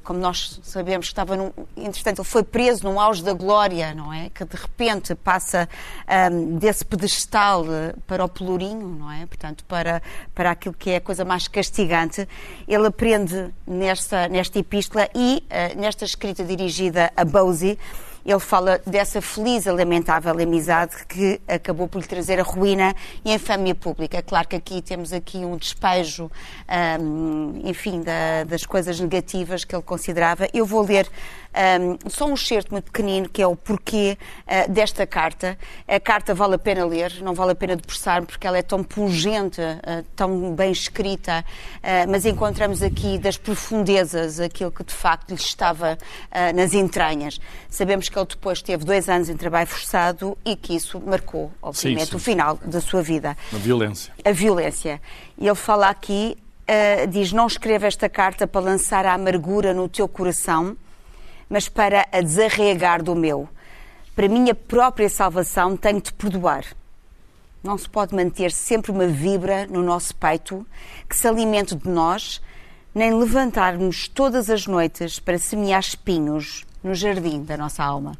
como 0.04 0.20
nós 0.20 0.60
sabemos, 0.62 1.06
estava 1.06 1.38
num, 1.38 1.54
entretanto, 1.78 2.20
ele 2.20 2.28
foi 2.28 2.43
preso 2.43 2.84
num 2.84 2.99
auge 2.99 3.24
da 3.24 3.32
glória, 3.32 3.95
não 3.95 4.12
é? 4.12 4.30
Que 4.30 4.43
de 4.43 4.58
repente 4.58 5.16
passa 5.16 5.70
um, 6.30 6.58
desse 6.58 6.84
pedestal 6.84 7.64
para 8.06 8.26
o 8.26 8.28
pelourinho, 8.28 8.88
não 8.88 9.10
é? 9.10 9.26
Portanto, 9.26 9.64
para, 9.64 10.04
para 10.36 10.52
aquilo 10.52 10.76
que 10.78 10.89
é 10.89 10.97
a 10.97 11.02
coisa 11.02 11.24
mais 11.24 11.47
castigante. 11.47 12.28
Ele 12.68 12.86
aprende 12.86 13.54
nesta, 13.66 14.28
nesta 14.28 14.60
epístola 14.60 15.08
e 15.16 15.43
nesta 15.78 16.04
escrita 16.04 16.43
dirigida 16.43 17.10
a 17.16 17.24
Bosie, 17.24 17.80
ele 18.26 18.39
fala 18.39 18.82
dessa 18.86 19.22
feliz 19.22 19.65
e 19.65 19.72
lamentável 19.72 20.32
amizade 20.32 20.95
que 21.07 21.41
acabou 21.47 21.88
por 21.88 21.99
lhe 21.99 22.07
trazer 22.07 22.39
a 22.39 22.43
ruína 22.43 22.95
e 23.26 23.32
a 23.32 23.36
infâmia 23.36 23.74
pública. 23.74 24.22
Claro 24.22 24.47
que 24.47 24.55
aqui 24.55 24.82
temos 24.82 25.11
aqui 25.11 25.39
um 25.39 25.57
despejo, 25.57 26.32
um, 26.99 27.61
enfim, 27.63 28.01
da, 28.01 28.43
das 28.45 28.65
coisas 28.65 28.99
negativas 28.99 29.63
que 29.63 29.76
ele 29.76 29.84
considerava. 29.84 30.47
Eu 30.53 30.65
vou 30.65 30.82
ler 30.84 31.07
um, 31.54 32.10
só 32.10 32.26
um 32.26 32.34
excerto 32.34 32.72
muito 32.72 32.86
pequenino, 32.86 33.28
que 33.28 33.41
é 33.41 33.47
o 33.47 33.56
porquê 33.56 34.18
uh, 34.47 34.72
desta 34.72 35.06
carta. 35.06 35.58
A 35.88 35.99
carta 35.99 36.34
vale 36.34 36.56
a 36.56 36.58
pena 36.58 36.86
ler, 36.86 37.22
não 37.22 37.34
vale 37.34 37.52
a 37.52 37.56
pena 37.56 37.76
debruçar, 37.76 38.26
porque 38.26 38.47
ela 38.47 38.58
é 38.58 38.62
tão 38.62 38.84
pungente, 38.84 39.62
uh, 39.62 40.04
tão 40.16 40.54
bem 40.54 40.72
escrita, 40.72 41.43
uh, 41.78 42.10
mas 42.10 42.26
encontramos 42.26 42.82
aqui 42.82 43.18
das 43.18 43.38
profundezas 43.38 44.39
aquilo 44.39 44.72
que 44.72 44.84
de 44.84 44.93
facto 44.93 45.30
lhe 45.30 45.36
estava 45.36 45.97
nas 46.56 46.74
entranhas. 46.74 47.39
Sabemos 47.70 48.10
que 48.10 48.18
ele 48.18 48.26
depois 48.26 48.62
teve 48.62 48.86
dois 48.86 49.10
anos 49.10 49.30
em 49.30 49.36
trabalho 49.36 49.68
forçado 49.68 50.38
e 50.45 50.56
que 50.56 50.76
isso 50.76 50.99
marcou, 50.99 51.52
obviamente, 51.62 52.06
sim, 52.06 52.12
sim, 52.12 52.16
o 52.16 52.20
final 52.20 52.58
da 52.64 52.80
sua 52.80 53.02
vida. 53.02 53.38
A 53.54 53.58
violência. 53.58 54.14
A 54.24 54.32
violência. 54.32 55.02
E 55.38 55.47
ele 55.47 55.56
fala 55.56 55.89
aqui, 55.89 56.38
uh, 56.62 57.08
diz: 57.08 57.32
Não 57.32 57.47
escreva 57.47 57.88
esta 57.88 58.08
carta 58.10 58.47
para 58.47 58.62
lançar 58.62 59.06
a 59.06 59.14
amargura 59.14 59.74
no 59.74 59.89
teu 59.89 60.08
coração, 60.08 60.78
mas 61.52 61.68
para 61.68 62.08
a 62.14 62.22
desarregar 62.22 63.04
do 63.04 63.14
meu. 63.14 63.47
Para 64.16 64.30
minha 64.30 64.56
própria 64.56 65.10
salvação, 65.10 65.76
tenho 65.76 66.02
de 66.02 66.14
perdoar. 66.14 66.64
Não 67.62 67.78
se 67.78 67.89
pode 67.89 68.16
manter 68.16 68.54
sempre 68.54 68.89
uma 68.89 69.06
vibra 69.06 69.68
no 69.68 69.84
nosso 69.84 70.16
peito 70.16 70.66
que 71.10 71.16
se 71.16 71.28
alimente 71.28 71.76
de 71.76 71.89
nós, 71.89 72.41
nem 72.95 73.14
levantarmos 73.14 74.08
todas 74.08 74.49
as 74.49 74.66
noites 74.66 75.20
para 75.20 75.38
semear 75.38 75.82
espinhos 75.82 76.66
no 76.82 76.95
jardim 76.95 77.43
da 77.43 77.58
nossa 77.58 77.84
alma. 77.84 78.14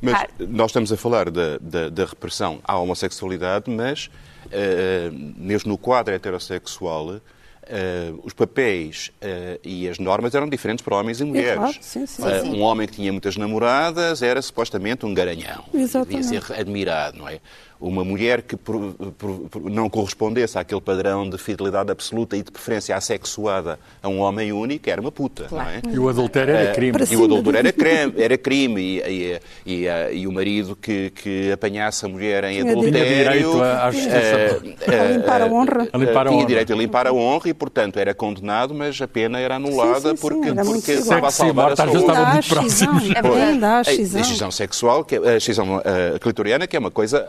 Mas 0.00 0.14
ah. 0.14 0.28
nós 0.48 0.70
estamos 0.70 0.90
a 0.90 0.96
falar 0.96 1.30
da, 1.30 1.58
da, 1.58 1.90
da 1.90 2.06
repressão 2.06 2.58
à 2.64 2.78
homossexualidade, 2.78 3.70
mas 3.70 4.06
uh, 4.46 5.34
mesmo 5.36 5.68
no 5.68 5.78
quadro 5.78 6.14
heterossexual, 6.14 7.20
Uh, 7.64 8.20
os 8.22 8.34
papéis 8.34 9.10
uh, 9.22 9.58
e 9.64 9.88
as 9.88 9.98
normas 9.98 10.34
eram 10.34 10.46
diferentes 10.46 10.84
para 10.84 10.96
homens 10.96 11.20
e 11.20 11.24
mulheres. 11.24 11.52
É 11.52 11.56
claro, 11.56 11.76
sim, 11.80 12.04
sim, 12.04 12.22
uh, 12.22 12.40
sim. 12.42 12.56
Um 12.56 12.60
homem 12.60 12.86
que 12.86 12.94
tinha 12.94 13.10
muitas 13.10 13.38
namoradas 13.38 14.20
era 14.20 14.42
supostamente 14.42 15.06
um 15.06 15.14
garanhão. 15.14 15.64
Exatamente. 15.72 16.24
Devia 16.24 16.42
ser 16.42 16.60
admirado, 16.60 17.18
não 17.18 17.28
é? 17.28 17.40
Uma 17.88 18.04
mulher 18.04 18.42
que 18.42 18.56
por, 18.56 18.94
por, 19.18 19.30
por 19.50 19.70
não 19.70 19.88
correspondesse 19.90 20.58
àquele 20.58 20.80
padrão 20.80 21.28
de 21.28 21.36
fidelidade 21.36 21.90
absoluta 21.90 22.36
e 22.36 22.42
de 22.42 22.50
preferência 22.50 22.96
assexuada 22.96 23.78
a 24.02 24.08
um 24.08 24.20
homem 24.20 24.52
único 24.52 24.88
era 24.88 25.00
uma 25.00 25.12
puta. 25.12 25.44
Claro. 25.44 25.68
É? 25.68 25.80
E 25.92 25.98
o 25.98 26.08
adultério 26.08 26.54
era 26.54 26.72
crime. 26.72 26.98
e 27.10 27.16
o 27.16 27.24
adultério 27.24 27.58
era 27.58 27.72
crime, 27.72 28.14
era 28.16 28.38
crime 28.38 28.80
e, 28.80 29.40
e, 29.66 29.84
e, 29.84 29.86
e, 30.12 30.26
o 30.26 30.32
marido 30.32 30.74
que, 30.76 31.10
que 31.10 31.52
apanhasse 31.52 32.06
a 32.06 32.08
mulher 32.08 32.44
em 32.44 32.60
adultério... 32.60 32.92
Tinha 32.92 33.04
direito 33.04 33.62
a, 33.62 33.72
a, 33.74 33.86
a, 33.86 35.04
limpar 35.12 35.42
a 35.42 35.46
honra. 35.46 35.88
A 35.92 35.98
limpar 35.98 36.26
a 36.26 36.30
tinha 36.30 36.38
honra. 36.38 36.46
direito 36.46 36.72
a 36.72 36.76
limpar 36.76 37.06
a 37.06 37.12
honra 37.12 37.48
e, 37.48 37.54
portanto, 37.54 37.98
era 37.98 38.14
condenado, 38.14 38.74
mas 38.74 39.00
a 39.00 39.08
pena 39.08 39.38
era 39.38 39.56
anulada 39.56 40.10
sim, 40.10 40.16
sim, 40.16 40.22
porque, 40.22 40.48
sim, 40.48 40.54
porque 40.54 40.92
estava 40.92 41.26
a 41.26 41.30
salvar 41.30 41.72
a 41.72 41.76
saúde. 41.76 41.98
Estava 41.98 42.32
muito 42.32 42.48
próximo. 42.48 43.00
É 43.14 43.22
verdade, 43.22 43.90
a 43.90 43.92
excisão 43.92 44.50
sexual, 44.50 45.04
que, 45.04 45.16
a 45.16 45.36
excisão 45.36 45.76
uh, 45.76 46.18
clitoriana, 46.20 46.66
que 46.66 46.76
é 46.76 46.78
uma 46.78 46.90
coisa... 46.90 47.26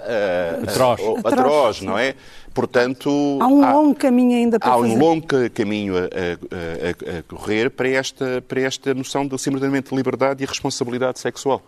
Uh, 0.54 0.70
Atroz 0.70 1.02
atroz, 1.24 1.82
não 1.82 1.98
é? 1.98 2.16
Portanto, 2.54 3.10
há 3.42 3.48
um 3.48 3.64
há, 3.64 3.74
longo 3.74 3.96
caminho 3.96 4.38
ainda 4.38 4.60
para 4.60 4.74
há 4.74 4.78
fazer. 4.78 4.94
um 4.94 4.98
longo 4.98 5.28
caminho 5.54 5.96
a, 5.98 6.02
a, 6.02 7.20
a, 7.20 7.24
correr 7.24 7.70
para 7.70 7.90
esta, 7.90 8.42
para 8.48 8.62
esta 8.62 8.94
noção 8.94 9.28
de 9.28 9.38
simultaneamente 9.38 9.94
liberdade 9.94 10.42
e 10.42 10.46
responsabilidade 10.46 11.20
sexual. 11.20 11.62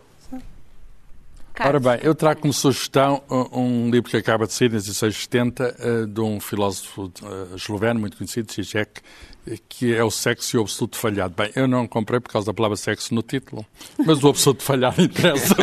Ora 1.59 1.79
bem, 1.79 1.99
eu 2.03 2.13
trago 2.13 2.41
como 2.41 2.53
sugestão 2.53 3.21
um 3.29 3.89
livro 3.89 4.09
que 4.09 4.17
acaba 4.17 4.45
de 4.45 4.53
sair, 4.53 4.67
em 4.67 4.73
1670, 4.73 5.75
eh, 5.79 6.05
de 6.05 6.21
um 6.21 6.39
filósofo 6.39 7.11
eh, 7.23 7.55
esloveno 7.55 7.99
muito 7.99 8.15
conhecido, 8.17 8.51
Zizek, 8.51 9.01
que 9.67 9.93
é 9.95 10.03
o 10.03 10.11
sexo 10.11 10.55
e 10.55 10.59
o 10.59 10.61
absoluto 10.61 10.97
falhado. 10.97 11.33
Bem, 11.35 11.51
eu 11.55 11.67
não 11.67 11.87
comprei 11.87 12.19
por 12.19 12.31
causa 12.31 12.47
da 12.47 12.53
palavra 12.53 12.75
sexo 12.75 13.13
no 13.13 13.21
título, 13.21 13.65
mas 14.05 14.23
o 14.23 14.29
absoluto 14.29 14.61
falhado 14.63 15.01
interessa 15.01 15.55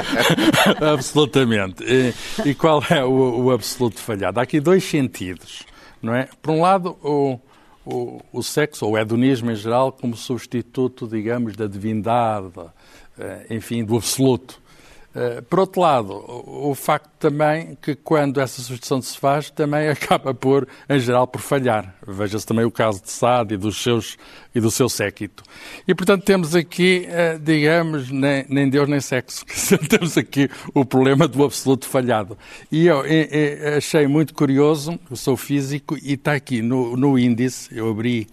absolutamente. 0.92 1.84
E, 1.84 2.14
e, 2.48 2.54
qual 2.54 2.82
é 2.88 3.04
o, 3.04 3.44
o, 3.44 3.50
absoluto 3.50 3.98
falhado? 4.00 4.40
Há 4.40 4.44
aqui 4.44 4.60
dois 4.60 4.84
sentidos, 4.84 5.64
não 6.00 6.14
é? 6.14 6.28
Por 6.40 6.52
um 6.52 6.62
lado, 6.62 6.96
o, 7.02 7.38
o, 7.84 8.22
o 8.32 8.42
sexo, 8.42 8.86
ou 8.86 8.92
o 8.92 8.98
hedonismo 8.98 9.50
em 9.50 9.56
geral, 9.56 9.92
como 9.92 10.16
substituto, 10.16 11.06
digamos, 11.06 11.56
da 11.56 11.66
divindade, 11.66 12.52
eh, 13.18 13.46
enfim, 13.50 13.84
do 13.84 13.96
absoluto. 13.96 14.60
Eh, 15.12 15.40
por 15.40 15.58
outro 15.58 15.80
lado, 15.80 16.24
o 16.46 16.72
facto 16.72 17.10
também 17.18 17.76
que 17.82 17.96
quando 17.96 18.40
essa 18.40 18.62
substituição 18.62 19.02
se 19.02 19.18
faz, 19.18 19.50
também 19.50 19.88
acaba 19.90 20.32
por, 20.32 20.68
em 20.88 21.00
geral, 21.00 21.26
por 21.26 21.40
falhar. 21.40 21.94
Veja-se 22.06 22.46
também 22.46 22.64
o 22.64 22.70
caso 22.70 23.02
de 23.02 23.10
Sade 23.10 23.54
e, 23.54 23.56
dos 23.56 23.82
seus, 23.82 24.16
e 24.54 24.60
do 24.60 24.70
seu 24.70 24.88
séquito. 24.88 25.42
E, 25.86 25.94
portanto, 25.94 26.24
temos 26.24 26.54
aqui, 26.54 27.06
eh, 27.08 27.38
digamos, 27.42 28.08
nem, 28.10 28.46
nem 28.48 28.70
Deus 28.70 28.88
nem 28.88 29.00
sexo. 29.00 29.44
temos 29.88 30.16
aqui 30.16 30.48
o 30.72 30.84
problema 30.84 31.26
do 31.26 31.44
absoluto 31.44 31.86
falhado. 31.86 32.38
E 32.70 32.86
eu, 32.86 33.04
eu, 33.04 33.76
achei 33.78 34.06
muito 34.06 34.32
curioso, 34.32 34.98
eu 35.10 35.16
sou 35.16 35.36
físico, 35.36 35.96
e 36.00 36.12
está 36.12 36.34
aqui 36.34 36.62
no, 36.62 36.96
no 36.96 37.18
índice, 37.18 37.68
eu 37.76 37.90
abri, 37.90 38.28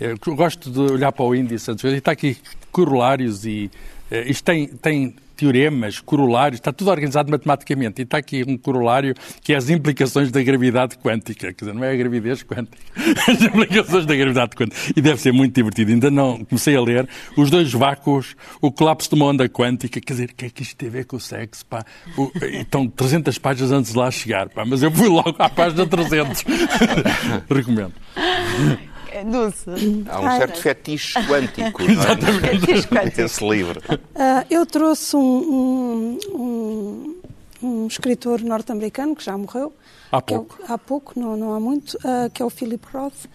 eu 0.00 0.16
gosto 0.34 0.70
de 0.70 0.80
olhar 0.80 1.12
para 1.12 1.24
o 1.24 1.34
índice, 1.34 1.70
e 1.70 1.86
está 1.88 2.12
aqui 2.12 2.38
corolários 2.74 3.46
e 3.46 3.70
eh, 3.70 3.93
isto 4.10 4.44
tem, 4.44 4.66
tem 4.68 5.14
teoremas, 5.36 6.00
corolários, 6.00 6.58
está 6.58 6.72
tudo 6.72 6.90
organizado 6.90 7.30
matematicamente. 7.30 8.02
E 8.02 8.04
está 8.04 8.18
aqui 8.18 8.44
um 8.46 8.56
corolário 8.56 9.14
que 9.42 9.52
é 9.52 9.56
as 9.56 9.68
implicações 9.68 10.30
da 10.30 10.42
gravidade 10.42 10.96
quântica. 10.98 11.52
Quer 11.52 11.64
dizer, 11.64 11.74
não 11.74 11.84
é 11.84 11.92
a 11.92 11.96
gravidez 11.96 12.42
quântica, 12.42 12.78
as 13.28 13.42
implicações 13.42 14.06
da 14.06 14.14
gravidade 14.14 14.56
quântica. 14.56 14.92
E 14.96 15.00
deve 15.00 15.20
ser 15.20 15.32
muito 15.32 15.54
divertido. 15.54 15.92
Ainda 15.92 16.10
não 16.10 16.44
comecei 16.44 16.76
a 16.76 16.80
ler 16.80 17.08
os 17.36 17.50
dois 17.50 17.72
vácuos, 17.72 18.36
o 18.60 18.70
colapso 18.70 19.08
de 19.10 19.14
uma 19.16 19.26
onda 19.26 19.48
quântica. 19.48 20.00
Quer 20.00 20.12
dizer, 20.12 20.30
o 20.30 20.34
que 20.34 20.46
é 20.46 20.50
que 20.50 20.62
isto 20.62 20.76
tem 20.76 20.88
a 20.88 20.92
ver 20.92 21.04
com 21.04 21.16
o 21.16 21.20
sexo? 21.20 21.64
Pá? 21.66 21.84
O, 22.16 22.30
estão 22.42 22.88
300 22.88 23.36
páginas 23.38 23.72
antes 23.72 23.92
de 23.92 23.98
lá 23.98 24.10
chegar. 24.10 24.48
Pá? 24.48 24.64
Mas 24.64 24.82
eu 24.82 24.90
fui 24.90 25.08
logo 25.08 25.34
à 25.38 25.48
página 25.48 25.86
300. 25.86 26.44
Recomendo. 27.50 27.94
Dulce. 29.22 29.70
Há 30.08 30.20
um 30.20 30.38
certo 30.38 30.60
fetiche 30.60 31.18
quântico 31.26 31.82
é? 31.82 33.22
nesse 33.22 33.44
livro. 33.46 33.80
Uh, 33.90 33.98
eu 34.50 34.66
trouxe 34.66 35.14
um, 35.16 35.20
um, 35.20 36.18
um, 36.34 37.14
um 37.62 37.86
escritor 37.86 38.40
norte-americano 38.42 39.14
que 39.14 39.24
já 39.24 39.36
morreu. 39.36 39.72
Há 40.10 40.20
pouco. 40.22 40.58
É 40.68 40.72
há 40.72 40.78
pouco, 40.78 41.18
não, 41.18 41.36
não 41.36 41.54
há 41.54 41.60
muito, 41.60 41.94
uh, 41.98 42.30
que 42.32 42.42
é 42.42 42.44
o 42.44 42.50
Philip 42.50 42.84
Roth. 42.92 43.26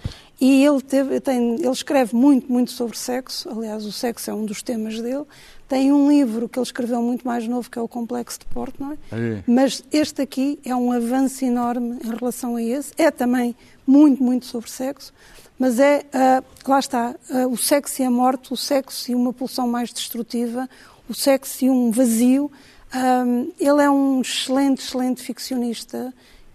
E 0.41 0.63
ele, 0.65 0.81
teve, 0.81 1.19
tem, 1.19 1.55
ele 1.55 1.69
escreve 1.69 2.15
muito, 2.15 2.49
muito 2.49 2.71
sobre 2.71 2.97
sexo. 2.97 3.49
Aliás, 3.49 3.85
o 3.85 3.91
sexo 3.91 4.31
é 4.31 4.33
um 4.33 4.45
dos 4.45 4.61
temas 4.61 5.01
dele. 5.01 5.25
tem 5.67 5.91
um 5.91 6.09
livro 6.09 6.47
que 6.47 6.57
ele 6.57 6.63
escreveu 6.63 7.01
muito 7.01 7.27
mais 7.27 7.45
novo, 7.45 7.69
que 7.69 7.77
é 7.77 7.81
o 7.81 7.89
Complexo 7.89 8.39
de 8.39 8.45
Portnoy, 8.45 8.97
É. 9.11 9.43
mas 9.45 9.83
este 9.91 10.21
aqui 10.21 10.57
é 10.63 10.73
um 10.73 10.93
avanço 10.93 11.43
enorme 11.43 11.99
em 12.03 12.15
relação 12.15 12.55
a 12.55 12.63
esse. 12.63 12.93
É 12.97 13.11
também 13.11 13.53
muito, 13.85 14.23
muito 14.23 14.45
sobre 14.45 14.69
sexo, 14.71 15.11
mas 15.59 15.77
é, 15.77 16.05
ah, 16.13 16.41
lá 16.65 16.79
está, 16.79 17.13
ah, 17.29 17.47
o 17.47 17.57
sexo 17.57 18.01
e 18.01 18.05
a 18.05 18.09
morte, 18.09 18.53
o 18.53 18.57
sexo 18.57 19.11
e 19.11 19.13
uma 19.13 19.33
pulsão 19.33 19.67
mais 19.67 19.91
destrutiva, 19.91 20.69
o 21.09 21.13
sexo 21.13 21.65
e 21.65 21.69
um 21.69 21.91
vazio. 21.91 22.49
Ah, 22.91 23.25
ele 23.59 23.83
é 23.83 23.89
um 23.91 24.21
excelente, 24.21 24.81
excelente 24.81 25.21
ficcionista 25.21 26.13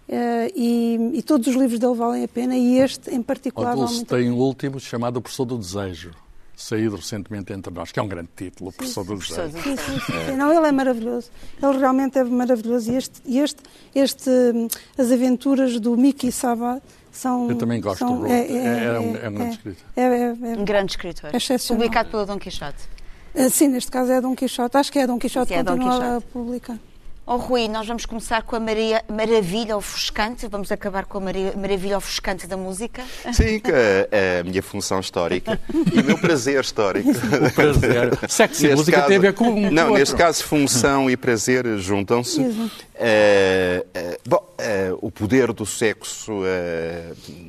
ah, 0.09 0.47
e, 0.55 1.11
e 1.13 1.21
todos 1.21 1.47
os 1.47 1.55
livros 1.55 1.77
dele 1.77 1.93
valem 1.93 2.23
a 2.23 2.27
pena 2.27 2.57
e 2.57 2.79
este 2.79 3.11
em 3.13 3.21
particular 3.21 3.77
a 3.77 4.05
tem 4.05 4.31
um 4.31 4.37
último 4.37 4.79
chamado 4.79 5.17
O 5.17 5.21
Professor 5.21 5.45
do 5.45 5.59
Desejo, 5.59 6.09
saído 6.57 6.95
recentemente 6.95 7.53
entre 7.53 7.71
nós, 7.71 7.91
que 7.91 7.99
é 7.99 8.01
um 8.01 8.07
grande 8.07 8.29
título, 8.35 8.71
O 8.71 8.73
Professor 8.73 9.03
do 9.03 9.17
Desejo. 9.17 9.51
Sim, 9.61 9.77
sim, 9.77 9.99
sim, 9.99 10.25
sim. 10.25 10.35
Não, 10.35 10.51
ele 10.51 10.65
é 10.65 10.71
maravilhoso. 10.71 11.29
Ele 11.61 11.77
realmente 11.77 12.17
é 12.17 12.23
maravilhoso. 12.23 12.91
E 12.91 12.95
este, 12.95 13.21
este, 13.27 13.61
este 13.93 14.29
hum, 14.29 14.67
as 14.97 15.11
aventuras 15.11 15.79
do 15.79 15.95
Mickey 15.95 16.31
Saba 16.31 16.81
são. 17.17 17.49
Eu 17.49 17.55
também 17.57 17.79
gosto 17.81 17.99
são, 17.99 18.09
do 18.17 18.27
Roald. 18.27 18.31
É- 18.33 18.85
é 18.85 18.99
um- 18.99 19.15
é 19.17 19.29
um 19.29 19.33
grande 19.33 19.51
escritor. 19.55 19.83
É, 19.95 20.01
é, 20.01 20.21
é, 20.23 20.33
Um 20.59 20.65
grande 20.65 20.91
escritor. 20.91 21.29
É 21.33 21.37
excepcional. 21.37 21.81
Publicado 21.81 22.09
pelo 22.09 22.25
Dom 22.25 22.37
Quixote. 22.39 22.77
Ah, 23.37 23.49
Sim, 23.49 23.67
neste 23.69 23.91
caso 23.91 24.11
é 24.11 24.21
Dom 24.21 24.35
Quixote. 24.35 24.77
Acho 24.77 24.91
que 24.91 24.99
é 24.99 25.07
Dom 25.07 25.19
Quixote 25.19 25.49
Sim, 25.49 25.55
é 25.55 25.63
Dom 25.63 25.73
continua 25.77 25.95
a 25.97 26.01
Quixote. 26.21 26.25
publicar. 26.33 26.79
Oh, 27.27 27.37
Rui, 27.37 27.67
nós 27.67 27.87
vamos 27.87 28.05
começar 28.05 28.43
com 28.43 28.55
a 28.55 28.59
Maria- 28.59 29.03
maravilha 29.11 29.75
ofuscante, 29.75 30.47
vamos 30.47 30.71
acabar 30.71 31.05
com 31.05 31.17
a 31.17 31.21
Maria- 31.21 31.53
maravilha 31.57 31.97
ofuscante 31.97 32.45
da 32.45 32.55
música. 32.55 33.01
Sim, 33.33 33.59
que 33.59 33.71
é 33.71 34.41
a 34.41 34.43
minha 34.43 34.61
função 34.61 34.99
histórica 34.99 35.59
e 35.91 36.01
o 36.01 36.03
meu 36.05 36.19
prazer 36.19 36.61
histórico. 36.61 37.09
O 37.09 37.51
prazer. 37.53 38.11
Sexo 38.29 38.61
e 38.61 38.67
Neste 38.67 38.75
música 38.77 38.97
caso- 38.97 39.07
tem 39.07 39.17
a 39.17 39.21
ver 39.21 39.33
com 39.33 39.45
um 39.49 39.71
Não, 39.71 39.83
outro. 39.85 39.99
neste 39.99 40.15
caso, 40.15 40.43
função 40.43 41.09
e 41.09 41.17
prazer 41.17 41.65
juntam-se. 41.79 42.41
Eh, 42.93 43.83
eh, 43.91 44.19
bom, 44.27 44.47
o 45.01 45.09
poder 45.09 45.51
do 45.51 45.65
sexo 45.65 46.41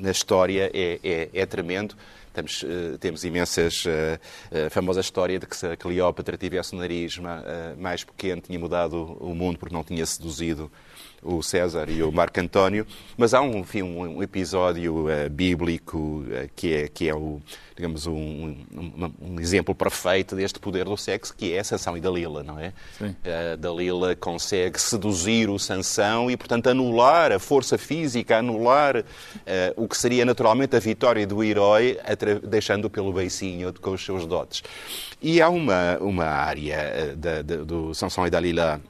na 0.01 0.11
história 0.11 0.71
é, 0.73 0.99
é- 1.05 1.29
é 1.35 1.45
tremendo. 1.47 1.95
Temos, 2.37 2.63
eh, 2.65 2.99
temos 3.01 3.25
imensas. 3.25 3.85
eh, 3.87 4.67
a 4.67 4.71
famosa 4.71 5.01
história 5.01 5.39
de 5.39 5.47
que 5.47 5.57
se 5.57 5.67
a 5.67 5.75
Cleópatra 5.77 6.37
tivesse 6.37 6.75
o 6.75 6.79
nariz 6.79 7.17
ma- 7.17 7.43
eh, 7.47 7.75
mais 7.79 8.05
pequeno, 8.05 8.43
tinha 8.43 8.59
mudado 8.59 9.17
o 9.19 9.35
mundo 9.35 9.59
porque 9.59 9.75
não 9.75 9.83
tinha 9.83 10.05
seduzido 10.05 10.71
o 11.27 11.43
César 11.43 11.89
e 11.91 12.03
o 12.03 12.13
Marco 12.13 12.39
António, 12.41 12.87
mas 13.17 13.35
há 13.35 13.41
um, 13.41 13.59
enfim, 13.59 13.83
um, 13.83 14.23
episódio 14.23 15.09
eh, 15.11 15.29
bíblico 15.29 16.25
eh, 16.31 16.49
que 16.55 16.73
é, 16.75 16.89
que 16.89 17.09
é 17.09 17.15
o, 17.15 17.41
digamos, 17.75 18.07
um, 18.07 18.13
um- 18.75 19.13
um 19.21 19.41
exemplo 19.41 19.75
perfeito 19.75 20.37
deste 20.37 20.59
poder 20.59 20.85
do 20.85 20.97
sexo, 20.97 21.35
que 21.37 21.53
é 21.53 21.63
Sansão 21.63 21.97
e 21.97 22.01
Dalila, 22.01 22.43
não 22.43 22.59
é? 22.59 22.73
Sim. 22.99 23.15
A 23.53 23.57
Dalila 23.57 24.15
consegue 24.17 24.81
seduzir 24.81 25.51
o 25.51 25.59
Sansão 25.59 26.31
e, 26.31 26.37
portanto, 26.37 26.69
anular 26.69 27.33
a 27.33 27.39
força 27.39 27.77
física, 27.77 28.39
anular 28.39 29.05
o 29.77 29.87
que 29.89 29.97
seria 29.97 30.25
naturalmente 30.25 30.75
a 30.77 30.81
vitória 30.81 31.27
do 31.27 31.43
herói, 31.43 31.99
deixando-o 32.43 32.91
pelo 32.91 33.13
beicinho 33.13 33.73
com 33.81 33.91
os 33.93 34.05
seus 34.05 34.27
dotes. 34.27 34.63
E 35.21 35.41
há 35.41 35.49
uma, 35.49 35.99
uma 36.01 36.25
área 36.25 37.15
da- 37.17 37.43
da- 37.43 37.57
do 37.65 37.95
Sansão 37.95 38.27
e 38.27 38.31
Dalila 38.31 38.81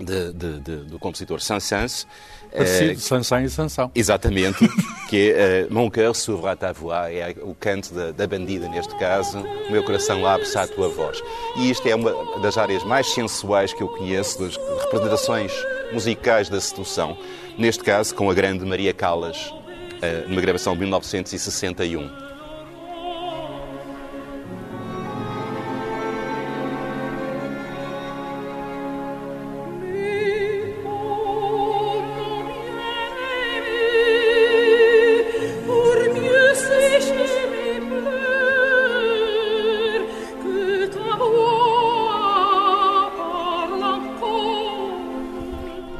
de- 0.00 0.32
de- 0.32 0.60
de- 0.60 0.76
do 0.84 0.98
compositor 0.98 1.40
Saint-Saëns. 1.40 2.06
eh, 2.52 2.58
Parecido, 2.58 3.00
Sansão 3.00 3.40
e 3.44 3.48
Sansão. 3.50 3.90
Exatamente, 3.94 4.58
que 5.08 5.30
é 5.32 5.66
uh, 5.68 5.74
Mon 5.74 5.90
cœur 5.90 6.14
s'ouvre 6.14 6.48
à 6.48 6.56
ta 6.56 6.72
voix, 6.72 7.10
é 7.12 7.34
o 7.42 7.54
canto 7.54 7.92
da, 7.92 8.12
da 8.12 8.26
bandida 8.26 8.68
neste 8.68 8.94
caso, 8.98 9.38
o 9.38 9.72
meu 9.72 9.82
coração 9.82 10.24
abre-se 10.26 10.56
à 10.56 10.66
tua 10.66 10.88
voz. 10.88 11.20
E 11.56 11.70
isto 11.70 11.86
é 11.88 11.94
uma 11.94 12.40
das 12.40 12.56
áreas 12.56 12.84
mais 12.84 13.06
sensuais 13.12 13.72
que 13.72 13.82
eu 13.82 13.88
conheço, 13.88 14.38
das 14.42 14.56
representações 14.84 15.52
musicais 15.92 16.48
da 16.48 16.60
sedução, 16.60 17.16
neste 17.58 17.82
caso 17.84 18.14
com 18.14 18.30
a 18.30 18.34
grande 18.34 18.64
Maria 18.64 18.92
Callas, 18.94 19.36
uh, 19.50 20.28
numa 20.28 20.40
gravação 20.40 20.74
de 20.74 20.80
1961. 20.80 22.25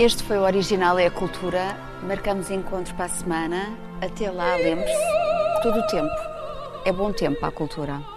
Este 0.07 0.23
foi 0.23 0.39
o 0.39 0.43
Original 0.43 0.97
é 1.01 1.07
a 1.07 1.11
Cultura. 1.11 1.77
Marcamos 2.05 2.49
encontros 2.49 2.93
para 2.93 3.07
a 3.07 3.09
semana. 3.09 3.77
Até 4.01 4.31
lá, 4.31 4.55
lembre-se, 4.55 5.63
todo 5.65 5.81
o 5.81 5.87
tempo 5.89 6.15
é 6.85 6.93
bom 6.93 7.13
tempo 7.13 7.41
para 7.41 7.49
a 7.49 7.51
cultura. 7.51 8.16